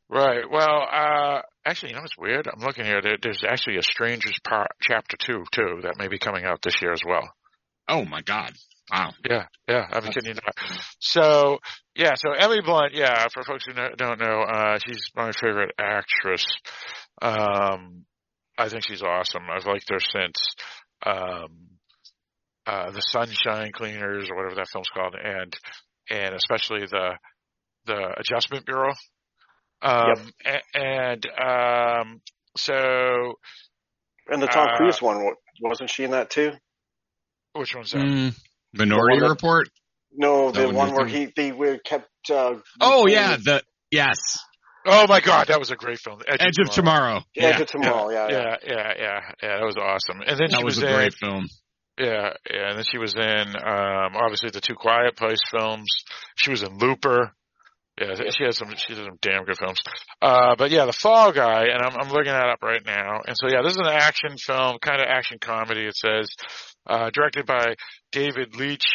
[0.10, 0.44] Right.
[0.50, 2.48] Well, uh, actually, you know it's weird?
[2.48, 3.02] I'm looking here.
[3.02, 6.82] There, there's actually a Strangers Part Chapter Two too that may be coming out this
[6.82, 7.34] year as well.
[7.88, 8.54] Oh my God!
[8.92, 9.12] Wow.
[9.28, 10.56] Yeah, yeah, I'm kidding you not.
[11.00, 11.60] So,
[11.96, 16.46] yeah, so Emily Blunt, yeah, for folks who don't know, uh, she's my favorite actress.
[17.22, 18.06] Um,
[18.58, 19.44] I think she's awesome.
[19.50, 20.36] I've liked her since,
[21.06, 21.70] um,
[22.68, 25.56] uh, the Sunshine Cleaners or whatever that film's called and,
[26.10, 27.18] and especially the,
[27.86, 28.94] the Adjustment Bureau.
[29.84, 32.22] Um, a- and, um,
[32.58, 33.34] so,
[34.32, 35.26] And the Tom Uh, Cruise one,
[35.62, 36.52] wasn't she in that too?
[37.54, 38.00] which one's that?
[38.00, 38.34] Mm,
[38.74, 39.70] Minority The one that- Report.
[40.16, 42.08] No, the one one where thinking- he they were kept.
[42.30, 44.18] Uh, Oh yeah, the- the yes.
[44.86, 46.22] Oh my God, that was a great film.
[46.28, 47.24] Edge, Edge of Tomorrow.
[47.36, 47.56] Yeah, Yeah.
[47.56, 48.10] Edge of Tomorrow.
[48.12, 48.38] Yeah, yeah.
[48.38, 49.58] Yeah, yeah, yeah, yeah.
[49.60, 50.22] That was awesome.
[50.22, 50.94] And then That she was was, a in.
[50.96, 51.48] great film.
[51.98, 52.70] Yeah, yeah.
[52.70, 55.88] And then she was in um obviously the two Quiet Place films.
[56.36, 57.34] She was in Looper.
[58.00, 59.80] Yeah, she has some she has some damn good films.
[60.22, 63.20] Uh but yeah, The Fall Guy, and I'm I'm looking that up right now.
[63.28, 65.86] And so yeah, this is an action film, kind of action comedy.
[65.86, 66.28] It says
[66.88, 67.76] uh directed by
[68.12, 68.86] David Leitch.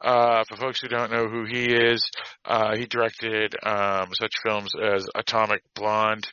[0.00, 2.08] Uh for folks who don't know who he is,
[2.44, 6.28] uh he directed um such films as Atomic Blonde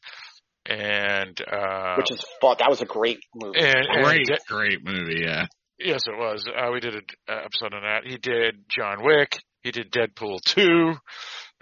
[0.65, 2.55] and uh Which is fun.
[2.59, 3.59] That was a great movie.
[3.59, 5.21] and, and Great, De- great movie.
[5.25, 5.45] Yeah.
[5.79, 6.45] Yes, it was.
[6.47, 8.01] Uh, we did an episode on that.
[8.05, 9.39] He did John Wick.
[9.63, 10.93] He did Deadpool 2.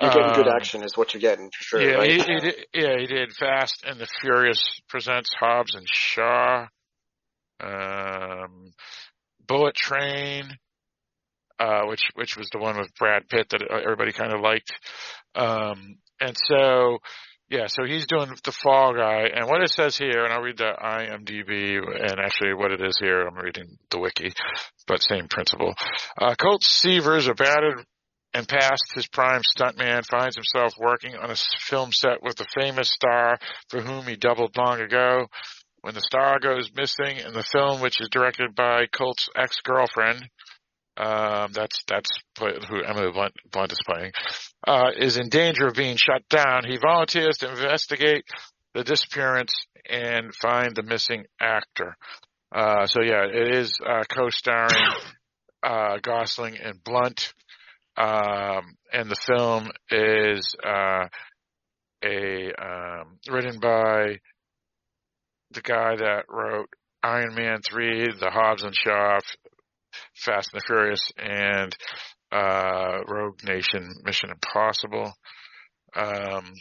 [0.01, 1.81] You're getting good Um, action, is what you're getting for sure.
[1.81, 2.09] Yeah, right?
[2.11, 6.67] he, he did, yeah, he did Fast and the Furious presents Hobbs and Shaw.
[7.61, 8.71] Um,
[9.45, 10.45] Bullet Train,
[11.59, 14.71] uh, which which was the one with Brad Pitt that everybody kind of liked.
[15.35, 16.99] Um, and so,
[17.49, 20.57] yeah, so he's doing the Fall Guy, and what it says here, and I'll read
[20.57, 24.31] the IMDb, and actually what it is here, I'm reading the wiki,
[24.87, 25.73] but same principle.
[26.17, 27.83] Uh, Colt Seavers, a battered
[28.33, 32.89] and past his prime stuntman, finds himself working on a film set with the famous
[32.89, 33.37] star
[33.69, 35.27] for whom he doubled long ago.
[35.81, 40.29] When the star goes missing in the film, which is directed by Colt's ex-girlfriend,
[40.97, 44.11] um, that's that's who Emily Blunt, Blunt is playing,
[44.67, 46.63] uh, is in danger of being shut down.
[46.67, 48.25] He volunteers to investigate
[48.73, 49.53] the disappearance
[49.89, 51.95] and find the missing actor.
[52.51, 54.83] Uh, so yeah, it is uh, co-starring
[55.63, 57.33] uh, Gosling and Blunt,
[57.99, 61.07] um, and the film is uh,
[62.03, 64.19] a um, written by
[65.51, 66.69] the guy that wrote
[67.03, 69.19] Iron Man three, The Hobbs and Shaw,
[70.15, 71.75] Fast and the Furious, and
[72.31, 75.11] uh, Rogue Nation, Mission Impossible.
[75.95, 76.53] Um,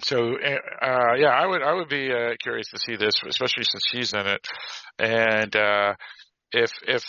[0.00, 3.84] so uh, yeah, I would I would be uh, curious to see this, especially since
[3.90, 4.46] she's in it,
[4.98, 5.94] and uh,
[6.52, 7.04] if if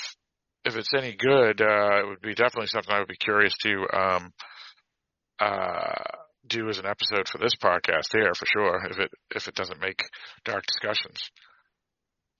[0.65, 3.85] if it's any good, uh, it would be definitely something I would be curious to
[3.93, 4.33] um,
[5.39, 5.93] uh,
[6.47, 8.85] do as an episode for this podcast here for sure.
[8.89, 10.01] If it if it doesn't make
[10.43, 11.19] dark discussions.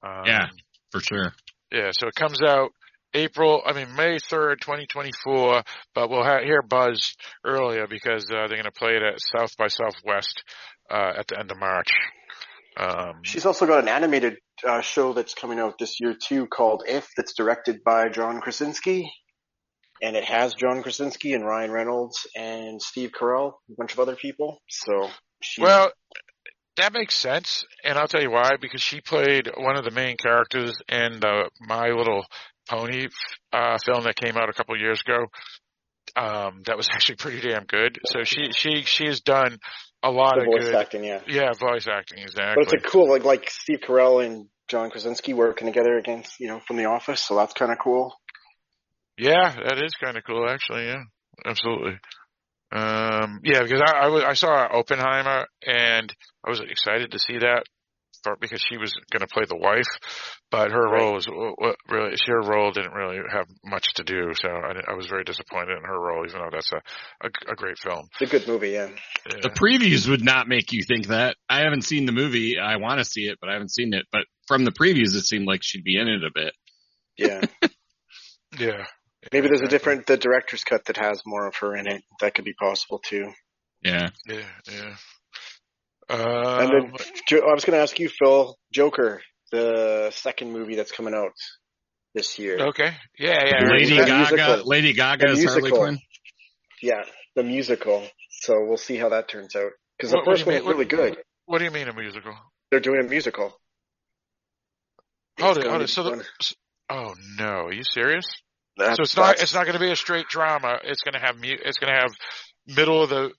[0.03, 0.47] Um, Yeah,
[0.91, 1.33] for sure.
[1.71, 2.69] yeah, so it comes out
[3.13, 5.63] April, I mean May third, twenty twenty four.
[5.93, 7.15] But we'll ha- hear buzz
[7.45, 10.43] earlier because uh, they're going to play it at South by Southwest
[10.91, 11.91] uh, at the end of March.
[12.77, 14.37] Um, She's also got an animated
[14.67, 19.09] uh, show that's coming out this year too called If that's directed by John Krasinski.
[20.01, 24.15] And it has John Krasinski and Ryan Reynolds and Steve Carell, a bunch of other
[24.15, 24.61] people.
[24.69, 25.07] So
[25.41, 25.89] she, Well,
[26.75, 28.57] that makes sense, and I'll tell you why.
[28.59, 32.25] Because she played one of the main characters in the My Little
[32.69, 33.07] Pony
[33.53, 35.27] uh, film that came out a couple of years ago.
[36.15, 37.99] Um, that was actually pretty damn good.
[38.05, 39.57] So she she she has done
[40.03, 40.75] a lot the of voice good.
[40.75, 41.21] acting, yeah.
[41.27, 42.63] Yeah, voice acting exactly.
[42.63, 46.47] But it's a cool, like like Steve Carell and John Krasinski working together against, you
[46.47, 47.21] know, from The Office.
[47.21, 48.13] So that's kind of cool.
[49.17, 50.85] Yeah, that is kind of cool, actually.
[50.85, 51.03] Yeah,
[51.45, 51.97] absolutely.
[52.71, 56.13] Um, yeah, because I, I, was, I saw Oppenheimer and
[56.45, 57.63] I was excited to see that
[58.25, 59.87] for, because she was going to play the wife,
[60.51, 60.99] but her Right.
[60.99, 64.31] role was w- w- really her role didn't really have much to do.
[64.33, 66.81] So I, I was very disappointed in her role, even though that's a
[67.21, 68.07] a, a great film.
[68.19, 68.89] It's a good movie, yeah.
[69.31, 69.39] Yeah.
[69.43, 71.37] The previews would not make you think that.
[71.49, 72.57] I haven't seen the movie.
[72.59, 74.05] I want to see it, but I haven't seen it.
[74.11, 76.53] But from the previews, it seemed like she'd be in it a bit.
[77.17, 77.41] Yeah.
[78.59, 78.85] yeah.
[79.31, 82.03] Maybe there's a different, the director's cut that has more of her in it.
[82.21, 83.31] That could be possible too.
[83.83, 84.09] Yeah.
[84.27, 84.41] Yeah,
[84.71, 84.95] yeah.
[86.09, 86.91] Um, And then
[87.41, 89.21] I was going to ask you, Phil, Joker,
[89.51, 91.31] the second movie that's coming out
[92.13, 92.59] this year.
[92.67, 93.69] okay, yeah, yeah.
[93.69, 94.15] Lady Gaga.
[94.17, 94.63] musical.
[94.65, 95.71] Lady Gaga is Harley.
[95.71, 95.99] Quinn.
[96.81, 97.03] Yeah,
[97.35, 98.07] the musical.
[98.29, 99.71] So we'll see how that turns out.
[99.97, 101.17] Because the What- what do first one mean- was really good.
[101.45, 102.35] What do you mean a musical?
[102.71, 103.57] They're doing a musical.
[105.39, 105.87] Hold It's it, hold it.
[105.89, 106.25] So the,
[106.89, 108.25] oh no, are you serious?
[108.77, 110.79] That- so it's not it's not going to be a straight drama.
[110.83, 112.11] It's going to have mu- it's going to have
[112.67, 113.31] middle of the s-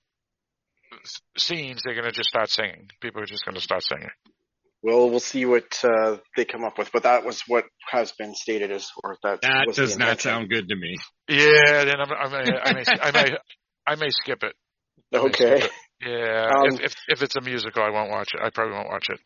[1.37, 1.83] scenes.
[1.85, 2.89] They're going to just start singing.
[3.01, 4.11] People are just going to start singing.
[4.83, 6.93] Well, we'll see what uh, they come up with.
[6.93, 10.31] But that was what has been stated as, or that That does not intention.
[10.31, 10.97] sound good to me.
[11.29, 13.37] Yeah, then I'm, I may I may I may
[13.87, 14.55] I may skip it.
[15.13, 15.65] I may skip Okay.
[15.65, 15.71] it.
[16.01, 18.41] Yeah, Um, if, if if it's a musical, I won't watch it.
[18.43, 19.19] I probably won't watch it.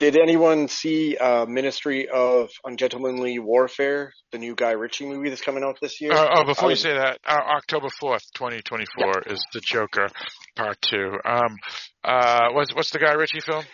[0.00, 5.62] Did anyone see uh, Ministry of Ungentlemanly Warfare, the new Guy Ritchie movie that's coming
[5.62, 6.12] out this year?
[6.12, 9.60] Uh, oh, before I you say that, uh, October fourth, twenty twenty four is the
[9.60, 10.08] Joker
[10.56, 11.12] Part Two.
[11.24, 11.58] Um,
[12.02, 13.64] uh, what's what's the Guy Ritchie film?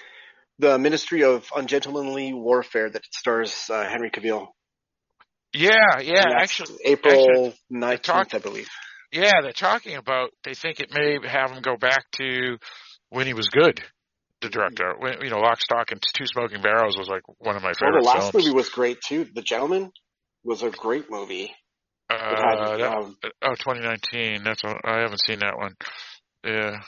[0.58, 4.48] the Ministry of Ungentlemanly Warfare that stars uh, Henry Cavill.
[5.54, 8.68] Yeah, yeah, actually, April 19th, I believe.
[9.12, 12.56] Yeah, they're talking about they think it may have him go back to
[13.10, 13.80] when he was good.
[14.40, 17.62] The director, when, you know, Lock, Stock, and Two Smoking Barrels was like one of
[17.62, 18.46] my Well, favorite the last films.
[18.46, 19.26] movie was great too.
[19.32, 19.92] The Gentlemen
[20.42, 21.54] was a great movie.
[22.10, 24.42] Uh, had, that, um, oh, 2019.
[24.42, 25.74] That's a, I haven't seen that one.
[26.44, 26.80] Yeah.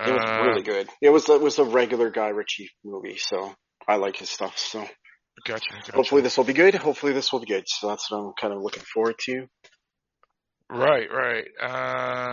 [0.00, 0.88] It was Uh, really good.
[1.00, 3.54] It was it was a regular Guy Ritchie movie, so
[3.88, 4.58] I like his stuff.
[4.58, 4.80] So
[5.46, 5.62] Gotcha.
[5.74, 5.92] gotcha.
[5.92, 6.74] hopefully this will be good.
[6.74, 7.64] Hopefully this will be good.
[7.66, 9.46] So that's what I'm kind of looking forward to.
[10.70, 11.46] Right, right.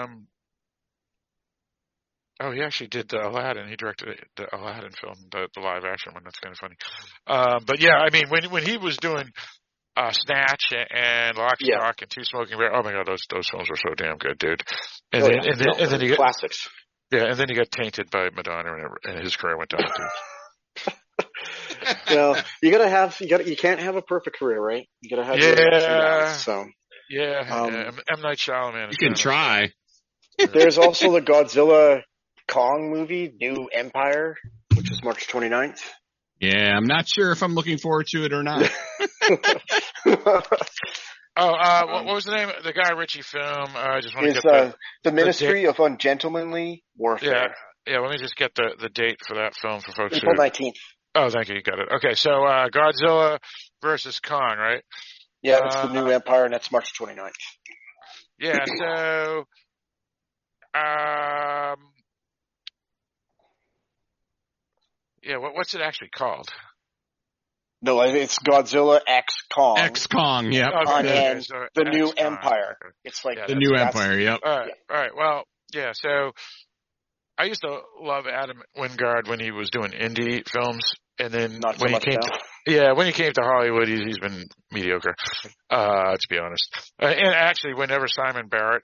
[0.06, 0.28] Um,
[2.42, 3.68] oh, he actually did the Aladdin.
[3.68, 6.24] He directed the Aladdin film, the, the live action one.
[6.24, 6.76] That's kind of funny.
[7.28, 9.26] Um, but yeah, I mean, when when he was doing
[9.96, 11.78] uh, Snatch and, and Lock, Yeah.
[11.80, 14.38] Stock, and Two Smoking Barrels, oh my god, those those films were so damn good,
[14.40, 14.64] dude.
[15.12, 15.52] And Oh, then yeah.
[15.52, 16.68] and then, No, and then he got classics.
[17.12, 19.82] yeah, and then he got tainted by Madonna, and, and his career went down.
[22.10, 24.88] Well, you gotta have you gotta you can't have a perfect career, right?
[25.02, 26.34] You gotta have your ups and Yeah.
[26.34, 26.66] So
[27.10, 28.00] Yeah, Um, yeah, M.
[28.10, 28.22] M.
[28.22, 28.92] Night Shyamalan.
[28.92, 29.72] You can try.
[30.38, 32.02] there's also the Godzilla
[32.48, 34.36] Kong movie, New Empire,
[34.76, 35.80] which is March 29th.
[36.40, 38.70] Yeah, I'm not sure if I'm looking forward to it or not.
[41.36, 43.44] Oh, uh, Um, what, what was the name of the Guy Ritchie film?
[43.76, 44.72] Uh, I just want to is get the, uh,
[45.04, 47.56] the Ministry of Ungentlemanly Warfare.
[47.88, 48.00] Yeah, yeah.
[48.02, 50.18] Let me just get the the date for that film for folks.
[50.18, 50.76] April 19th.
[51.16, 51.56] oh, thank you.
[51.56, 51.90] You got it.
[51.96, 53.40] Okay, so uh, Godzilla
[53.82, 54.84] versus Kong, right?
[55.44, 57.32] Yeah, that's the Uh, New Empire, and that's March 29th.
[58.40, 58.64] Yeah.
[58.80, 59.46] So,
[60.74, 61.78] um,
[65.22, 65.38] yeah.
[65.38, 66.50] What, what's it actually called?
[67.82, 69.78] No, it's Godzilla X Kong.
[69.78, 70.70] X Kong, yep.
[70.70, 72.26] Okay, and okay, then so the New X-Kong.
[72.34, 72.78] Empire.
[72.82, 72.94] Okay.
[73.04, 74.40] It's like Yeah, The New Empire, yep.
[74.44, 75.12] All right, all right.
[75.16, 75.44] Well,
[75.74, 75.92] yeah.
[75.94, 76.32] So
[77.38, 80.86] I used to love Adam Wingard when he was doing indie films,
[81.20, 82.28] and then Not so when he came, now.
[82.28, 85.16] to, yeah, when he came to Hollywood, he's, he's been mediocre,
[85.70, 86.70] uh, to be honest.
[87.02, 88.84] Uh, and actually, whenever Simon Barrett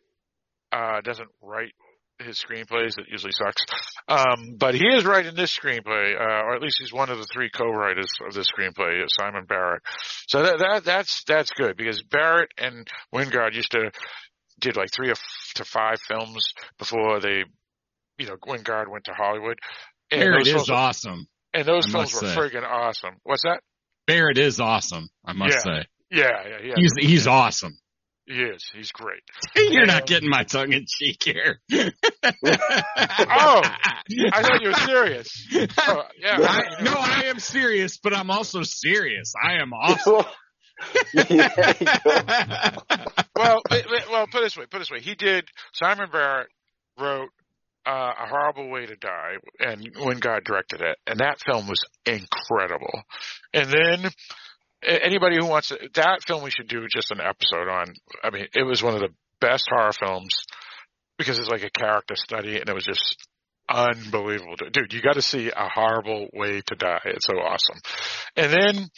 [0.72, 1.74] uh, doesn't write
[2.20, 3.64] his screenplays, it usually sucks.
[4.08, 7.28] Um, but he is writing this screenplay, uh, or at least he's one of the
[7.32, 9.82] three co-writers of this screenplay, Simon Barrett.
[10.28, 13.92] So that, that that's that's good because Barrett and Wingard used to
[14.60, 15.14] did like three
[15.56, 17.46] to five films before they,
[18.18, 19.58] you know, Wingard went to Hollywood.
[20.12, 21.28] And Barrett is films awesome.
[21.54, 22.36] And those I films were say.
[22.36, 23.16] friggin' awesome.
[23.24, 23.62] What's that?
[24.10, 25.62] Barrett is awesome, I must Yeah.
[25.82, 25.86] say.
[26.12, 26.74] Yeah, yeah, yeah.
[26.76, 27.78] He's he's awesome.
[28.26, 28.64] He is.
[28.76, 29.22] He's great.
[29.56, 31.60] You're not getting my tongue in cheek here.
[33.32, 35.28] Oh, I thought you were serious.
[35.78, 36.38] Oh, yeah.
[36.40, 39.34] I, no, I am serious, but I'm also serious.
[39.42, 40.26] I am awesome.
[41.14, 43.06] There you go.
[43.36, 43.62] well,
[44.12, 44.66] well, put it this way.
[44.70, 45.02] Put it this way.
[45.02, 45.46] He did.
[45.74, 46.48] Simon Barrett
[47.00, 47.30] wrote
[47.86, 53.04] uh, a horrible way to die, and Wingard directed it, and that film was incredible.
[53.54, 54.12] And then
[54.84, 57.94] anybody who wants to, that film, we should do just an episode on.
[58.24, 60.34] I mean, it was one of the best horror films
[61.18, 63.18] because it's like a character study, and it was just
[63.70, 64.56] unbelievable.
[64.72, 67.02] Dude, you got to see a horrible way to die.
[67.06, 67.78] It's so awesome.
[68.36, 68.90] And then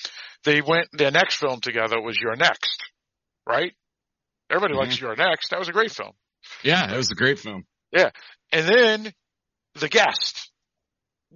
[0.43, 0.87] they went.
[0.93, 2.83] Their next film together was You're Next,
[3.47, 3.73] right?
[4.49, 5.49] Everybody likes You're Next.
[5.51, 6.11] That was a great film.
[6.63, 7.65] yeah, it was a great film.
[8.51, 9.13] And then
[9.79, 10.51] The Guest.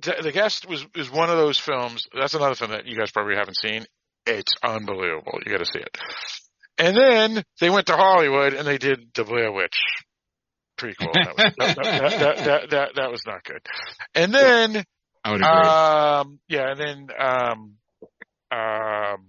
[0.01, 2.05] The, Guest was is one of those films.
[2.13, 3.85] That's another film that you guys probably haven't seen.
[4.25, 5.39] It's unbelievable.
[5.45, 5.97] You got to see it.
[6.77, 9.77] And then they went to Hollywood and they did The Blair Witch
[10.77, 11.13] prequel.
[11.13, 13.61] That was, that, that, that, that, was not good.
[14.13, 14.83] And then
[15.23, 15.69] I would agree.
[15.69, 17.75] um, yeah, and then um,
[18.51, 19.25] um,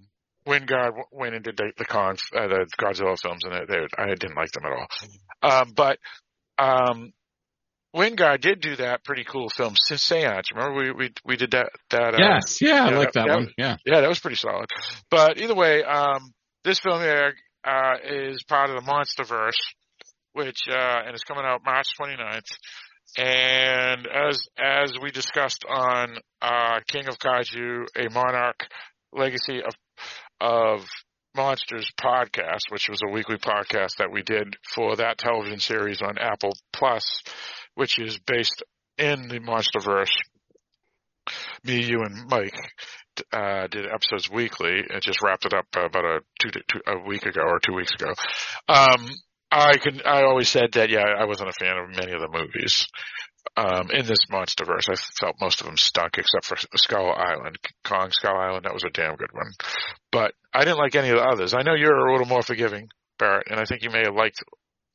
[0.47, 4.07] Wingard went and did the, the Kong uh, the Godzilla films, and they, they, I
[4.07, 5.61] didn't like them at all.
[5.61, 5.99] Um, but
[6.59, 7.13] um,
[7.97, 10.53] Wingard did do that pretty cool film, Se- Seance.
[10.55, 13.49] Remember we we we did that that uh, yes, yeah, I like that that- one.
[13.57, 13.77] Yeah.
[13.87, 14.67] yeah, that was pretty solid.
[15.11, 16.33] But either way, um,
[16.65, 19.53] this film here uh, is part of the MonsterVerse,
[20.33, 22.43] which uh, and it's coming out March 29th.
[23.19, 28.67] And as as we discussed on uh, King of Kaiju, a Monarch
[29.13, 29.75] Legacy of
[30.41, 30.85] of
[31.35, 36.19] Monsters podcast, which was a weekly podcast that we did for that television series on
[36.19, 37.23] Apple Plus,
[37.77, 38.65] which is based
[38.99, 40.11] in the MonsterVerse.
[41.65, 42.55] Me, you, and Mike
[43.33, 44.83] uh, did episodes weekly.
[44.89, 47.93] It just wrapped it up about a two, two a week ago or two weeks
[47.95, 48.13] ago.
[48.69, 49.09] Um,
[49.51, 50.01] I can.
[50.05, 50.91] I always said that.
[50.91, 52.87] Yeah, I wasn't a fan of many of the movies.
[53.57, 58.11] Um, in this MonsterVerse, I felt most of them stunk except for Skull Island, Kong
[58.11, 58.65] Skull Island.
[58.65, 59.53] That was a damn good one,
[60.11, 61.55] but I didn't like any of the others.
[61.55, 62.89] I know you're a little more forgiving,
[63.19, 64.43] Barrett, and I think you may have liked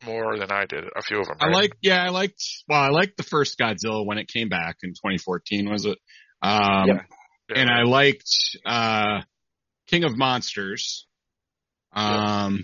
[0.06, 1.38] more than I did a few of them.
[1.40, 4.78] I like, yeah, I liked, well, I liked the first Godzilla when it came back
[4.84, 5.98] in 2014, was it?
[6.42, 7.02] Um, Yeah.
[7.56, 8.30] and I liked,
[8.66, 9.22] uh,
[9.88, 11.08] King of Monsters.
[11.94, 12.64] Um,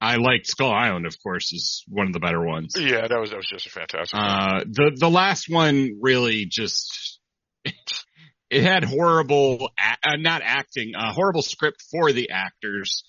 [0.00, 2.74] I liked Skull Island, of course, is one of the better ones.
[2.76, 4.18] Yeah, that was that was just a fantastic.
[4.18, 7.20] Uh, the the last one really just
[7.64, 13.04] it had horrible, uh, not acting, a horrible script for the actors.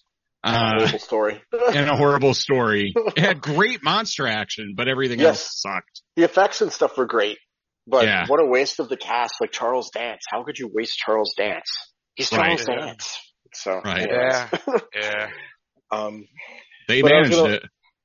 [0.46, 1.42] Uh, Horrible story.
[1.74, 2.94] and a horrible story.
[2.96, 5.40] It had great monster action, but everything Yes.
[5.42, 6.02] else sucked.
[6.16, 7.38] The effects and stuff were great,
[7.88, 8.26] but Yeah.
[8.28, 10.22] what a waste of the cast, like Charles Dance.
[10.30, 11.70] How could you waste Charles Dance?
[12.16, 12.58] He's Right.
[12.60, 13.18] Charles Dance.
[13.54, 14.08] So, Right.
[14.10, 14.50] yeah,
[14.96, 15.30] yeah.
[15.92, 16.28] um,
[16.88, 17.64] They But managed gonna- it.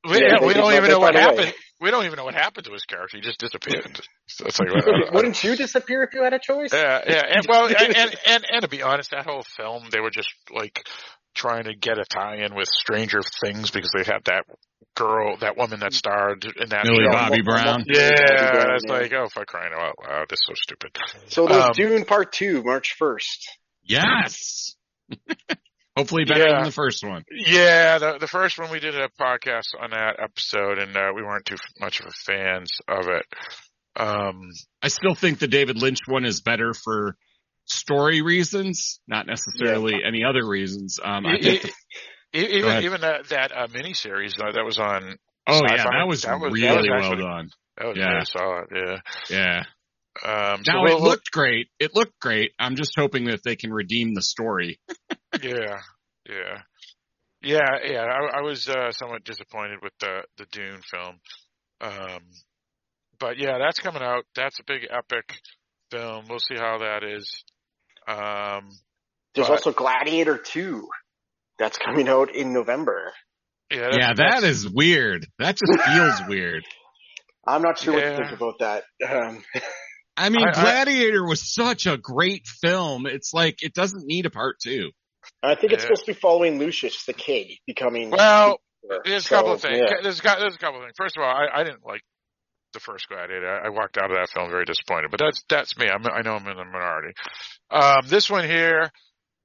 [0.09, 1.37] We, Yeah, yeah, we don't even know what find a way.
[1.45, 1.55] happened.
[1.79, 3.19] We don't even know what happened to his character.
[3.19, 4.01] He just disappeared.
[4.33, 4.69] So it's like,
[5.13, 6.71] wouldn't you disappear if you had a choice?
[6.73, 9.99] yeah, yeah, and well, and, and and and to be honest, that whole film they
[9.99, 10.87] were just like
[11.35, 14.45] trying to get a tie-in with Stranger Things because they had that
[14.97, 17.13] girl, that woman that starred in that Millie show.
[17.13, 17.85] Bobby Brown.
[17.87, 18.93] Yeah, Bobby Brown, it's yeah.
[18.93, 20.97] like, oh, for crying out loud, this is so stupid.
[21.29, 23.49] So there's Um, Dune Part Two, March first.
[23.83, 24.75] Yes.
[25.97, 26.55] Hopefully better Yeah.
[26.57, 27.25] than the first one.
[27.31, 31.23] Yeah, the the first one we did a podcast on that episode, and uh, we
[31.23, 33.25] weren't too much of a fans of it.
[33.97, 34.41] Um,
[34.83, 37.17] I still think the David Lynch one is better for
[37.71, 40.99] story reasons, not necessarily any other reasons.
[41.03, 45.17] Um, I think the, e- even even that that uh, miniseries uh, that was on.
[45.47, 47.49] oh yeah, Sci-Fi, that was, that was- that really was well done.
[47.79, 48.23] That was Yeah.
[48.25, 48.67] solid.
[48.75, 48.97] Yeah.
[49.31, 49.63] Yeah.
[50.25, 51.69] Um, so Now we'll- it looked great.
[51.79, 52.53] It looked great.
[52.59, 54.79] I'm just hoping that they can redeem the story.
[55.43, 55.79] yeah,
[56.29, 56.59] yeah,
[57.43, 58.03] yeah, yeah.
[58.05, 61.21] I, I was uh, somewhat disappointed with the the Dune film,
[61.81, 62.21] um,
[63.19, 64.25] but yeah, that's coming out.
[64.35, 65.37] That's a big epic
[65.91, 66.27] film.
[66.29, 67.45] We'll see how that is.
[68.07, 68.71] Um,
[69.35, 70.89] There's but- also Gladiator Two,
[71.59, 73.13] that's coming out in November.
[73.71, 75.27] yeah, that's, Yeah, that is weird.
[75.39, 76.65] That just feels weird.
[77.47, 78.85] I'm not sure what to think about that.
[79.09, 79.43] Um,
[80.17, 83.07] I mean, I- I- Gladiator was such a great film.
[83.07, 84.91] It's like it doesn't need a part two.
[85.43, 85.89] I think it's Yeah.
[85.89, 88.11] supposed to be following Lucius, the kid, becoming.
[88.11, 88.61] Well,
[89.05, 89.79] There's a So, couple of things.
[89.79, 89.97] yeah.
[90.03, 90.95] There's, a, there's a couple of things.
[90.97, 92.01] First of all, I, I didn't like
[92.73, 93.49] the first Gladiator.
[93.63, 95.11] I, I walked out of that film very disappointed.
[95.11, 95.87] But that's that's me.
[95.89, 97.15] I'm, I know I'm in the minority.
[97.71, 98.91] Um, this one here,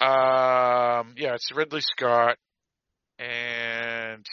[0.01, 2.37] um, yeah, it's Ridley Scott
[3.19, 4.25] and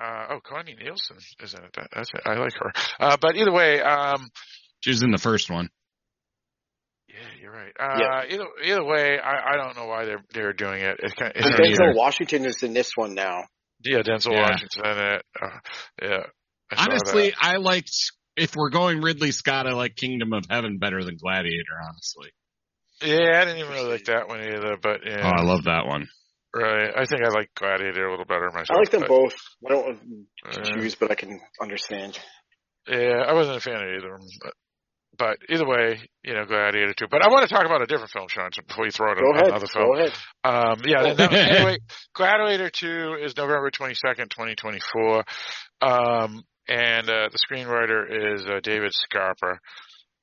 [0.00, 1.70] uh, oh, Connie Nielsen is in it.
[1.76, 2.22] That, that's it.
[2.24, 2.72] I like her.
[2.98, 4.28] Uh, but either way, um,
[4.80, 5.68] She was in the first one.
[7.08, 7.72] yeah, you're right.
[7.78, 8.24] Uh, Yeah.
[8.34, 10.98] either either way, I, I don't know why they're they're doing it.
[11.02, 11.94] It's kind And it's Denzel either.
[11.94, 13.44] Washington is in this one now.
[13.84, 14.42] yeah, Denzel Yeah.
[14.42, 15.22] Washington in it.
[15.40, 15.58] Uh,
[16.02, 16.22] yeah.
[16.72, 16.90] I that.
[16.90, 17.92] Honestly, I liked.
[18.36, 21.78] If we're going Ridley Scott, I like Kingdom of Heaven better than Gladiator.
[21.86, 22.30] Honestly.
[23.02, 25.22] Yeah, I didn't even really like that one either, but yeah.
[25.24, 26.06] Oh, I love that one.
[26.54, 26.90] Right.
[26.96, 28.70] I think I like Gladiator a little better myself.
[28.70, 29.34] I like them but, both.
[29.66, 32.18] I don't uh, choose, but I can understand.
[32.88, 34.54] Yeah, I wasn't a fan of either of them, but,
[35.18, 37.06] but either way, you know, Gladiator too.
[37.10, 39.30] But I want to talk about a different film, Sean, before you throw it Go
[39.32, 39.48] ahead.
[39.48, 39.86] another film.
[39.86, 40.12] Go ahead.
[40.44, 41.78] Um, yeah, then that- anyway,
[42.14, 45.24] Gladiator 2 is November 22nd, 2024.
[45.80, 49.58] Um, and, uh, the screenwriter is, uh, David Scarpa.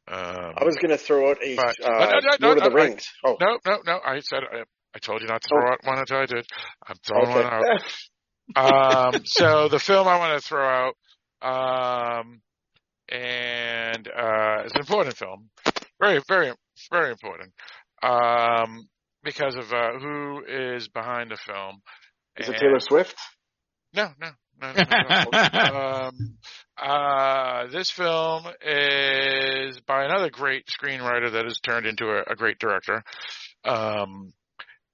[0.07, 2.63] Um, I was going to throw out a But- uh, no, no, no, Lord of
[2.63, 3.11] the no, I- Rings.
[3.23, 4.63] oh, no, no, no, I said, I,
[4.95, 6.45] I told you not to throw out one until I did.
[6.87, 7.43] I'm throwing okay.
[7.43, 7.53] one
[8.55, 9.13] out.
[9.15, 10.95] um, so the film I want to throw out,
[11.41, 12.41] um,
[13.07, 15.49] and uh, it's an important film,
[15.99, 16.53] very, very,
[16.91, 17.53] very important,
[18.01, 18.87] um,
[19.23, 21.81] because of uh, who is behind the film.
[22.37, 23.15] Is it Taylor Swift?
[23.93, 24.29] No, no,
[24.61, 25.25] no, no.
[25.31, 25.79] no.
[25.79, 26.37] um,
[26.81, 32.59] uh, this film is by another great screenwriter that has turned into a, a great
[32.59, 33.03] director,
[33.65, 34.33] um,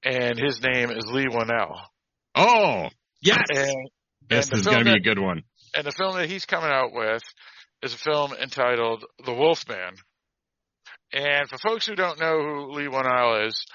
[0.03, 1.79] and his name is Leigh Whannell.
[2.35, 2.89] Oh,
[3.21, 3.43] yes.
[3.49, 3.89] And
[4.29, 5.43] this and is going to be a good one.
[5.75, 7.21] and the film that he's coming out with
[7.83, 9.95] is a film entitled The Wolfman.
[11.13, 13.65] And for folks who don't know who Leigh Whannell is,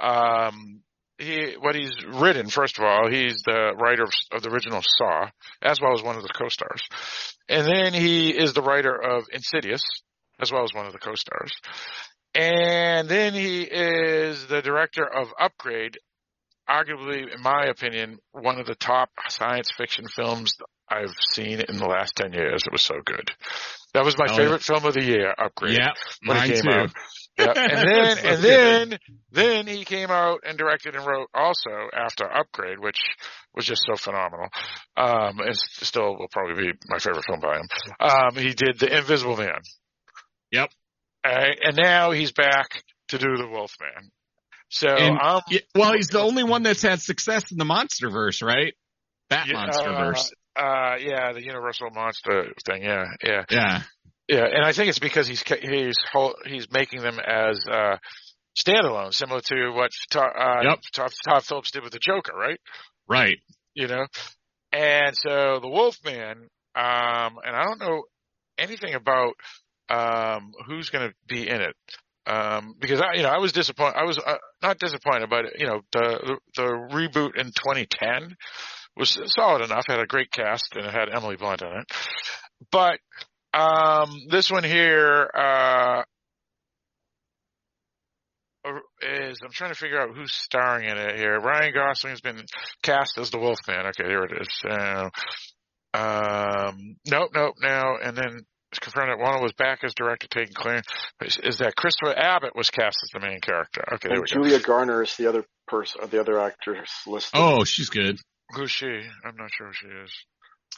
[0.00, 0.82] um,
[1.20, 2.48] he what he's written.
[2.48, 5.28] First of all, he's the writer of, of the original Saw,
[5.62, 6.82] as well as one of the co-stars.
[7.48, 9.82] And then he is the writer of Insidious,
[10.40, 11.52] as well as one of the co-stars.
[12.34, 15.98] And then he is the director of Upgrade,
[16.68, 20.52] arguably, in my opinion, one of the top science fiction films
[20.88, 22.62] I've seen in the last 10 years.
[22.66, 23.30] It was so good.
[23.94, 25.76] That was my Oh, favorite film of the year, Upgrade.
[25.78, 25.90] Yeah,
[26.22, 26.70] mine came too.
[26.70, 26.90] out.
[27.40, 27.52] Yeah.
[27.56, 28.98] And then, So and then,
[29.32, 32.98] then he came out and directed and wrote also after Upgrade, which
[33.54, 34.48] was just so phenomenal.
[34.96, 37.66] Um, and still will probably be my favorite film by him.
[38.00, 39.60] Um, he did The Invisible Man.
[40.52, 40.70] Yep.
[41.26, 44.10] Alright, and now he's back to do The Wolf Man.
[44.68, 45.18] So And-
[45.50, 48.74] Yeah, well, he's the only one that's had success in the MonsterVerse, right?
[49.28, 50.30] That Yeah, MonsterVerse.
[50.56, 52.82] uh, yeah, the Universal Monster thing.
[52.82, 53.44] Yeah, yeah.
[53.50, 53.82] yeah.
[54.30, 55.96] Yeah, and I think it's because he's he's
[56.46, 57.96] he's making them as uh,
[58.56, 60.78] standalone, similar to what Todd, uh, Yep.
[60.94, 62.60] Todd, Todd Phillips did with the Joker, right?
[63.08, 63.38] Right.
[63.74, 64.06] You know,
[64.72, 68.04] And so the Wolfman, um, and I don't know
[68.56, 69.32] anything about
[69.88, 71.74] um, who's going to be in it.
[72.26, 73.96] Um, because I, you know, I was disappointed.
[73.96, 76.62] I was uh, not disappointed, but you know, the the
[76.92, 78.36] reboot in 2010
[78.96, 79.86] was solid enough.
[79.88, 81.92] Had a great cast and it had Emily Blunt in it.
[82.70, 83.00] But
[83.52, 86.02] um, this one here uh,
[89.02, 91.38] is I'm trying to figure out who's starring in it here.
[91.38, 92.44] Ryan Gosling has been
[92.82, 93.86] cast as the Wolfman.
[93.86, 94.48] Okay, here it is.
[94.68, 95.10] Uh,
[95.92, 97.54] um, nope, nope.
[97.60, 100.82] Now and then it's confirmed that one was back as director, taking claim
[101.24, 103.82] is, is, that Christopher Abbott was cast as the main character.
[103.94, 104.64] Okay, there and we Julia go.
[104.64, 107.32] Garner is the other person, the other actress listed.
[107.34, 108.16] Oh, she's good.
[108.50, 108.86] Who's she?
[108.86, 110.12] I'm not sure who she is.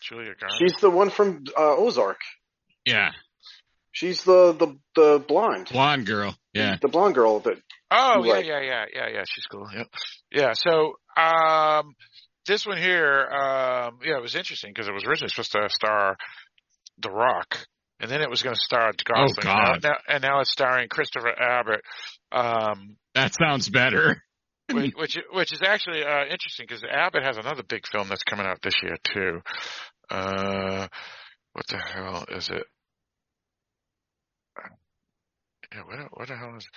[0.03, 0.57] Julia Garner.
[0.59, 2.19] She's the one from uh, Ozark.
[2.85, 3.11] Yeah.
[3.93, 5.69] She's the the the blonde.
[5.71, 6.35] Blonde girl.
[6.55, 6.77] Yeah.
[6.81, 7.59] The blonde girl that.
[7.91, 8.47] Oh yeah, like.
[8.47, 9.25] yeah, yeah, yeah, yeah.
[9.27, 9.69] She's cool.
[9.73, 9.85] Yeah,
[10.31, 10.53] yeah.
[10.55, 11.95] So um,
[12.47, 16.17] this one here, um, yeah, it was interesting because it was originally supposed to star
[16.99, 17.67] The Rock,
[18.01, 19.37] and then it was going to star Gosling.
[19.39, 19.83] Oh God!
[19.83, 21.83] Now, now, and now it's starring Christopher Abbott.
[22.33, 24.23] Um, that sounds better.
[24.73, 28.47] which, which which is actually uh, interesting because Abbott has another big film that's coming
[28.47, 29.41] out this year too.
[30.09, 30.89] Uh,
[31.53, 32.65] what the hell is it?
[35.74, 36.69] Yeah, what, what the hell is?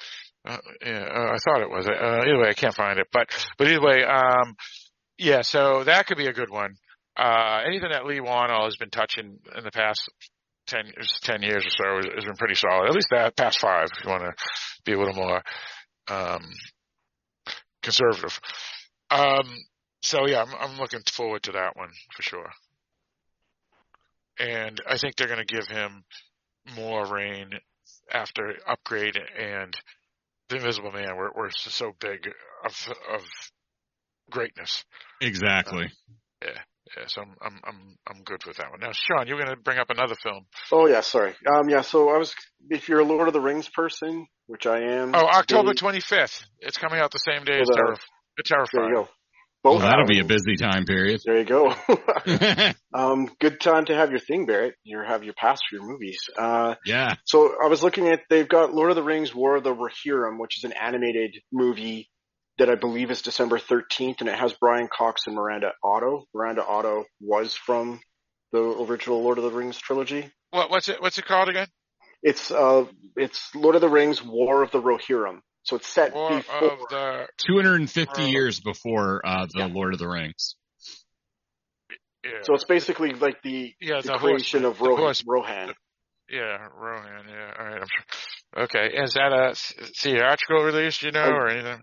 [0.45, 1.87] Uh, yeah, uh, I thought it was.
[1.87, 3.07] Uh, either way, I can't find it.
[3.11, 3.27] But
[3.57, 4.55] but either way, um,
[5.17, 5.41] yeah.
[5.41, 6.75] So that could be a good one.
[7.17, 10.01] Uh, anything that Leigh Whannell has been touching in the past
[10.67, 10.91] 10,
[11.21, 12.89] 10 years or so has, been pretty solid.
[12.89, 14.33] At least that past five, if you want to
[14.83, 15.41] be a little more
[16.09, 16.41] um,
[17.81, 18.39] conservative.
[19.09, 19.55] Um,
[20.01, 22.49] so yeah, I'm, I'm looking forward to that one for sure.
[24.39, 26.03] And I think they're going to give him
[26.75, 27.51] more reign
[28.11, 29.75] after Upgrade and
[30.49, 32.27] The Invisible Man were, were so big
[32.63, 32.73] of
[33.13, 33.21] of
[34.29, 34.83] greatness.
[35.21, 35.85] Exactly.
[35.85, 36.59] Uh, yeah.
[36.95, 38.79] Yeah, so I'm I'm I'm I'm good with that one.
[38.79, 40.45] Now, Sean, you're going to bring up another film.
[40.71, 41.33] Oh yeah, sorry.
[41.51, 41.81] Um, yeah.
[41.81, 42.35] So I was,
[42.69, 45.15] if you're a Lord of the Rings person, which I am.
[45.15, 46.45] Oh, October 25th.
[46.59, 47.97] It's coming out the same day as Terror,
[48.45, 48.67] Terrifier.
[48.71, 49.09] There you go.
[49.65, 51.21] Both well, that'll be a busy time period.
[51.25, 51.73] There you go.
[52.93, 54.75] um, good time to have your thing, Barrett.
[54.83, 56.19] You have your pass for your movies.
[56.37, 57.15] Uh, yeah.
[57.25, 60.39] So I was looking at, they've got Lord of the Rings War of the Rohirrim,
[60.39, 62.11] which is an animated movie
[62.59, 66.25] that I believe is December 13th, and it has Brian Cox and Miranda Otto.
[66.35, 67.99] Miranda Otto was from
[68.51, 70.31] the original Lord of the Rings trilogy.
[70.51, 71.01] What, what's it?
[71.01, 71.69] What's it called again?
[72.21, 72.85] It's uh,
[73.15, 75.39] it's Lord of the Rings: War of the Rohirrim.
[75.65, 79.65] So it's set War before the, 250 uh, years before uh, the yeah.
[79.65, 80.55] Lord of the Rings.
[82.23, 82.31] Yeah.
[82.43, 84.97] So it's basically like the, yeah, the, the creation horse, of Rohan.
[84.99, 85.73] horse, Rohan.
[86.29, 87.25] Yeah, Rohan.
[87.27, 87.51] Yeah.
[87.57, 87.81] All right.
[87.81, 88.63] I'm sure.
[88.63, 88.95] Okay.
[88.95, 89.55] Is that a
[89.97, 91.01] theatrical release?
[91.01, 91.81] You know, um, or anything?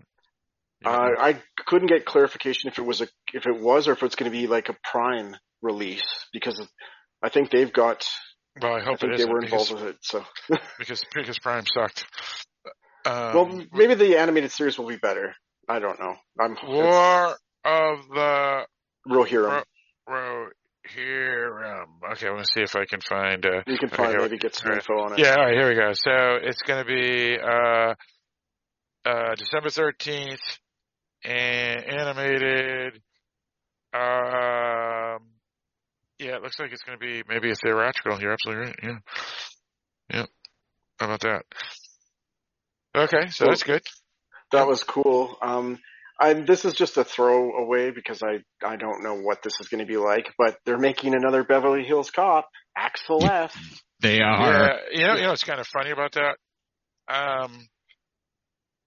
[0.85, 4.15] Uh, I couldn't get clarification if it was a if it was or if it's
[4.15, 6.03] going to be like a Prime release
[6.33, 6.65] because
[7.21, 8.05] I think they've got.
[8.61, 9.97] Well, I hope I think it they were because, involved with it.
[10.01, 10.23] So
[10.79, 12.05] because because Prime sucked.
[13.05, 15.35] Um, well, maybe the animated series will be better.
[15.67, 16.15] I don't know.
[16.39, 17.35] I'm War
[17.65, 18.65] of the
[19.07, 19.63] Rohirrim.
[20.07, 20.47] Ro,
[20.87, 21.85] Rohirrim.
[22.11, 23.45] Okay, I'm gonna see if I can find.
[23.45, 25.19] Uh, you can find maybe get some info on it.
[25.19, 25.93] Yeah, all right, here we go.
[25.93, 27.93] So it's gonna be uh,
[29.05, 30.59] uh, December 13th
[31.23, 33.01] and animated.
[33.93, 35.21] Um,
[36.19, 38.19] yeah, it looks like it's going to be maybe a theatrical.
[38.21, 38.79] You're absolutely right.
[38.81, 38.97] Yeah.
[40.09, 40.25] yeah.
[40.99, 41.45] How about that?
[42.95, 43.81] Okay, so Well, that's good.
[44.51, 45.35] That was cool.
[45.41, 45.79] Um,
[46.19, 49.79] I, this is just a throwaway because I, I don't know what this is going
[49.79, 52.47] to be like, but they're making another Beverly Hills Cop,
[52.77, 53.55] Axel F.
[54.01, 54.21] They are.
[54.21, 54.79] Yeah, are.
[54.91, 56.37] you know, you know what's kind of funny about that?
[57.07, 57.67] Um,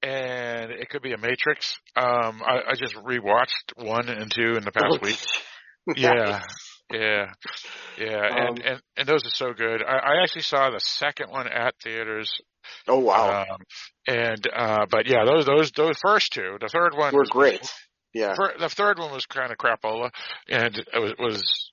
[0.02, 1.76] and it could be a Matrix.
[1.96, 5.18] Um, I, I just rewatched one and two in the past week.
[5.94, 6.40] Yeah,
[6.92, 7.26] yeah,
[7.96, 9.84] yeah, and, Um, and and those are so good.
[9.84, 12.28] I, I actually saw the second one at theaters.
[12.88, 13.56] Oh wow, Um,
[14.06, 16.56] and uh, but yeah, those those those first two.
[16.60, 17.72] The third one we're was, great.
[18.14, 20.10] Yeah, fir- the third one was kind of crapola,
[20.48, 21.70] and it was was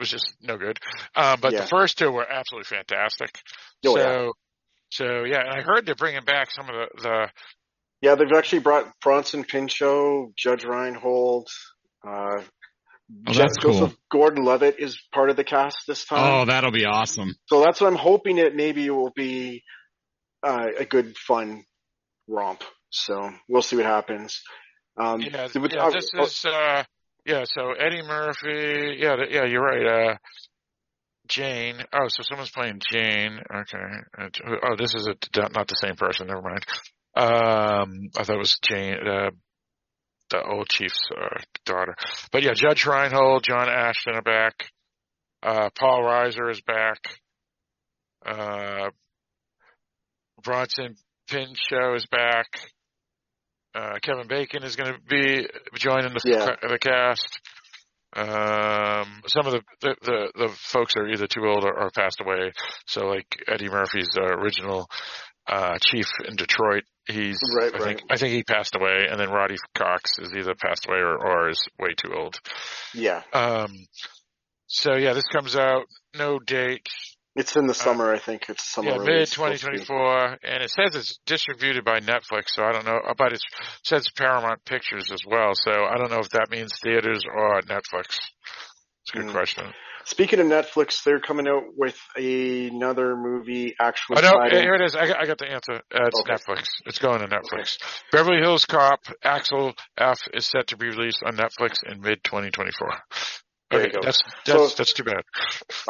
[0.00, 0.78] was just no good.
[1.14, 1.62] Um, but Yeah.
[1.62, 3.30] the first two were absolutely fantastic.
[3.86, 4.28] Oh, so yeah.
[4.90, 7.28] so yeah, and I heard they're bringing back some of the the
[8.00, 8.14] yeah.
[8.14, 11.48] They've actually brought Bronson Pinchot, Judge Reinhold.
[12.06, 12.42] Uh,
[13.28, 13.92] Oh, Je- that's cool.
[14.10, 16.20] Gordon-Levitt is part of the cast this time.
[16.24, 17.34] Oh, that'll be awesome.
[17.46, 19.62] So that's what I'm hoping it maybe will be
[20.44, 21.64] uh, a good fun
[22.28, 22.62] romp.
[22.90, 24.42] So we'll see what happens.
[24.96, 26.84] Um, yeah, yeah this is uh
[27.26, 27.44] yeah.
[27.46, 28.96] So Eddie Murphy.
[28.98, 29.44] Yeah, yeah.
[29.44, 29.86] You're right.
[29.86, 30.16] Uh,
[31.26, 31.82] Jane.
[31.92, 33.40] Oh, so someone's playing Jane.
[33.52, 33.78] Okay.
[34.18, 34.28] Uh,
[34.62, 35.16] Oh, this is a,
[35.54, 36.26] not the same person.
[36.26, 36.64] Never mind.
[37.16, 38.94] Um, I thought it was Jane.
[39.06, 39.30] Uh,
[40.30, 41.96] the old chief's uh, daughter.
[42.30, 44.70] But yeah, Judge Reinhold, John Ashton are back.
[45.42, 46.98] Uh, Paul Reiser is back.
[48.24, 48.90] Uh,
[50.44, 50.96] Bronson
[51.28, 52.46] Pinchot is back.
[53.74, 56.54] Uh, Kevin Bacon is going to be joining the, Yeah.
[56.68, 57.40] the cast.
[58.16, 62.20] Um, some of the, the, the, the folks are either too old or, or passed
[62.20, 62.52] away.
[62.86, 64.86] So like Eddie Murphy's uh, original,
[65.48, 67.82] uh, chief in Detroit, he's, Right, I right.
[67.82, 69.08] think, I think he passed away.
[69.10, 72.36] And then Ronny Cox is either passed away or, or is way too old.
[72.94, 73.22] Yeah.
[73.32, 73.74] Um,
[74.68, 75.84] so yeah, this comes out,
[76.16, 76.86] no date.
[77.36, 78.48] It's in the summer, I think.
[78.48, 78.90] It's summer.
[78.92, 79.78] Yeah, mid supposed to be.
[79.78, 83.40] 2024, and it says it's distributed by Netflix, so I don't know, but it
[83.82, 88.18] says Paramount Pictures as well, so I don't know if that means theaters or Netflix.
[89.02, 89.32] It's a good Hmm.
[89.32, 89.74] question.
[90.06, 93.74] Speaking of Netflix, they're coming out with another movie.
[93.80, 94.94] Actually, Oh no, titled- here it is.
[94.94, 95.72] I got, I got the answer.
[95.74, 96.32] Uh, it's Okay.
[96.34, 96.66] Netflix.
[96.86, 97.78] It's going to Netflix.
[98.12, 103.02] Beverly Hills Cop, Axel F is set to be released on Netflix in mid 2024.
[103.72, 105.22] Okay, that's that's So- that's too bad.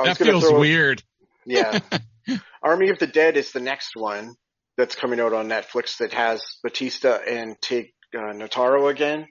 [0.05, 1.03] That feels throw- weird.
[1.47, 1.79] Yeah.
[2.62, 4.35] Army of the Dead is the next one
[4.77, 9.27] that's coming out on Netflix that has Batista and Tig uh, Notaro again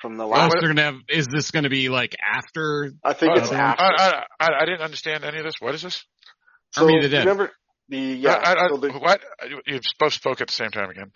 [0.00, 0.52] from the Oh, last.
[0.52, 1.00] so they're gonna have.
[1.08, 2.92] Is this gonna be like after?
[3.02, 3.84] I think it's Uh, after.
[3.84, 5.54] I, I, I, I didn't understand any of this.
[5.60, 6.04] What is this?
[6.72, 7.20] so, Army of the Dead.
[7.20, 7.52] Remember
[7.88, 8.34] the yeah.
[8.34, 9.20] I, I, so the, what?
[9.66, 11.10] You both spoke at the same time again.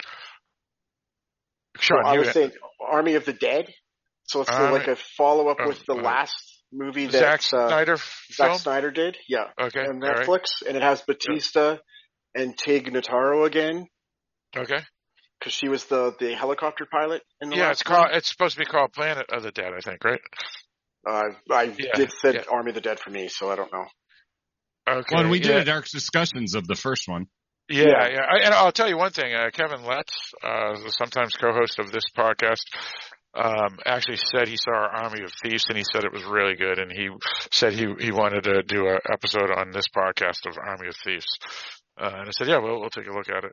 [1.78, 3.66] Sean, so I was saying Army of the Dead.
[4.24, 7.60] So it's Army- like a follow up oh, with the uh, last movie that Zack
[7.60, 7.96] uh, Snyder
[8.32, 8.58] Zack film.
[8.58, 9.16] Snyder did.
[9.28, 9.46] Yeah.
[9.60, 10.26] Okay, on all right.
[10.26, 11.76] Netflix, and it has Batista
[12.34, 13.86] and Tig Notaro again
[14.56, 14.80] Okay.
[15.38, 18.08] because she was the the helicopter pilot in the Yeah, last it's called.
[18.12, 20.20] It's supposed to be called Planet of the Dead, I think, right?
[21.02, 21.14] one.
[21.50, 22.42] Uh, I Yeah, did said yeah.
[22.50, 23.86] Army of the Dead for me, so I don't know.
[24.88, 25.04] Okay.
[25.12, 25.60] Well, and we did yeah.
[25.60, 27.26] a dark discussions of the first one.
[27.68, 28.08] Yeah, Yeah.
[28.08, 28.20] yeah.
[28.28, 29.32] I, and I'll tell you one thing.
[29.32, 32.62] Uh, Kevin Letts, uh, the sometimes co-host of this podcast,
[33.34, 36.78] um, actually said he saw Army of Thieves and he said it was really good.
[36.78, 37.08] And he
[37.52, 41.38] said he he wanted to do an episode on this podcast of Army of Thieves.
[41.98, 43.52] Uh, and I said, yeah, we'll we'll take a look at it.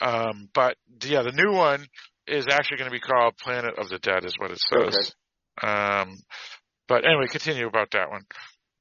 [0.00, 1.86] Um, but yeah, the new one
[2.26, 5.14] is actually going to be called Planet of the Dead, is what it says.
[5.62, 6.16] Um,
[6.88, 8.22] but anyway, continue about that one.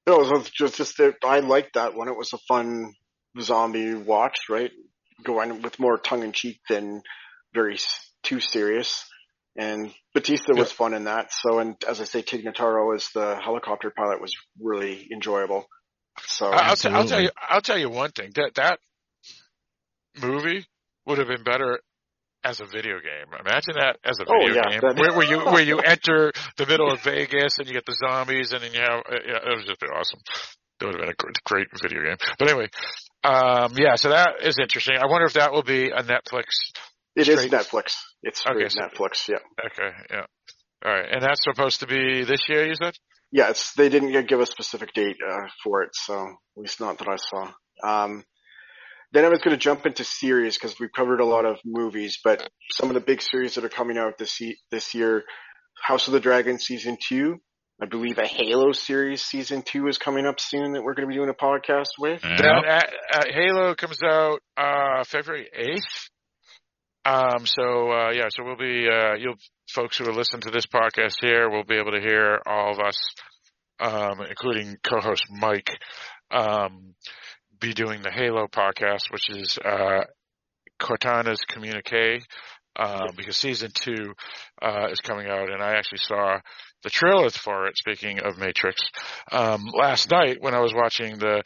[0.05, 2.09] No, it was just just that I liked that one.
[2.09, 2.93] It was a fun
[3.39, 4.71] zombie watch, right?
[5.23, 7.01] Going with more tongue in cheek than
[7.53, 7.77] very
[8.23, 9.05] too serious.
[9.55, 11.31] And Batista was fun in that.
[11.31, 15.65] So, and as I say, Tig Notaro as the helicopter pilot was really enjoyable.
[16.25, 17.29] So, I- I'll, t- I'll tell you.
[17.49, 18.31] I'll tell you one thing.
[18.35, 18.79] That that
[20.19, 20.65] movie
[21.05, 21.79] would have been better
[22.43, 23.27] as a video game.
[23.39, 26.31] Imagine that as a Oh, video yeah, game, that- where, where you where you enter
[26.57, 28.99] the middle of Vegas and you get the zombies, and then you have.
[29.09, 30.19] uh, Yeah, it was just awesome.
[30.79, 32.17] That would have been a great, great video game.
[32.39, 32.67] But anyway,
[33.23, 33.95] um, yeah.
[33.95, 34.97] So that is interesting.
[34.97, 36.45] I wonder if that will be a Netflix.
[37.15, 37.95] It is straight- Netflix.
[38.23, 39.27] It's straight Okay, so- Netflix.
[39.27, 39.37] Yeah.
[39.65, 40.25] Okay, yeah.
[40.85, 42.65] All right, and that's supposed to be this year.
[42.67, 42.93] You said.
[43.31, 45.89] Yeah, it's, they didn't give a specific date, uh, for it.
[45.93, 47.51] So, at least not that I saw.
[47.83, 48.23] Um,
[49.11, 52.19] then I was going to jump into series because we've covered a lot of movies,
[52.23, 55.23] but some of the big series that are coming out this ye- this year,
[55.81, 57.37] House of the Dragon season two.
[57.81, 61.11] I believe a Halo series season two is coming up soon that we're going to
[61.11, 62.21] be doing a podcast with.
[62.21, 62.63] That
[63.13, 66.09] uh, uh, Halo comes out uh February eighth.
[67.05, 67.45] Um.
[67.45, 68.27] So uh, yeah.
[68.29, 69.35] So we'll be uh, you'll
[69.69, 72.79] folks who are listening to this podcast here will be able to hear all of
[72.79, 72.97] us,
[73.79, 75.69] um, including co-host Mike,
[76.31, 76.95] um,
[77.59, 80.03] be doing the Halo podcast, which is uh,
[80.79, 82.21] Cortana's communique.
[82.75, 84.15] Um, because season two
[84.59, 86.39] uh, is coming out, and I actually saw
[86.81, 87.77] the trailers for it.
[87.77, 88.81] Speaking of Matrix,
[89.31, 91.43] um, last night when I was watching the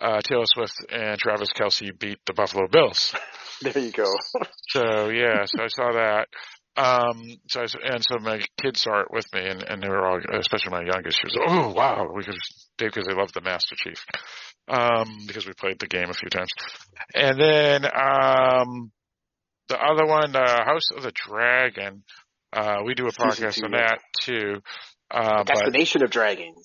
[0.00, 3.12] uh, Taylor Swift and Travis Kelce beat the Buffalo Bills.
[3.62, 4.06] There you go.
[4.68, 6.28] So yeah, so I saw that.
[6.76, 10.06] Um, so I, and so my kids saw it with me, and, and they were
[10.06, 12.38] all, especially my youngest, she was, oh wow, because
[12.78, 14.04] because they love the Master Chief,
[14.68, 16.50] um, because we played the game a few times,
[17.14, 18.92] and then um,
[19.68, 22.04] the other one, uh, House of the Dragon,
[22.52, 24.62] uh, we do a podcast on that too.
[25.10, 26.62] Uh, but Destination of Dragons.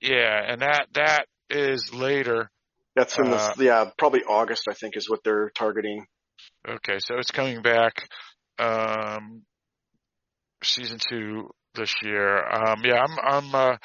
[0.00, 2.50] yeah, and that that is later.
[2.94, 6.06] That's in Uh, the yeah probably August I think is what they're targeting.
[6.68, 8.08] Okay, so it's coming back,
[8.58, 9.42] um,
[10.62, 12.44] season two this year.
[12.46, 13.76] Um, yeah, I'm, I'm, uh,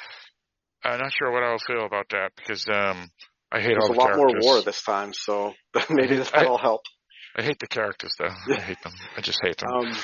[0.84, 3.08] I'm not sure what I'll feel about that because, um,
[3.50, 5.54] I hate There's all a the lot more war this time, so
[5.90, 6.82] maybe I- that'll help.
[7.38, 8.30] I hate the characters though.
[8.50, 8.94] I hate them.
[9.16, 9.68] I just hate them.
[9.70, 9.96] Um,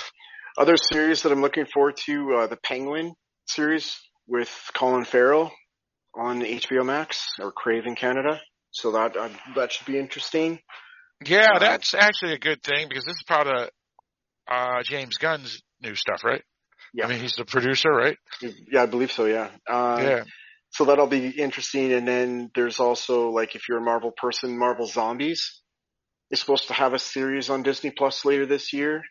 [0.58, 3.14] other series that I'm looking forward to, uh, the Penguin
[3.48, 5.50] series with Colin Farrell
[6.14, 8.38] on HBO Max or Crave in Canada.
[8.70, 10.60] So that uh, that should be interesting.
[11.28, 13.70] Yeah, uh, that's actually a good thing because this is part of,
[14.48, 16.42] uh, James Gunn's new stuff, right?
[16.94, 17.06] Yeah.
[17.06, 18.18] I mean, he's the producer, right?
[18.40, 19.24] Yeah, I believe so.
[19.24, 19.50] Yeah.
[19.68, 20.24] Uh, yeah.
[20.70, 21.92] So that'll be interesting.
[21.92, 25.60] And then there's also like if you're a Marvel person, Marvel Zombies
[26.30, 29.02] is supposed to have a series on Disney Plus later this year,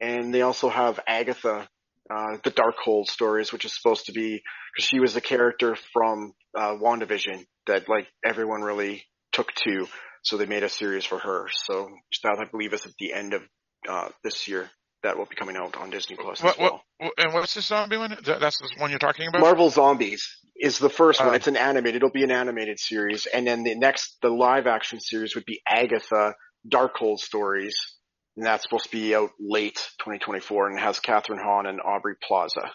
[0.00, 1.68] and they also have Agatha,
[2.10, 4.42] uh, the Darkhold stories, which is supposed to be
[4.74, 9.86] because she was a character from uh, WandaVision that like everyone really took to,
[10.28, 11.46] so they made a series for her.
[11.52, 11.88] So
[12.22, 13.42] that I believe is at the end of
[13.88, 14.70] uh, this year
[15.02, 16.82] that will be coming out on Disney Plus What, as well.
[16.98, 18.16] what, and what's the zombie one?
[18.24, 19.40] That's the one you're talking about?
[19.40, 21.30] Marvel Zombies is the first one.
[21.30, 21.34] Oh.
[21.34, 21.96] It's an animated.
[21.96, 25.60] It'll be an animated series, and then the next, the live action series would be
[25.68, 26.34] Agatha
[26.68, 27.76] Darkhold Stories,
[28.36, 32.68] and that's supposed to be out late 2024, and has Kathryn Hahn and Aubrey Plaza,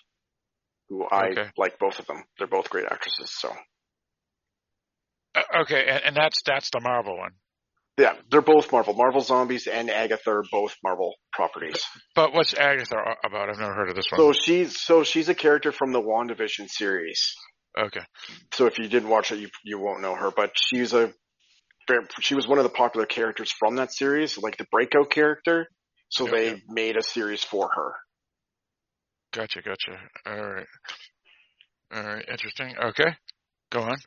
[0.90, 1.50] who I Okay.
[1.58, 2.24] like both of them.
[2.38, 3.32] They're both great actresses.
[3.38, 3.54] So
[5.36, 7.32] Uh, okay, and, and that's that's the Marvel one.
[7.98, 8.94] Yeah, they're both Marvel.
[8.96, 11.82] Marvel Zombies and Agatha are both Marvel properties.
[12.16, 13.50] But what's Agatha about?
[13.50, 14.20] I've never heard of this one.
[14.20, 17.36] So she's so she's a character from the WandaVision series.
[17.78, 18.02] okay.
[18.54, 21.14] So if you didn't watch it, you you won't know her, but she's a
[22.22, 25.68] she was one of the popular characters from that series, like the breakout character.
[26.10, 27.94] So Yep, they made a series for her.
[29.34, 30.00] Gotcha, gotcha.
[30.28, 30.68] All right.
[31.94, 32.76] All right, interesting.
[32.78, 33.16] Okay.
[33.72, 33.98] Go on.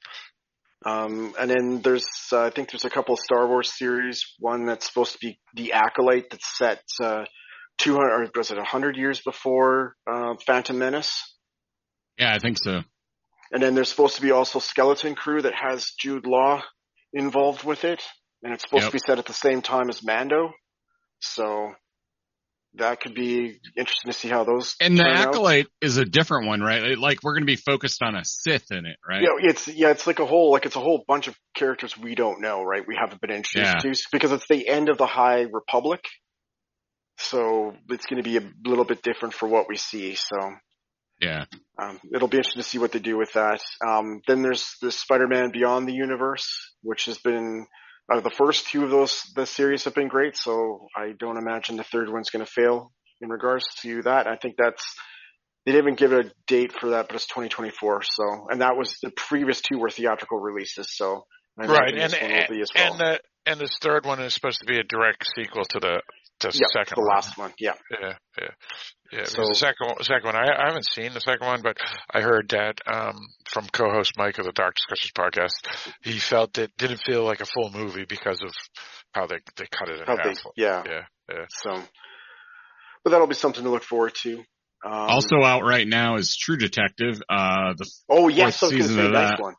[0.85, 4.23] Um, and then there's uh, I think there's a couple of Star Wars series.
[4.39, 7.25] One that's supposed to be the Acolyte that's set uh,
[7.79, 11.35] 200 or was it 100 years before uh, Phantom Menace.
[12.19, 12.83] Yeah, I think so.
[13.53, 16.63] And then there's supposed to be also Skeleton Crew that has Jude Law
[17.13, 18.03] involved with it,
[18.43, 18.91] and it's supposed Yep.
[18.91, 20.53] to be set at the same time as Mando.
[21.21, 21.73] So
[22.79, 24.77] that could be interesting to see how those.
[24.81, 25.29] And the turn out.
[25.29, 26.99] acolyte is a different one, right?
[26.99, 29.23] Like we're going to be focused on a Sith in it, right?
[29.23, 32.15] Yeah, it's yeah, it's like a whole like it's a whole bunch of characters we
[32.15, 32.83] don't know, right?
[32.87, 33.93] We haven't been introduced Yeah.
[33.93, 36.05] to because it's the end of the High Republic,
[37.19, 40.15] so it's going to be a little bit different for what we see.
[40.15, 40.37] So
[41.21, 41.47] Yeah.
[41.79, 43.61] um, it'll be interesting to see what they do with that.
[43.87, 47.67] Um, then there's the Spider-Man Beyond the Universe, which has been
[48.13, 50.37] uh, the first two of those the series have been great.
[50.37, 54.27] So I don't imagine the third one's going to fail in regards to that.
[54.27, 54.85] I think that's
[55.65, 58.03] they didn't even give a date for that, but it's 2024.
[58.05, 60.97] So and that was the previous two were theatrical releases.
[60.97, 61.27] So
[61.59, 62.93] Right, and this one will be as well.
[62.93, 66.03] and the and this third one is supposed to be a direct sequel to the
[66.41, 67.09] the Yep, second the one.
[67.15, 67.53] last one.
[67.59, 67.75] Yeah.
[67.91, 68.49] Yeah, yeah,
[69.13, 69.25] yeah.
[69.25, 71.77] So- the second one, second one, I, I haven't seen the second one, but
[72.13, 73.17] I heard that um,
[73.49, 75.93] from co-host Mike of the Dark Discussions podcast.
[76.03, 78.53] He felt it didn't feel like a full movie because of
[79.13, 80.25] how they they cut it in half.
[80.25, 80.83] they, yeah.
[80.87, 81.45] yeah, yeah.
[81.49, 81.81] So,
[83.05, 84.39] but that'll be something to look forward to.
[84.85, 87.21] Um, also out right now is True Detective.
[87.29, 89.43] Uh, the oh yes, I fourth was going to season of next that.
[89.43, 89.55] one.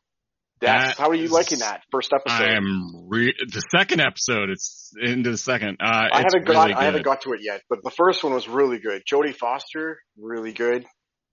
[0.59, 2.43] That's That how are you is- liking that first episode?
[2.43, 4.49] I am re- the second episode.
[4.49, 5.77] It's into the second.
[5.79, 8.34] Uh, I haven't really got I haven't got to it yet, but the first one
[8.34, 9.03] was really good.
[9.05, 10.85] Jodie Foster, really good,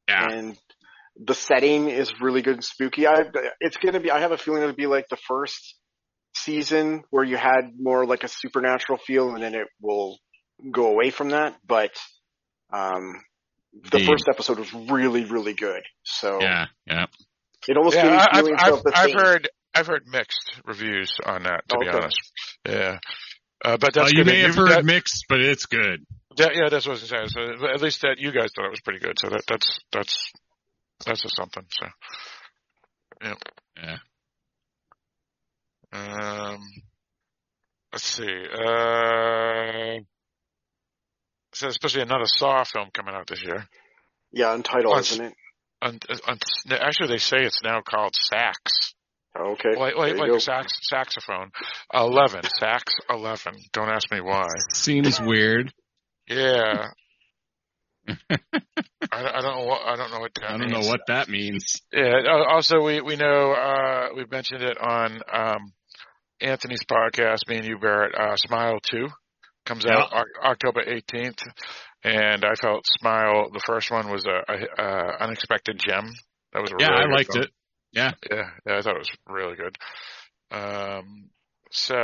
[0.09, 0.29] Yeah.
[0.31, 0.59] and
[1.17, 3.07] the setting is really good and spooky.
[3.07, 3.25] I
[3.61, 4.11] it's gonna be.
[4.11, 5.77] I have a feeling it'll be like the first
[6.37, 10.19] season where you had more like a supernatural feel, and then it will
[10.71, 11.57] go away from that.
[11.67, 11.93] But
[12.73, 13.23] um,
[13.85, 15.83] the The- first episode was really really good.
[16.03, 17.07] So Yeah, yeah.
[17.69, 19.19] It almost gave Yeah, me I, I've, feelings I've, of the I've thing.
[19.19, 21.69] heard I've heard mixed reviews on that.
[21.69, 22.19] To be honest,
[22.67, 22.99] yeah.
[23.65, 24.27] Uh, but Uh, that's you good.
[24.27, 26.05] may have heard got- mixed, but it's good.
[26.37, 27.29] that- yeah, that's what I was saying.
[27.29, 29.19] So at least that you guys thought it was pretty good.
[29.19, 30.33] So that that's that's
[31.07, 31.65] that's a something.
[31.71, 31.87] So
[33.23, 33.35] yeah.
[33.83, 33.99] Yeah.
[35.93, 36.61] Um,
[37.93, 38.23] let's see.
[38.53, 40.01] Uh,
[41.53, 43.67] so there's supposed to be another Saw film coming out this year.
[44.33, 45.35] Yeah, Untitled, isn't it?
[45.85, 46.39] Un, un,
[46.81, 48.95] actually, they say it's now called Sax.
[49.39, 49.75] Okay.
[49.77, 51.51] Like, like, like a sax, saxophone.
[51.93, 52.43] 11.
[52.59, 53.55] Sax 11.
[53.73, 54.47] Don't ask me why.
[54.73, 55.73] Seems weird.
[56.29, 56.87] Yeah.
[58.31, 58.39] I,
[59.13, 60.73] I don't know what, I don't know what that I don't means.
[60.73, 61.65] know what that means.
[61.93, 62.21] Yeah.
[62.29, 65.73] uh, Also, we, we know, uh, we mentioned it on, um,
[66.41, 69.09] Anthony's podcast, me and you, Barrett, uh, Smile 2
[69.67, 71.41] comes out Oc- October 18th.
[72.05, 76.13] And I felt Smile, the first one was a, a, a unexpected gem.
[76.53, 77.45] That was Yeah, really I liked film.
[77.45, 77.51] it.
[77.93, 78.13] Yeah.
[78.31, 79.79] Yeah, yeah, I thought it was really good.
[80.51, 81.31] Um,
[81.71, 81.95] so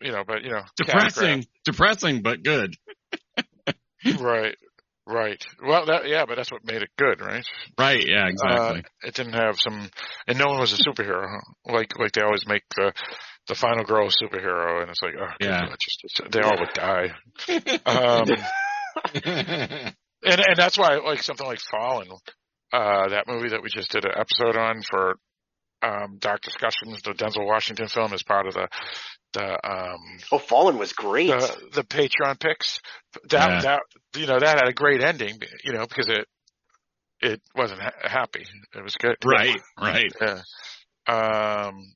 [0.00, 2.74] you know, but you know, Depressing, depressing, but good.
[4.20, 4.54] Right,
[5.06, 5.44] right.
[5.62, 7.44] Well, that yeah, but that's what made it good, right?
[7.78, 8.06] Right.
[8.06, 8.28] Yeah.
[8.28, 8.78] Exactly.
[8.78, 9.90] Uh, it didn't have some,
[10.28, 11.26] and no one was a superhero,
[11.66, 12.92] like like they always make the
[13.48, 15.66] the final girl a superhero, and it's like, oh, Yeah.
[15.68, 17.08] God, just it's- they all would die.
[17.86, 18.28] Um,
[19.24, 22.08] and and that's why like something like Fallen,
[22.72, 25.16] uh, that movie that we just did an episode on for
[25.82, 28.68] um Dark Discussions, the Denzel Washington film is part of the
[29.34, 30.00] the um
[30.32, 31.28] Oh, Fallen was great.
[31.28, 32.80] the the Patreon picks.
[33.30, 33.60] That Yeah.
[33.62, 33.82] that
[34.16, 36.26] you know that had a great ending, you know, because it
[37.20, 38.44] it wasn't ha- happy.
[38.74, 39.16] It was good.
[39.24, 40.12] Right, right.
[40.20, 40.42] Yeah.
[41.06, 41.94] Um,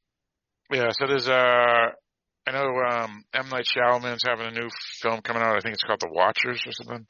[0.73, 0.91] yeah.
[0.93, 1.91] So there's uh,
[2.47, 4.69] I know um, M Night Shyamalan's having a new
[5.01, 5.57] film coming out.
[5.57, 7.07] I think it's called The Watchers or something.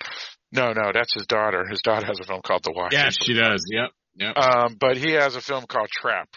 [0.52, 1.64] No, no, that's his daughter.
[1.70, 2.98] His daughter has a film called The Watchers.
[2.98, 3.64] Yeah, she does.
[3.70, 3.90] Yep.
[4.16, 4.36] Yep.
[4.36, 6.28] Um, but he has a film called Trap.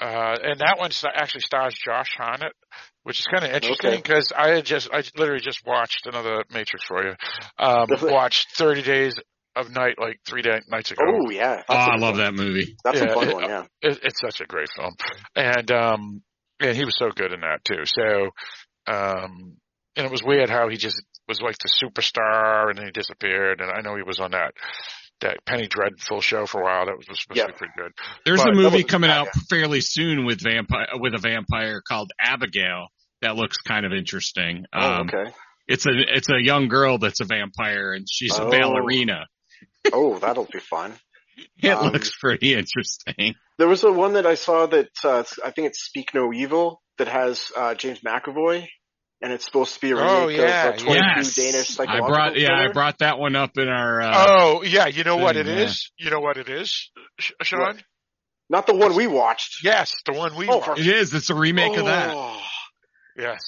[0.00, 2.52] Uh, and that one actually stars Josh Hartnett,
[3.02, 3.96] which is kind of interesting Okay.
[3.98, 7.14] because I had just, I literally just watched another Matrix for you.
[7.58, 9.14] Um, watched 30 Days
[9.54, 11.02] of Night like three day, nights ago.
[11.06, 12.20] Oh yeah, that's oh, a I good love one.
[12.24, 12.74] that movie.
[12.84, 13.44] That's Yeah, a fun it- one.
[13.44, 13.64] Yeah.
[13.82, 14.94] It, it's such a great film.
[15.36, 16.22] And, um,
[16.62, 17.84] and he was so good in that too.
[17.84, 18.30] So,
[18.92, 19.56] um,
[19.96, 23.60] and it was weird how he just was like the superstar and then he disappeared.
[23.60, 24.52] And I know he was on that,
[25.20, 26.86] that Penny Dreadful show for a while.
[26.86, 27.92] That was supposed to be pretty good.
[28.24, 31.80] There's But- a movie wasn't coming bad, out fairly soon with vampire with a vampire
[31.86, 32.86] called Abigail
[33.20, 34.64] that looks kind of interesting.
[34.72, 35.30] Oh, Um, okay.
[35.68, 38.50] It's a it's a young girl that's a vampire and she's a Oh.
[38.50, 39.26] ballerina.
[39.92, 40.92] Oh, that'll be fun.
[41.62, 43.34] It Um, looks pretty interesting.
[43.58, 46.82] There was a one that I saw that uh, I think it's Speak No Evil
[46.98, 48.66] that has uh, James McAvoy,
[49.22, 51.34] and it's supposed to be a remake Oh, yeah, of uh, 22 yes.
[51.36, 54.86] Danish I psychological brought yeah, I brought that one up in our uh, Oh yeah,
[54.88, 55.64] you know what thing, it yeah.
[55.64, 55.90] is.
[55.98, 56.90] You know what it is,
[57.42, 57.60] Sean?
[57.60, 57.82] What?
[58.50, 59.64] Not the one we watched.
[59.64, 60.80] Yes, the one we Oh, watched.
[60.80, 62.10] it is, it's a remake of that.
[62.12, 62.40] Oh,
[63.16, 63.40] Yes.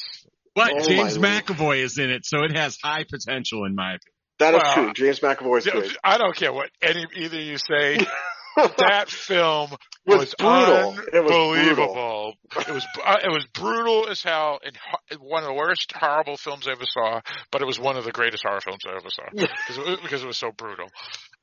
[0.54, 1.44] But Oh, James my lord.
[1.46, 4.13] McAvoy is in it, so it has high potential in my opinion.
[4.38, 4.92] That is Well, true.
[4.94, 5.96] James McAvoy's Yeah, good.
[6.02, 7.98] I don't care what any either you say.
[8.78, 9.70] that film
[10.06, 10.96] Was was, brutal.
[11.12, 12.34] It was unbelievable.
[12.56, 14.76] It was uh, it was brutal as hell and
[15.20, 17.20] one of the worst horrible films I ever saw.
[17.50, 20.00] But it was one of the greatest horror films I ever saw because it, was-
[20.02, 20.86] because it was so brutal.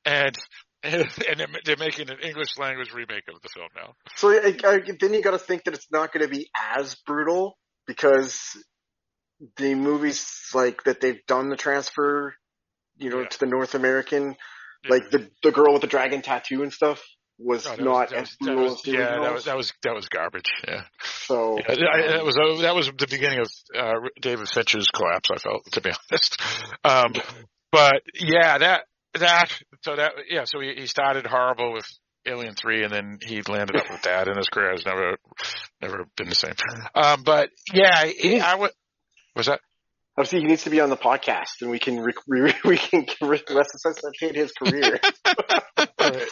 [0.04, 0.36] And
[0.82, 3.94] and, and they're- they're making an English language remake of the film now.
[4.16, 6.94] So I, I, then you got to think that it's not going to be as
[7.06, 7.56] brutal
[7.86, 8.40] because
[9.56, 12.34] the movies like that they've done the transfer,
[12.98, 13.28] you know, Yeah.
[13.28, 14.36] to the North American,
[14.88, 17.02] like the the girl with the dragon tattoo and stuff
[17.38, 19.56] was No, was- not as was- that brutal was- as the yeah, that was that
[19.56, 20.50] was that was garbage.
[20.66, 20.82] Yeah.
[21.02, 25.30] so Yeah, I- that was uh, that was the beginning of uh, David Fincher's collapse.
[25.30, 26.40] I felt, to be honest.
[26.84, 27.12] Um,
[27.70, 29.50] but yeah, that that
[29.82, 31.86] so that yeah, so he, he started horrible with
[32.26, 35.16] Alien Three, and then he landed up with that, and his career has never
[35.80, 36.54] never been the same.
[36.94, 38.70] Um, but yeah, he, I would.
[39.34, 39.60] Was that?
[40.16, 43.06] Obviously he needs to be on the podcast and we can re- re- we can
[43.20, 44.98] resuscitate his career.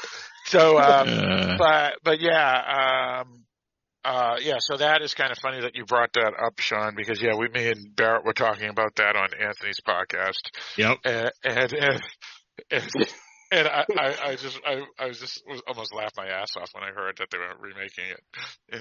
[0.51, 3.45] So, um, Uh, but but yeah, um,
[4.05, 4.57] uh, yeah.
[4.59, 7.49] So that is kind of funny that you brought that up, Sean, because yeah, we,
[7.49, 10.99] me and Barrett were talking about that on Anthony's podcast, yep.
[11.05, 12.03] and and and,
[12.73, 12.91] and,
[13.51, 16.71] and I, I, I just I, I was just was almost laughed my ass off
[16.73, 18.21] when I heard that they were remaking it.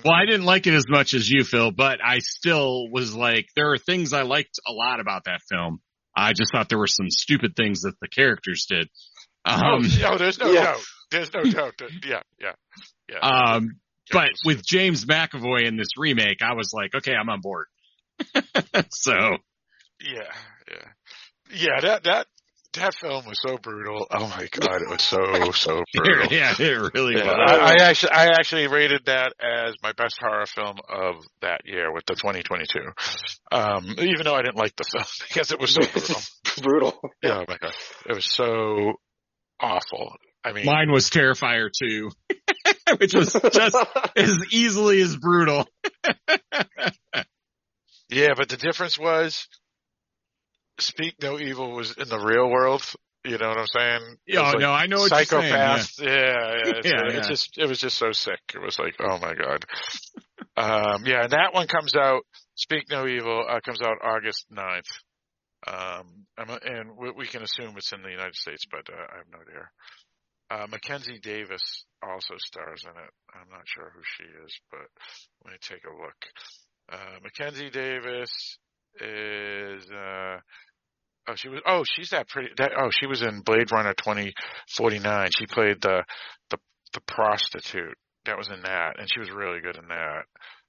[0.05, 3.47] Well, I didn't like it as much as you, Phil, but I still was like,
[3.55, 5.79] there are things I liked a lot about that film.
[6.15, 8.87] I just thought there were some stupid things that the characters did.
[9.45, 10.63] Um, oh, oh, there's no Yeah.
[10.65, 10.81] doubt.
[11.11, 11.73] There's no doubt.
[11.79, 12.51] That, yeah, yeah,
[13.09, 13.17] yeah.
[13.19, 13.79] um,
[14.11, 17.65] but with James McAvoy in this remake, I was like, okay, I'm on board.
[18.91, 19.13] so
[20.01, 20.31] Yeah,
[20.69, 20.87] yeah,
[21.51, 21.81] yeah.
[21.81, 22.27] That that
[22.73, 24.05] that film was so brutal.
[24.11, 26.27] Oh my god, it was so so brutal.
[26.31, 27.35] yeah, it really Yeah, was.
[27.51, 31.91] I, I actually I actually rated that as my best horror film of that year
[31.93, 32.79] with the 2022.
[33.51, 36.21] Um, even though I didn't like the film because it was so brutal.
[36.61, 36.99] brutal.
[37.23, 37.73] Yeah, oh my god,
[38.07, 38.93] it was so
[39.59, 40.13] awful.
[40.43, 42.09] I mean, Mine was Terrifier 2,
[42.97, 43.75] which was just
[44.15, 45.67] as easily as brutal.
[48.09, 49.47] yeah, but the difference was,
[50.81, 52.83] Speak No Evil was in the real world.
[53.25, 54.17] You know what I'm saying?
[54.27, 55.99] It Oh, like no, I know what saying, psychopaths.
[56.01, 56.71] Yeah, yeah.
[56.77, 57.27] It's, Yeah, it's yeah.
[57.27, 58.39] just it was just so sick.
[58.53, 59.65] It was like, oh my god.
[60.55, 62.21] um, yeah, and that one comes out.
[62.55, 64.83] Speak No Evil uh, comes out August 9th.
[65.67, 69.27] Um, and we, we can assume it's in the United States, but uh, I have
[69.31, 69.69] no idea.
[70.51, 73.11] Uh, Mackenzie Davis also stars in it.
[73.35, 74.87] I'm not sure who she is, but
[75.45, 76.15] let me take a look.
[76.91, 78.31] Uh, Mackenzie Davis
[78.99, 80.37] is, uh,
[81.29, 85.29] oh, she was, oh, she's that pretty, that, oh, she was in Blade Runner 2049.
[85.37, 86.03] She played the,
[86.49, 86.57] the,
[86.93, 90.23] the prostitute that was in that, and she was really good in that.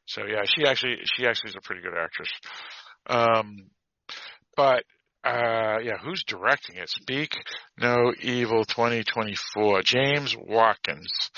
[0.06, 2.30] So yeah, she actually, she actually is a pretty good actress.
[3.06, 3.70] Um,
[4.56, 4.84] but,
[5.24, 6.88] uh, yeah, who's directing it?
[6.88, 7.36] Speak
[7.78, 9.82] No Evil 2024.
[9.82, 11.30] James Watkins.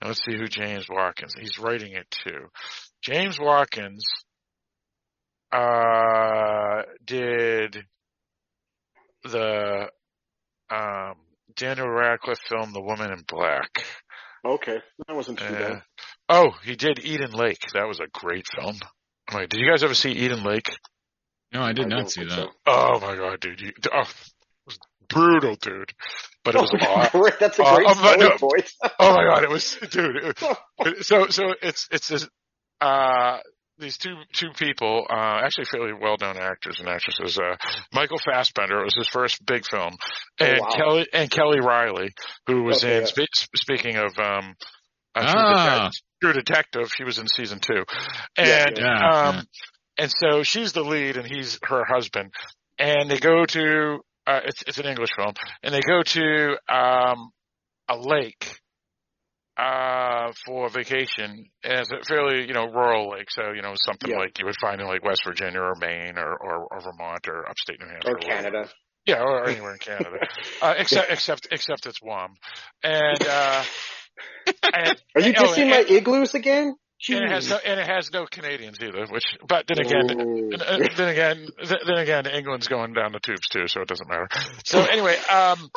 [0.00, 1.34] Now let's see who James Watkins.
[1.38, 2.48] He's writing it too.
[3.02, 4.02] James Watkins
[5.50, 7.78] uh did
[9.30, 9.90] the
[10.70, 11.14] um
[11.56, 13.84] Daniel Radcliffe film The Woman in Black.
[14.44, 15.82] Okay, that wasn't too Uh, bad.
[16.28, 17.58] oh, he did Eden Lake.
[17.74, 18.76] That was a great film.
[19.34, 20.70] Wait, did you guys ever see Eden Lake?
[21.52, 22.30] No, I did I not see that.
[22.30, 22.50] so.
[22.66, 23.60] Oh my god, dude!
[23.60, 24.06] You, oh, it
[24.66, 24.78] was
[25.08, 25.92] brutal, dude.
[26.44, 28.36] But it was aw- Great, That's a uh, great oh, my- no.
[28.38, 28.70] point.
[29.00, 30.16] oh my god, it was, dude.
[30.16, 30.38] It,
[31.04, 32.28] so, so it's it's this,
[32.80, 33.38] uh,
[33.78, 37.38] these two two people, uh, actually fairly well known actors and actresses.
[37.38, 37.56] Uh,
[37.92, 39.92] Michael Fassbender it was his first big film,
[40.40, 40.68] Oh, and wow.
[40.76, 42.10] Kelly and Kelly Reilly,
[42.46, 43.00] who was Okay, in.
[43.02, 43.06] yeah.
[43.06, 44.54] Spe- speaking of um,
[45.14, 45.54] uh, True, Ah.
[45.64, 47.84] Detective, True Detective, she was in season two,
[48.36, 49.10] and yeah.
[49.28, 49.46] um,
[49.96, 52.32] and so she's the lead, and he's her husband,
[52.78, 54.00] and they go to.
[54.26, 55.32] Uh, it's it's an English film,
[55.62, 57.30] and they go to um,
[57.88, 58.60] a lake
[59.58, 64.18] uh for vacation it's a fairly you know rural lake so you know something Yeah.
[64.18, 67.48] like you would find in like west virginia or maine or or, or vermont or
[67.48, 68.18] upstate new hampshire Or.
[68.18, 68.68] Canada.
[69.06, 70.10] yeah or, or anywhere in canada
[70.62, 72.34] uh except except except it's warm
[72.84, 73.64] and uh
[74.74, 76.74] and, Are you oh, dissing my igloos again?
[77.08, 80.52] and it has no and it has no canadians either which but then again Ooh.
[80.52, 84.26] uh, then again, then again, England's going down the tubes too, so it doesn't matter.
[84.64, 85.70] So anyway, um,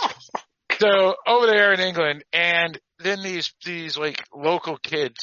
[0.80, 5.20] so over there in England, and then these these like local kids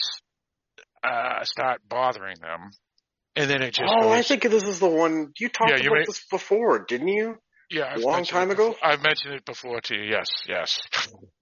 [1.05, 2.71] uh start bothering them,
[3.37, 5.89] and then it just oh, I think this is the one you talked Yeah, you
[5.91, 7.37] about may- this before, didn't you?
[7.71, 8.71] yeah, I've a long time ago?
[8.71, 10.03] before- I've mentioned it before to you.
[10.11, 10.81] Yes, yes,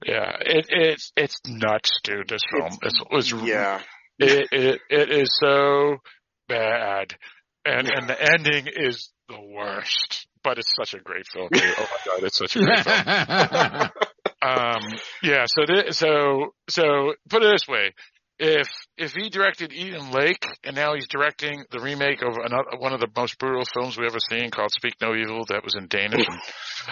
[0.04, 0.36] yeah.
[0.40, 2.28] It it's it's nuts, dude.
[2.28, 3.80] This film it's, was Yeah.
[4.18, 5.98] it, it it is so
[6.48, 7.14] bad,
[7.64, 10.26] and and the ending is the worst.
[10.44, 11.48] But it's such a great film.
[11.52, 11.60] Too.
[11.78, 13.88] Oh my god, it's such a great film.
[14.46, 14.82] um,
[15.22, 15.46] yeah.
[15.46, 17.92] So so so put it this way:
[18.38, 18.68] if
[18.98, 23.00] if he directed Eden Lake and now he's directing the remake of another one of
[23.00, 26.26] the most brutal films we ever seen called Speak No Evil that was in Danish,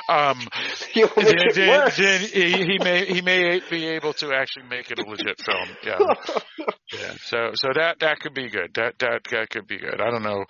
[0.09, 0.39] um,
[0.95, 1.09] then,
[1.55, 5.41] then, then he, he may he may be able to actually make it a legit
[5.41, 5.77] film.
[5.85, 5.99] Yeah.
[6.93, 7.15] Yeah.
[7.25, 8.71] So so that that could be good.
[8.75, 10.01] That that that could be good.
[10.01, 10.45] I don't know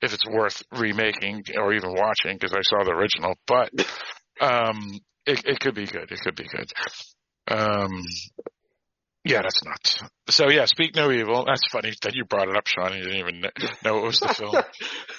[0.00, 3.70] if it's worth remaking or even watching because I saw the original, but
[4.40, 6.10] um, it it could be good.
[6.10, 6.70] It could be good.
[7.48, 8.04] Um,
[9.24, 10.00] yeah, that's nuts.
[10.30, 11.44] So yeah, speak no evil.
[11.46, 12.94] That's funny that you brought it up, Sean.
[12.96, 13.40] You didn't even
[13.84, 14.54] know it was the film.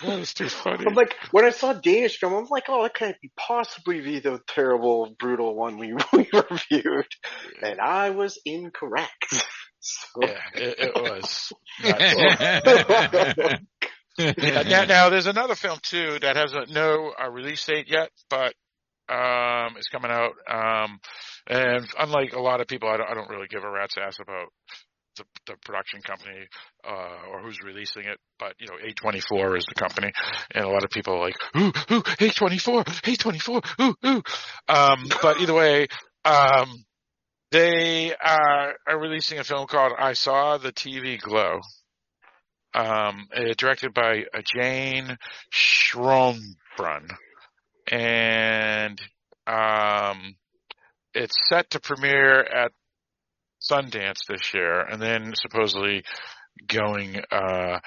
[0.03, 0.85] That was too funny.
[0.87, 4.19] I'm like, when I saw Danish film, I'm like, oh, that can't be possibly be
[4.19, 7.05] the terrible, brutal one we, we reviewed.
[7.61, 9.25] And I was incorrect.
[9.83, 11.51] So, Yeah, it, it was.
[11.83, 13.63] nuts.
[14.17, 18.11] Yeah, now, now there's another film too that has a, no uh, release date yet,
[18.29, 18.53] but
[19.11, 20.33] um, it's coming out.
[20.49, 20.99] Um,
[21.47, 24.17] and unlike a lot of people, I don't, I don't really give a rat's ass
[24.21, 24.47] about
[25.17, 26.47] the, the production company
[26.88, 28.17] uh, or who's releasing it.
[28.39, 30.11] But you know, A24 is the company,
[30.51, 34.21] and a lot of people are like, ooh, ooh, A24, A24, ooh, ooh.
[34.67, 35.88] Um, but either way,
[36.25, 36.85] um,
[37.51, 41.59] they are, are releasing a film called I Saw the TV Glow
[42.73, 45.17] um, uh, directed by uh, Jane
[45.53, 47.09] Schoenbrun,
[47.87, 48.99] and
[49.47, 50.35] um,
[51.13, 52.71] it's set to premiere at
[53.61, 56.03] Sundance this year, and then supposedly
[56.67, 57.79] going uh,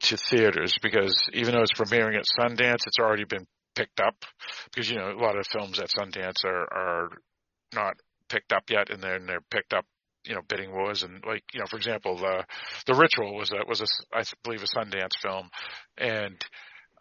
[0.00, 4.16] to theaters because even though it's premiering at Sundance, it's already been picked up
[4.66, 7.08] because you know a lot of films at Sundance are are
[7.74, 7.94] not
[8.28, 9.84] picked up yet, and then they're picked up
[10.24, 12.44] you know bidding wars and like you know for example the
[12.86, 15.48] the ritual was a was a I believe a Sundance film
[15.98, 16.44] and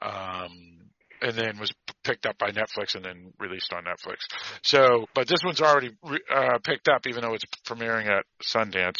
[0.01, 0.89] um
[1.21, 1.71] and then was
[2.03, 4.17] picked up by Netflix and then released on Netflix.
[4.63, 8.99] So, but this one's already re- uh, picked up, even though it's premiering at Sundance.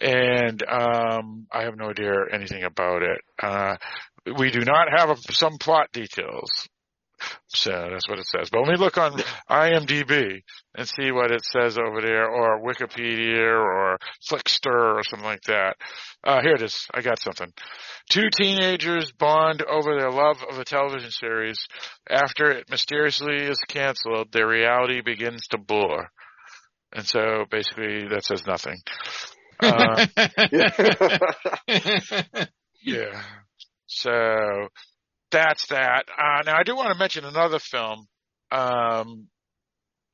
[0.00, 3.20] And um, I have no idea anything about it.
[3.42, 3.76] Uh,
[4.38, 6.48] we do not have a, some plot details.
[7.48, 8.50] So that's what it says.
[8.50, 9.20] But let me look on
[9.50, 10.42] IMDb
[10.74, 15.76] and see what it says over there, or Wikipedia, or Flixster, or something like that.
[16.24, 16.86] Uh, here it is.
[16.92, 17.52] I got something.
[18.10, 21.58] Two teenagers bond over their love of a television series.
[22.08, 26.08] After it mysteriously is canceled, their reality begins to blur.
[26.92, 28.78] And so basically that says nothing.
[29.60, 30.06] Uh,
[32.82, 33.22] yeah.
[33.86, 34.68] So
[35.30, 36.04] that's that.
[36.16, 38.06] Uh, now I do want to mention another film.
[38.50, 39.28] Um,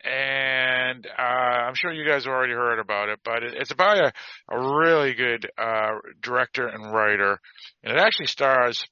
[0.04, 3.98] and uh, I'm sure you guys have already heard about it, but it, it's about
[3.98, 4.12] a,
[4.50, 7.40] a really good uh, director and writer,
[7.82, 8.84] and it actually stars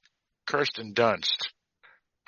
[0.47, 1.37] Kirsten Dunst.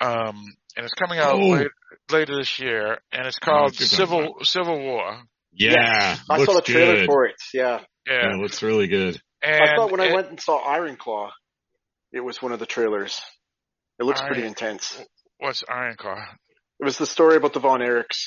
[0.00, 0.44] Um,
[0.76, 1.48] and it's coming out Oh.
[1.48, 1.70] later,
[2.12, 3.88] later this year, and it's called good one.
[3.88, 5.20] Civil Civil War.
[5.52, 7.06] Yeah, I saw the trailer good.
[7.06, 7.34] for it.
[7.54, 7.80] Yeah.
[8.06, 9.20] Yeah, Yeah, it looks really good.
[9.42, 11.30] and I thought when I went and saw Iron Claw,
[12.12, 13.20] it was one of the trailers.
[13.98, 15.02] It looks pretty intense.
[15.38, 16.22] what's Iron Claw?
[16.80, 18.26] It was the story about the Von Erichs,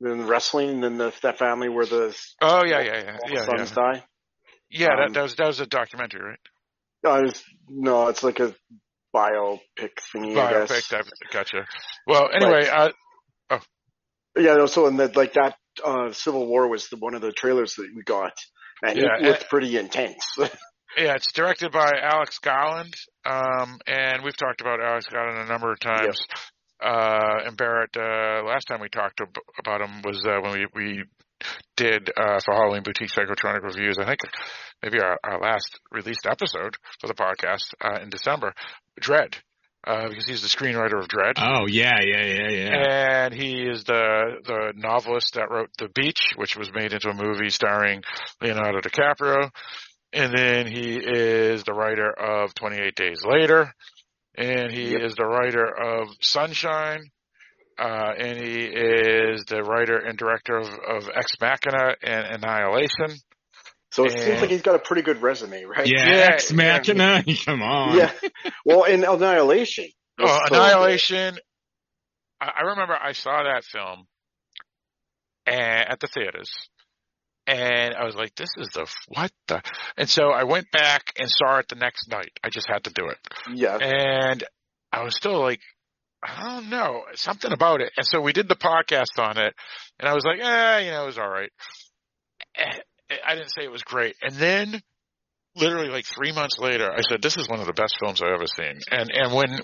[0.00, 3.74] then wrestling, then the, that family where the Oh yeah, yeah, yeah, yeah, sons yeah.
[3.74, 4.04] die.
[4.70, 6.38] Yeah, Um, that, that was that was a documentary, right?
[7.04, 8.54] No, it's, no, it's like a
[9.14, 9.60] biopic
[10.14, 10.88] thingy, I Biopic.
[10.90, 11.66] That, gotcha.
[12.06, 12.90] Well, anyway, uh,
[13.50, 13.60] oh,
[14.36, 17.32] Yeah, no, so in that like that uh, Civil War was the, one of the
[17.32, 18.32] trailers that we got,
[18.82, 20.24] and Yeah, it looked pretty intense.
[20.96, 22.94] Yeah, it's directed by Alex Garland,
[23.24, 26.18] um, and we've talked about Alex Garland a number of times.
[26.82, 30.66] Uh, and Barrett, uh, last time we talked ab- about him was uh, when we
[30.74, 31.04] we
[31.76, 33.98] did uh, for Halloween Boutique Psychotronic Reviews.
[33.98, 34.18] I think
[34.82, 38.52] maybe our, our last released episode for the podcast uh, in December.
[39.00, 39.36] Dread,
[39.86, 41.36] uh, because he's the screenwriter of Dread.
[41.38, 43.24] Oh yeah, yeah, yeah, yeah.
[43.26, 47.14] And he is the the novelist that wrote The Beach, which was made into a
[47.14, 48.02] movie starring
[48.40, 49.50] Leonardo DiCaprio.
[50.12, 53.72] And then he is the writer of 28 Days Later.
[54.36, 57.04] And he is the writer of Sunshine.
[57.78, 63.18] Uh, and he is the writer and director of, of Ex Machina and Annihilation.
[63.90, 65.86] so it seems like he's got a pretty good resume, right?
[65.86, 67.24] Yeah, Yeah, Ex Machina.
[67.44, 67.96] Come on.
[67.96, 68.12] Yeah.
[68.64, 69.86] Well, in Annihilation.
[70.18, 71.38] was Oh, so Annihilation.
[72.40, 74.06] I, I remember I saw that film
[75.46, 76.50] and, at the theaters,
[77.46, 79.62] and I was like, "This is the what the?"
[79.96, 82.30] And so I went back and saw it the next night.
[82.42, 83.18] I just had to do it.
[83.54, 83.78] Yeah.
[83.80, 84.44] and
[84.92, 85.60] I was still like,
[86.22, 89.54] "I don't know, something about it." And so we did the podcast on it,
[89.98, 91.50] and I was like, "Eh, you know, it was all right."
[92.56, 92.78] Eh,
[93.26, 94.80] I didn't say it was great, and then
[95.56, 98.32] literally like three months later, I said, "This is one of the best films I've
[98.32, 99.60] ever seen." And and when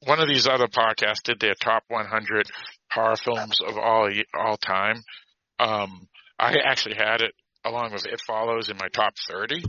[0.00, 2.50] one of these other podcasts did their top 100
[2.90, 5.02] horror films of all all time,
[5.58, 6.08] um,
[6.38, 7.34] I actually had it
[7.64, 9.62] along with It Follows in my top 30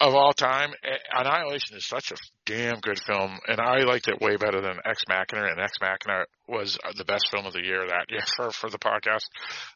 [0.00, 0.72] of all time.
[1.12, 5.02] Annihilation is such a damn good film, and I liked it way better than Ex
[5.08, 5.46] Machina.
[5.46, 8.70] And Ex Machina was uh, the best film of the year that year for for
[8.70, 9.24] the podcast.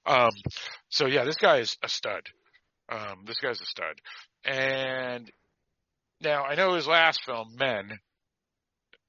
[0.07, 0.31] Um,
[0.89, 2.23] so yeah, this guy is a stud.
[2.91, 4.01] Um, this guy's a stud.
[4.45, 5.31] And
[6.21, 7.99] now I know his last film, Men,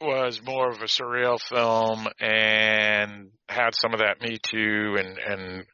[0.02, 5.66] was more of a surreal film and had some of that Me Too and and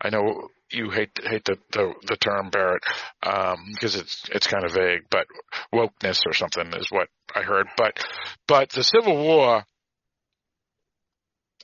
[0.00, 2.82] I know you hate hate the the, the term Barrett
[3.22, 5.26] um, because it's it's kind of vague, but
[5.72, 7.66] wokeness or something is what I heard.
[7.76, 7.98] But
[8.46, 9.64] but the Civil War,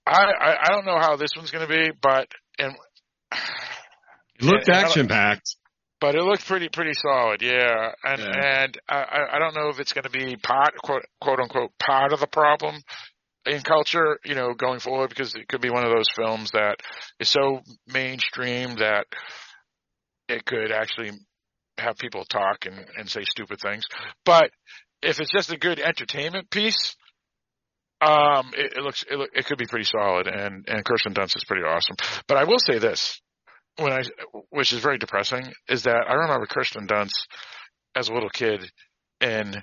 [0.07, 2.29] I I, I don't know how this one's going to be, but
[2.59, 2.75] and
[4.41, 5.57] It looked and I don't- action packed.
[6.01, 7.93] But it looked pretty pretty solid, yeah.
[8.05, 8.61] And Yeah.
[8.63, 12.13] and I I- don't know if it's going to be part quote quote unquote part
[12.13, 12.83] of the problem
[13.47, 16.77] in culture, you know, going forward because it could be one of those films that
[17.19, 19.07] is so mainstream that
[20.29, 21.13] it could actually
[21.79, 23.85] have people talk and and say stupid things.
[24.25, 24.51] But
[25.03, 26.97] if it's just a good entertainment piece,
[28.01, 31.37] um, it, it looks it, look, it could be pretty solid, and and Kirsten Dunst
[31.37, 31.97] is pretty awesome.
[32.27, 33.21] But I will say this:
[33.79, 34.03] when I,
[34.51, 37.27] which is very depressing, is that I remember Kirsten Dunst
[37.95, 38.71] as a little kid
[39.21, 39.63] in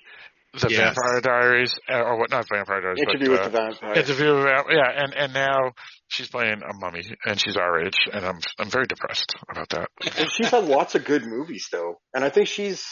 [0.60, 0.96] the Yes.
[0.96, 2.30] Vampire Diaries, uh, or what?
[2.32, 3.94] Not Vampire Diaries, Interview but, with uh, the Vampire.
[3.96, 5.72] Interview with Vamp- yeah, and and now
[6.08, 9.90] she's playing a mummy, and she's our age, and I'm I'm very depressed about that.
[10.18, 12.86] And she's had lots of good movies though, and I think she's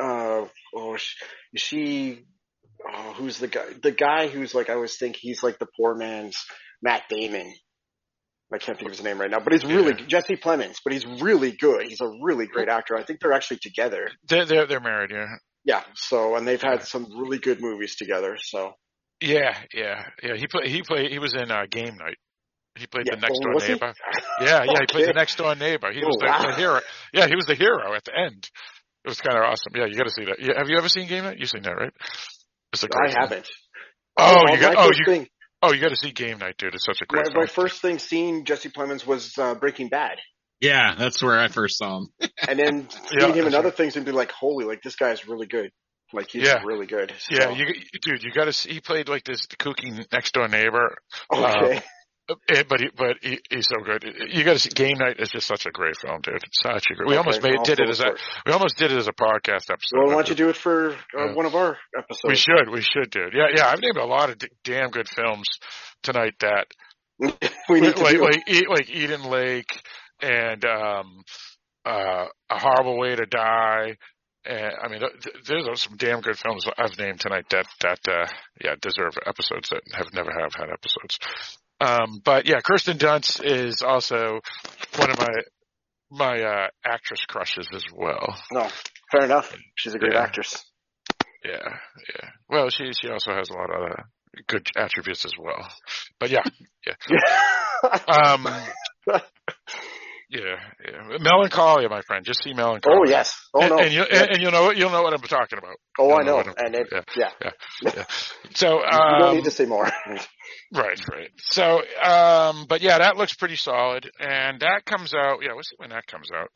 [0.00, 1.16] uh oh she,
[1.56, 2.24] she
[2.90, 5.94] oh who's the guy the guy who's like I always think he's like the poor
[5.94, 6.36] man's
[6.82, 7.52] Matt Damon.
[8.52, 11.06] I can't think of his name right now, but he's really Jesse Plemons, but he's
[11.06, 11.86] really good.
[11.86, 12.96] He's a really great actor.
[12.96, 14.08] I think they're actually together.
[14.28, 15.26] They're they're, they're married, yeah.
[15.64, 15.82] Yeah.
[15.94, 18.36] So and they've had some really good movies together.
[18.40, 18.72] So
[19.20, 20.34] Yeah, yeah, yeah.
[20.36, 20.66] He played.
[20.68, 21.10] He played.
[21.12, 22.16] He was in uh, Game Night.
[22.78, 23.72] He played Yeah, the next oh, door was he?
[23.74, 23.92] neighbor.
[24.40, 24.80] Yeah, yeah.
[24.80, 25.92] He played the next door neighbor.
[25.92, 26.50] He was Oh, the, wow.
[26.50, 26.80] the hero.
[27.12, 28.48] Yeah, he was the hero at the end.
[29.04, 29.72] It was kind of awesome.
[29.74, 30.36] Yeah, you got to see that.
[30.40, 31.38] Yeah, have you ever seen Game Night?
[31.38, 31.92] You've seen that, right?
[32.72, 33.48] It's a I haven't.
[34.18, 34.74] Oh, Oh, you got.
[34.76, 35.04] Oh, you.
[35.06, 35.28] thing-
[35.62, 36.74] Oh, you got to see Game Night, dude.
[36.74, 37.46] It's such a My, great my film.
[37.48, 40.16] first thing seeing Jesse Plemons was uh, Breaking Bad.
[40.60, 42.08] Yeah, that's where I first saw him.
[42.48, 44.96] And then Yeah, seeing him in that's other things and be like, holy, like this
[44.96, 45.70] guy's really good.
[46.12, 46.62] Like he's Yeah.
[46.64, 47.12] really good.
[47.30, 47.66] Yeah, you,
[48.02, 48.72] dude, you got to see.
[48.72, 50.96] He played like this kooky next door neighbor.
[51.32, 51.76] Okay.
[51.76, 51.80] Eh,
[52.68, 54.04] but he, but he, he's so good.
[54.32, 54.70] You got to see.
[54.70, 56.34] Game Night is just such a great film, dude.
[56.36, 57.08] It's such a great.
[57.08, 58.14] We Okay, almost made did it as a
[58.46, 59.96] we almost did it as a podcast episode.
[59.98, 61.32] well, why don't you do it for uh, Yeah.
[61.34, 62.24] one of our episodes?
[62.28, 63.32] We should, we should, dude.
[63.34, 63.66] Yeah, yeah.
[63.68, 65.46] I've named a lot of d- damn good films
[66.02, 66.66] tonight that
[67.68, 69.80] we need to like do like, E- like Eden Lake
[70.22, 71.22] and um
[71.84, 73.96] uh A Horrible Way to Die.
[74.42, 77.98] And I mean, th- th- there's some damn good films I've named tonight that that
[78.08, 78.26] uh
[78.64, 81.18] yeah deserve episodes that have never have had episodes.
[81.80, 84.40] Um, but yeah, Kirsten Dunst is also
[84.96, 85.30] one of my
[86.10, 88.36] my uh actress crushes as well.
[88.52, 88.68] No,
[89.10, 89.54] fair enough.
[89.76, 90.22] She's a great Yeah.
[90.22, 90.62] actress.
[91.44, 91.76] Yeah,
[92.14, 92.28] yeah.
[92.48, 94.02] Well, she she also has a lot of uh,
[94.46, 95.68] good attributes as well.
[96.18, 96.44] But yeah,
[96.86, 96.94] yeah.
[98.06, 98.46] Um,
[100.30, 101.18] Yeah, yeah.
[101.18, 102.24] Melancholia, my friend.
[102.24, 103.00] Just see Melancholia.
[103.00, 103.34] Oh yes.
[103.52, 103.78] Oh and, no.
[103.80, 104.26] And, you, Yeah.
[104.30, 105.74] and, you'll know what you'll know what I'm talking about.
[105.98, 106.36] Oh, You'll I know.
[106.38, 106.86] I'm- And it,
[107.16, 107.50] yeah, yeah.
[107.82, 108.04] yeah.
[108.54, 109.88] So you don't um, need to say more.
[110.72, 111.30] Right, right.
[111.36, 115.40] So, um, but yeah, that looks pretty solid, and that comes out.
[115.42, 116.48] Yeah, let's see when that comes out.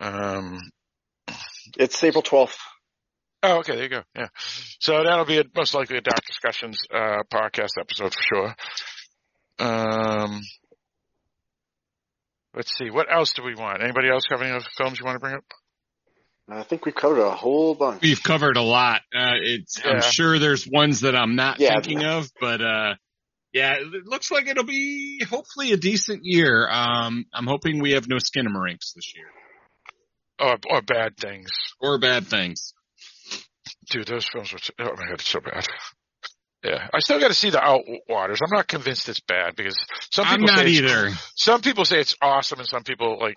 [0.00, 0.60] Um,
[1.76, 2.56] it's April 12th.
[3.42, 4.02] oh, okay, there you go.
[4.14, 4.28] Yeah,
[4.78, 8.54] so that'll be a, most likely a Dark Discussions uh, podcast episode for sure.
[9.58, 10.40] Um,
[12.58, 13.82] let's see, what else do we want?
[13.82, 15.44] Anybody else have any other films you want to bring up?
[16.50, 18.02] I think we've covered a whole bunch.
[18.02, 19.02] We've covered a lot.
[19.14, 19.92] Uh, it's, Yeah.
[19.92, 21.74] I'm sure there's ones that I'm not Yeah.
[21.74, 22.94] thinking of, but, uh,
[23.52, 26.68] yeah, it looks like it'll be hopefully a decent year.
[26.68, 29.30] Um, I'm hoping we have no Skinamarink this year.
[30.40, 32.72] Or, or bad things, Or bad things.
[33.90, 34.06] dude.
[34.06, 34.58] Those films were.
[34.78, 35.66] Oh my god, it's so bad.
[36.64, 38.38] Yeah, I still got to see the Outwaters.
[38.42, 39.76] I'm not convinced it's bad because
[40.10, 41.10] some I'm people not say it's- either.
[41.36, 43.36] Some people say it's awesome, and some people like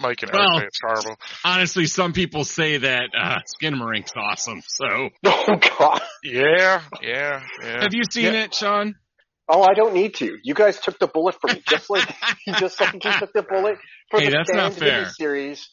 [0.00, 1.16] Mike and Eric Well- say it's horrible.
[1.44, 5.10] Honestly, some people say that, uh, Skinamarink's awesome, so.
[5.26, 6.00] Oh god.
[6.22, 7.82] Yeah, yeah, yeah.
[7.82, 8.44] Have you seen Yeah.
[8.44, 8.94] it, Sean?
[9.46, 10.38] Oh, I don't need to.
[10.42, 12.08] You guys took the bullet for me, just like
[12.58, 13.76] just like you took the bullet
[14.10, 15.10] for Hey, the that's not Stand fair.
[15.10, 15.68] series.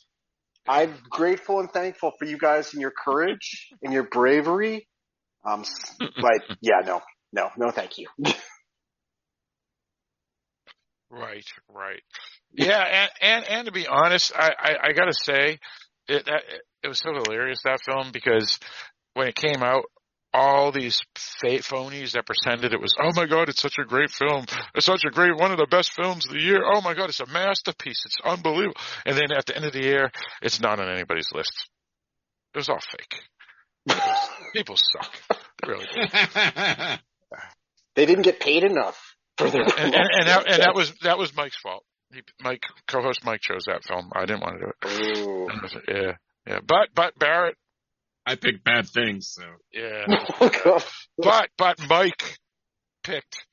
[0.67, 4.87] I'm grateful and thankful for you guys and your courage and your bravery.
[5.45, 5.63] Um,
[5.99, 7.01] but yeah, no,
[7.33, 8.07] no, no, thank you.
[11.11, 12.01] Right, right.
[12.53, 15.59] Yeah, and and, and to be honest, I I, I got to say,
[16.07, 16.43] it that,
[16.83, 18.57] it was so hilarious that film because
[19.13, 19.83] when it came out,
[20.33, 21.01] all these
[21.41, 24.85] fake phonies that pretended it was, oh my god, it's such a great film, it's
[24.85, 26.63] such a great one of the best films of the year.
[26.63, 28.79] Oh my god, it's a masterpiece, it's unbelievable.
[29.05, 30.11] And then at the end of the year,
[30.41, 31.69] it's not on anybody's list.
[32.53, 33.21] It was all fake.
[34.53, 35.39] People suck.
[35.67, 35.85] Really.
[37.95, 39.61] They didn't get paid enough for their.
[39.61, 41.83] and, and, and that and that was that was Mike's fault.
[42.13, 44.09] He, Mike, co-host Mike chose that film.
[44.15, 45.27] I didn't want to do it.
[45.27, 45.47] Ooh.
[45.87, 46.11] Yeah,
[46.47, 46.59] yeah.
[46.65, 47.57] But but Barrett,
[48.25, 49.43] I picked bad things, so.
[49.73, 50.05] yeah.
[50.39, 50.79] Oh,
[51.17, 52.37] but but Mike
[53.03, 53.45] picked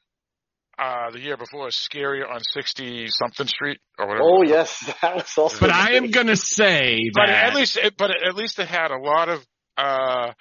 [0.78, 4.24] uh the year before Scary on sixty something Street or whatever.
[4.24, 5.58] Oh yes, that was also.
[5.58, 8.98] But I am gonna say But at least it, but at least it had a
[8.98, 9.44] lot of
[9.78, 10.32] uh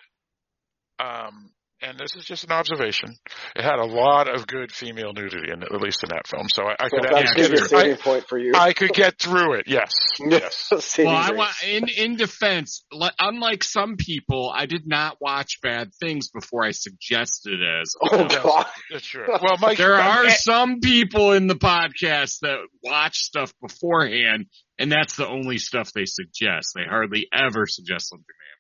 [1.00, 3.16] um and this is just an observation.
[3.56, 6.48] It had a lot of good female nudity in it, at least in that film.
[6.52, 8.26] So I, I So could at that's least get be a through, I, saving point
[8.28, 8.52] for you.
[8.56, 9.66] I could get through it.
[9.68, 9.92] Yes.
[10.20, 10.72] Yes.
[10.98, 12.84] Well, I want in in defense.
[12.92, 17.94] li- Unlike some people, I did not watch bad things before I suggested it as.
[18.02, 18.28] Oh film.
[18.30, 18.66] God.
[18.92, 19.28] That's true.
[19.28, 24.48] Well, Mike, There are eh, some people in the podcast that watch stuff beforehand,
[24.80, 26.70] and that's the only stuff they suggest.
[26.76, 28.57] They hardly ever suggest something they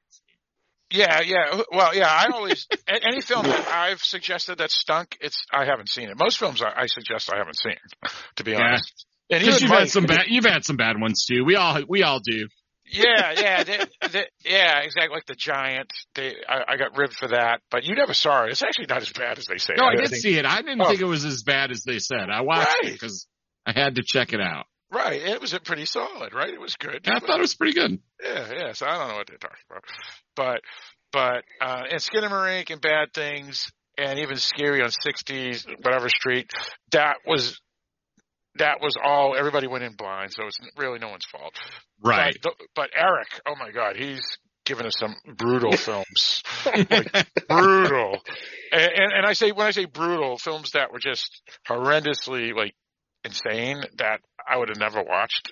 [0.92, 1.62] Yeah, yeah.
[1.72, 2.08] Well, yeah.
[2.08, 6.18] I always any film that I've suggested that stunk, it's I haven't seen it.
[6.18, 7.76] Most films I, I suggest I haven't seen,
[8.38, 8.62] to be Yeah.
[8.62, 9.06] honest.
[9.30, 11.44] And you've Mike, had some bad, you've had some bad ones too.
[11.44, 12.48] We all, we all do.
[12.86, 15.14] yeah, yeah, they, they, yeah, exactly.
[15.14, 18.52] Like the Giant, they I, I got ribbed for that, but you never saw it.
[18.52, 19.74] It's actually not as bad as they say.
[19.78, 20.46] No, I did think- see it.
[20.46, 20.88] I didn't Oh.
[20.88, 22.30] think it was as bad as they said.
[22.32, 23.28] I watched it because
[23.66, 24.66] I had to check it out.
[24.92, 26.34] Right, it was a pretty solid.
[26.34, 27.08] Right, it was good.
[27.08, 28.00] I thought it was pretty good.
[28.24, 28.74] Yeah, yeah.
[28.74, 29.84] So I don't know what they're talking about,
[30.36, 30.62] but
[31.12, 36.52] but uh, and Skinamarink and Bad Things and even Scary on 60s whatever street
[36.92, 37.60] that was
[38.60, 41.54] that was all everybody went in blind, so it's really no one's fault.
[42.02, 42.36] Right.
[42.42, 44.22] But, but Eric, oh my God, he's
[44.66, 48.20] given us some brutal films, like brutal.
[48.72, 52.76] And, and and I say when I say brutal, films that were just horrendously like
[53.24, 55.52] insane that I would have never watched,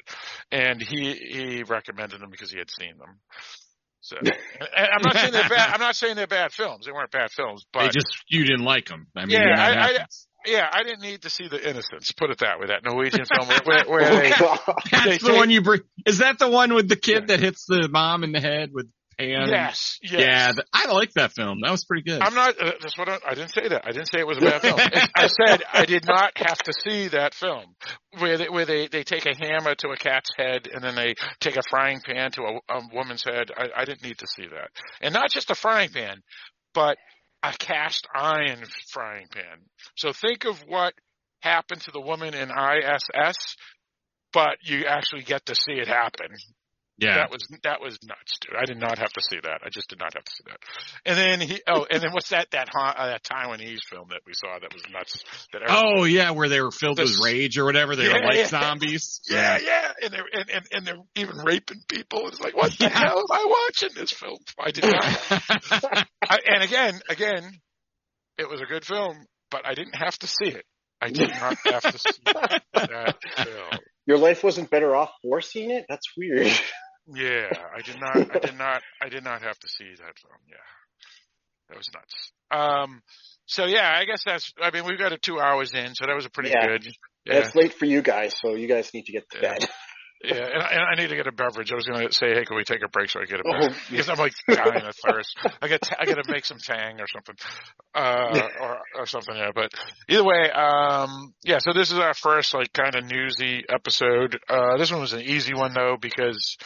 [0.52, 3.20] and he he recommended them because he had seen them.
[4.02, 4.32] So and
[4.78, 5.74] I'm not saying they're bad.
[5.74, 6.86] I'm not saying they're bad films.
[6.86, 9.08] They weren't bad films, but they just you didn't like them.
[9.16, 10.06] I mean, Yeah, I- I-
[10.48, 12.12] yeah, I didn't need to see the Innocents.
[12.12, 12.68] Put it that way.
[12.68, 15.82] That Norwegian film where, where, where they That's they the take- one you bring.
[16.06, 18.88] Is that the one with the kid that hits the mom in the head with
[19.18, 19.50] pan?
[19.50, 20.12] yes, yes.
[20.12, 21.60] Yeah, th- I like that film.
[21.62, 22.22] That was pretty good.
[22.22, 22.60] I'm not.
[22.60, 23.68] Uh, that's what I, I didn't say.
[23.68, 24.80] That I didn't say it was a bad film.
[25.16, 27.64] I said I did not have to see that film
[28.20, 31.16] where they, where they they take a hammer to a cat's head and then they
[31.40, 33.52] take a frying pan to a, a woman's head.
[33.56, 34.70] I, I didn't need to see that,
[35.02, 36.22] and not just a frying pan,
[36.74, 36.98] but
[37.44, 39.60] a cast iron frying pan.
[39.96, 40.94] So think of what
[41.42, 43.56] happened to the woman in ISS,
[44.34, 46.28] but you actually get to see it happen.
[46.98, 47.16] Yeah.
[47.18, 48.56] That was that was nuts, dude.
[48.56, 49.62] I did not have to see that.
[49.66, 50.58] I just did not have to see that.
[51.06, 54.22] And then he oh, and then what's that that ha- uh, that Taiwanese film that
[54.26, 55.22] we saw that was nuts?
[55.52, 57.96] That everyone- Oh yeah, where they were filled This- with rage or whatever.
[57.96, 58.48] They were like yeah.
[58.48, 59.20] zombies.
[59.30, 62.28] yeah, yeah, and they're and, and, and they're even raping people.
[62.30, 64.38] It's like what the hell am I watching this film?
[64.60, 66.08] I did not.
[66.24, 67.52] I, and again, again,
[68.38, 69.18] it was a good film,
[69.52, 70.64] but I didn't have to see it.
[71.02, 72.64] I did not have to see that
[73.38, 73.80] film.
[74.08, 75.86] Your life wasn't better off for seeing it.
[75.90, 76.52] That's weird.
[77.14, 78.24] Yeah, I did not.
[78.32, 78.82] I did not.
[79.02, 80.40] I did not have to see that film.
[80.50, 80.58] Yeah,
[81.70, 82.32] that was nuts.
[82.52, 83.02] Um.
[83.46, 84.52] So yeah, I guess that's.
[84.62, 86.68] I mean, we've got it two hours in, so that was a pretty Yeah.
[86.68, 86.88] good.
[87.26, 87.40] Yeah.
[87.40, 89.54] it's late for you guys, so you guys need to get to Yeah.
[89.60, 89.70] bed.
[90.24, 91.72] Yeah, and I, and I need to get a beverage.
[91.72, 93.44] I was going to say, hey, can we take a break so I get a
[93.46, 93.78] Oh, beverage?
[93.92, 95.38] because I'm like dying of thirst.
[95.62, 97.36] I got I got to make some tang or something,
[97.94, 99.36] uh, or or something.
[99.36, 99.70] Yeah, but
[100.10, 101.60] either way, um, yeah.
[101.60, 104.40] So this is our first like kind of newsy episode.
[104.50, 106.58] Uh, this one was an easy one though because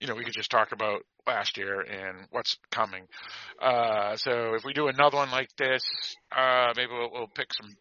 [0.00, 3.06] you know we could just talk about last year and what's coming.
[3.60, 5.82] Uh, so if we do another one like this,
[6.36, 7.74] uh, maybe we'll, we'll pick some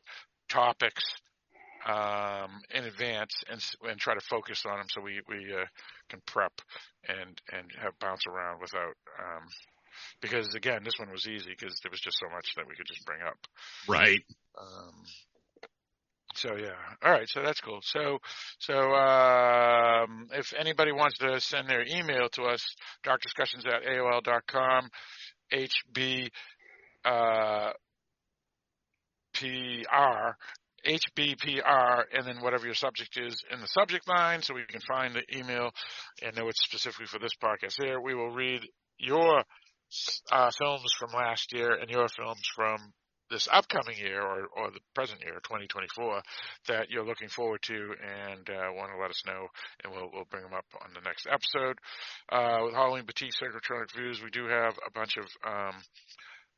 [0.50, 1.04] topics
[1.86, 5.66] um, in advance and and try to focus on them so we we uh,
[6.10, 6.54] can prep
[7.08, 9.44] and and have bounce around without um,
[10.22, 12.88] because again this one was easy because there was just so much that we could
[12.88, 13.38] just bring up.
[13.88, 14.22] Right.
[14.58, 15.04] Um,
[16.36, 16.74] so yeah,
[17.04, 17.28] all right.
[17.28, 17.80] So that's cool.
[17.82, 18.20] So
[18.60, 22.64] so um, if anybody wants to send their email to us,
[23.06, 24.90] darkdiscussions at aol dot com,
[25.52, 26.30] hb
[27.06, 27.72] uh,
[29.34, 30.36] PR,
[30.86, 35.16] HBPR, and then whatever your subject is in the subject line so we can find
[35.16, 35.72] the email
[36.22, 38.00] and know it's specifically for this podcast here.
[38.00, 38.62] We will read
[38.98, 39.44] your
[40.32, 42.78] uh, films from last year and your films from
[43.34, 46.22] this upcoming year or, or the present year, 2024,
[46.68, 49.48] that you're looking forward to and uh, want to let us know,
[49.84, 51.78] and we'll, we'll bring them up on the next episode.
[52.32, 55.76] Uh, with Halloween Boutique Psychotronic Views, we do have a bunch of um,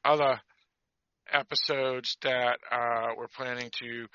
[0.04, 0.42] other
[1.32, 4.06] episodes that uh, we're planning to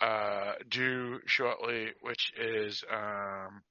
[0.00, 3.62] uh, do shortly, which is um,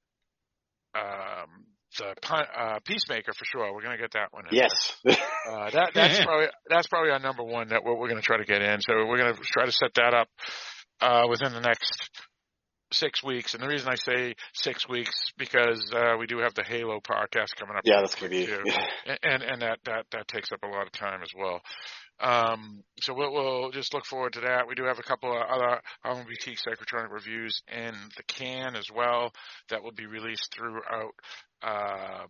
[0.94, 1.64] um,
[1.98, 3.72] the uh, Peacemaker for sure.
[3.74, 4.46] We're gonna get that one.
[4.48, 4.96] In Yes.
[5.06, 8.38] uh, that that's probably that's probably our number one that we're, we're going to try
[8.38, 8.80] to get in.
[8.80, 10.28] So we're going to try to set that up
[11.00, 12.10] uh, within the next
[12.92, 13.54] six weeks.
[13.54, 17.56] And the reason I say six weeks because uh, we do have the Halo podcast
[17.58, 17.82] coming up.
[17.84, 18.64] Yeah, that's gonna be- too.
[19.06, 21.60] and and, and that, that that takes up a lot of time as well.
[22.18, 24.66] Um, so we'll, we'll just look forward to that.
[24.66, 28.86] We do have a couple of other Halloween Boutique Psychotronic reviews in the can as
[28.94, 29.32] well
[29.68, 31.12] that will be released throughout
[31.62, 32.28] um,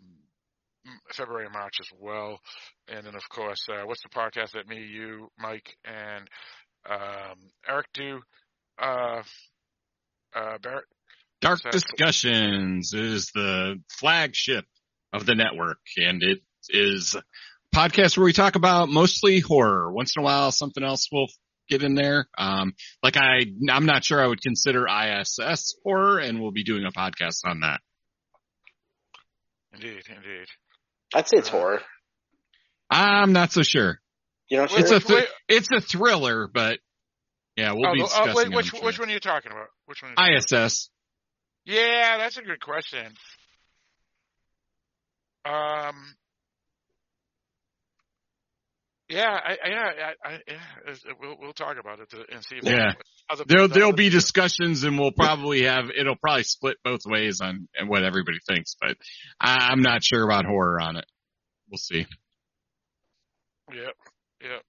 [1.13, 2.41] February and March as well.
[2.89, 6.29] And then, of course, uh, what's the podcast that me, you, Mike, and
[6.89, 7.39] um,
[7.69, 8.21] Eric do?
[8.79, 9.23] Uh,
[10.37, 10.85] uh, Barrett?
[11.41, 14.65] Dark So- Discussions is the flagship
[15.13, 17.23] of the network, and it is a
[17.77, 19.93] podcast where we talk about mostly horror.
[19.93, 21.29] Once in a while, something else will
[21.69, 22.29] get in there.
[22.39, 23.41] Um, like I,
[23.71, 27.61] I'm not sure I would consider ISS horror, and we'll be doing a podcast on
[27.61, 27.81] that.
[29.75, 30.47] Indeed, indeed.
[31.15, 31.83] I'd say it's horror.
[32.91, 34.01] I'm not so sure.
[34.49, 36.79] You know, It's a th- it's a thriller, but
[37.57, 38.31] yeah, we'll Oh, be discussing.
[38.31, 39.69] uh, wait, which which one are you talking about?
[39.87, 40.13] Which one?
[40.19, 40.91] ISS.
[41.65, 43.07] Yeah, that's a good question.
[45.45, 46.15] Um.
[49.09, 49.89] Yeah, I, I, yeah,
[50.25, 52.93] I, I, yeah, we'll we'll talk about it to, and see if Yeah.
[53.31, 57.41] other There'll the there'll be discussions, and we'll probably have it'll probably split both ways
[57.41, 58.75] on on what everybody thinks.
[58.81, 58.97] But
[59.41, 61.07] I, I'm not sure about horror on it.
[61.71, 62.05] We'll see.
[63.73, 63.95] Yep,
[64.43, 64.63] yep.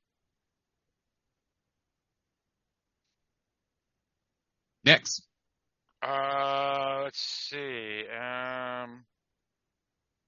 [4.88, 5.22] Next,
[6.02, 8.04] Uh, let's see.
[8.10, 9.04] Um,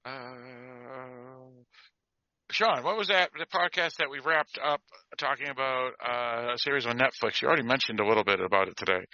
[0.06, 0.10] uh,
[2.52, 4.81] Sean, what was that the podcast that we wrapped up
[5.18, 7.41] talking about uh, a series on Netflix?
[7.41, 9.06] You already mentioned a little bit about it today.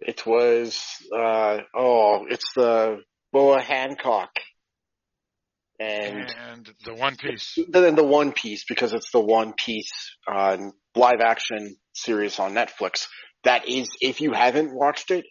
[0.00, 0.82] It was
[1.14, 2.98] uh oh, it's the
[3.32, 4.30] Boa Hancock.
[5.78, 7.58] And And the One Piece.
[7.68, 9.92] then the One Piece because it's the One Piece
[10.30, 10.58] uh,
[10.94, 13.06] live action series on Netflix.
[13.44, 15.24] That is, if you haven't watched it,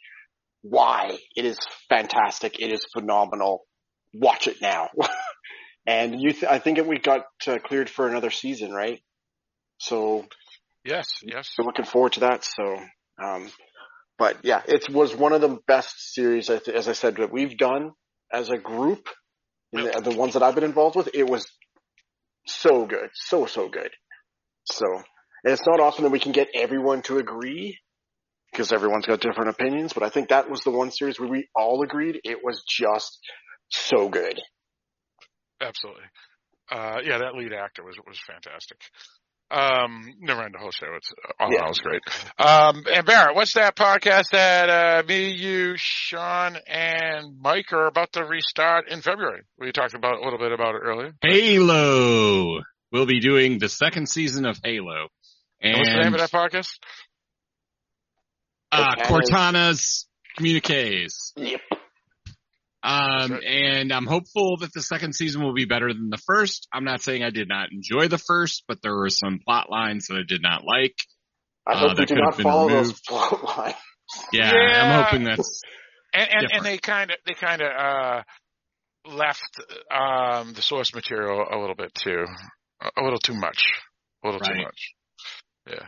[0.62, 1.18] why?
[1.36, 2.60] It is fantastic.
[2.60, 3.66] It is phenomenal.
[4.14, 4.90] Watch it now.
[5.88, 9.00] and you, th- I think we got uh, cleared for another season, right?
[9.78, 10.26] So
[10.84, 11.50] Yes, yes.
[11.54, 12.44] so looking forward to that.
[12.44, 12.78] So,
[13.22, 13.50] um,
[14.18, 17.92] but yeah, it was one of the best series, as I said, that we've done
[18.32, 19.08] as a group.
[19.74, 21.46] in The, the ones that I've been involved with, it was
[22.48, 23.92] so good, so so good.
[24.66, 24.86] So,
[25.44, 27.78] and it's not often that we can get everyone to agree
[28.52, 29.94] because everyone's got different opinions.
[29.94, 33.20] But I think that was the one series where we all agreed it was just
[33.70, 34.40] so good.
[35.62, 36.04] Absolutely.
[36.72, 38.78] Uh, yeah, that lead actor was was fantastic.
[39.52, 40.86] Um, never mind the whole show.
[40.96, 41.62] It's all in Yeah.
[41.64, 42.02] all, it's great.
[42.38, 48.12] Um, and Barrett, what's that podcast that uh, me, you, Sean, and Mike are about
[48.14, 49.42] to restart in February?
[49.58, 51.14] We talked about a little bit about it earlier.
[51.24, 52.60] Halo.
[52.92, 55.08] We'll be doing the second season of Halo,
[55.62, 56.70] And and what's the name of that podcast?
[58.72, 61.34] Uh, Cortana's- Cortana's communiques.
[61.36, 61.62] Yep.
[62.82, 66.68] Um, and I'm hopeful that the second season will be better than the first.
[66.72, 70.08] I'm not saying I did not enjoy the first, but there were some plot lines
[70.08, 70.96] that I did not like.
[71.68, 72.90] I Uh, hope they that do could have not been follow removed.
[72.90, 73.76] those plot lines.
[74.32, 74.96] Yeah, Yeah.
[74.98, 75.62] I'm hoping that's
[76.14, 78.24] and and, and they kind of they kind of uh
[79.06, 79.60] left
[79.92, 82.26] um the source material a little bit too
[82.82, 83.62] a, a little too much
[84.24, 84.94] a little too much
[85.70, 85.86] yeah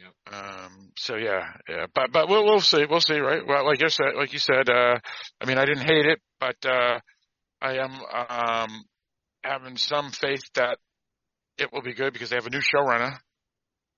[0.00, 0.34] Yep.
[0.34, 3.88] um so yeah yeah but but we'll we'll see we'll see right well like you
[3.90, 4.98] said like you said uh
[5.40, 6.98] i mean i didn't hate it but uh
[7.60, 8.00] i am
[8.30, 8.84] um
[9.44, 10.78] having some faith that
[11.58, 13.18] it will be good because they have a new showrunner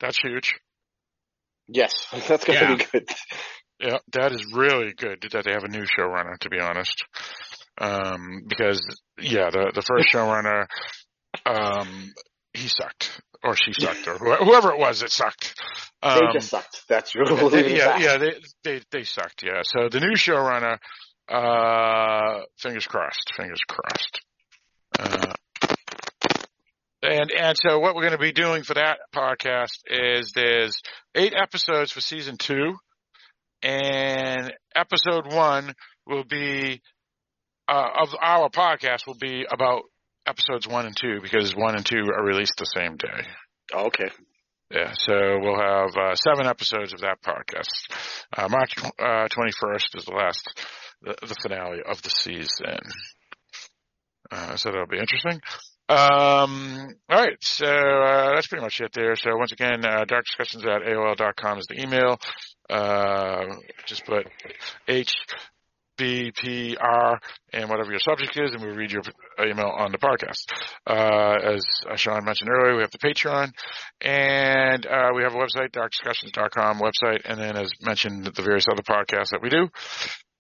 [0.01, 0.55] that's huge
[1.69, 2.77] Yes, that's gonna Yeah.
[2.77, 3.09] be good.
[3.81, 7.05] Yeah, that is really good that they have a new showrunner, to be honest.
[7.79, 8.81] Um, because
[9.19, 10.67] yeah, the the first showrunner,
[11.47, 12.13] um,
[12.55, 15.55] he sucked or she sucked or wh- whoever it was that sucked.
[16.03, 16.85] Um, they just sucked.
[16.89, 18.35] That's really yeah, yeah, they
[18.65, 19.43] they they sucked.
[19.43, 20.79] Yeah, so the new showrunner,
[21.29, 24.21] uh, fingers crossed, fingers crossed.
[24.99, 25.33] Uh,
[27.03, 30.81] and and so what we're going to be doing for that podcast is there's
[31.15, 32.75] eight episodes for season two,
[33.63, 35.75] and episode one
[36.07, 36.81] will be
[37.69, 39.83] uh, of our podcast will be about
[40.27, 43.27] episodes one and two because one and two are released the same day.
[43.75, 44.11] Okay.
[44.71, 47.93] Yeah, so we'll have uh, seven episodes of that podcast.
[48.35, 50.65] Uh, March uh, 21st is the last,
[51.03, 52.79] the, the finale of the season.
[54.31, 55.41] Uh, so that'll be interesting.
[55.91, 59.15] Um, all right, so uh, that's pretty much it there.
[59.15, 62.19] So once again, uh, darkdiscussions at AOL.com is the email.
[62.71, 63.45] Uh,
[63.85, 64.27] just put
[64.89, 65.15] H
[65.97, 67.19] B P R
[67.53, 69.03] and whatever your subject is, and we'll read your
[69.41, 70.47] email on the podcast.
[70.87, 71.65] Uh, as
[72.01, 73.53] Sean mentioned earlier, we have the Patreon,
[74.01, 78.83] and uh, we have a website, darkdiscussions.com website, and then as mentioned, the various other
[78.83, 79.69] podcasts that we do.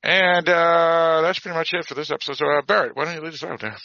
[0.02, 2.36] And uh, that's pretty much it for this episode.
[2.36, 3.76] So, uh, Barrett, why don't you lead us out there?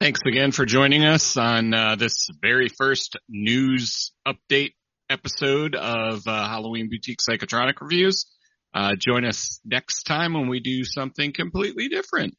[0.00, 4.74] Thanks again for joining us on uh, this very first news update
[5.08, 8.26] episode of uh, Halloween Boutique Psychotronic Reviews.
[8.76, 12.34] Uh, join us next time when we do something completely different.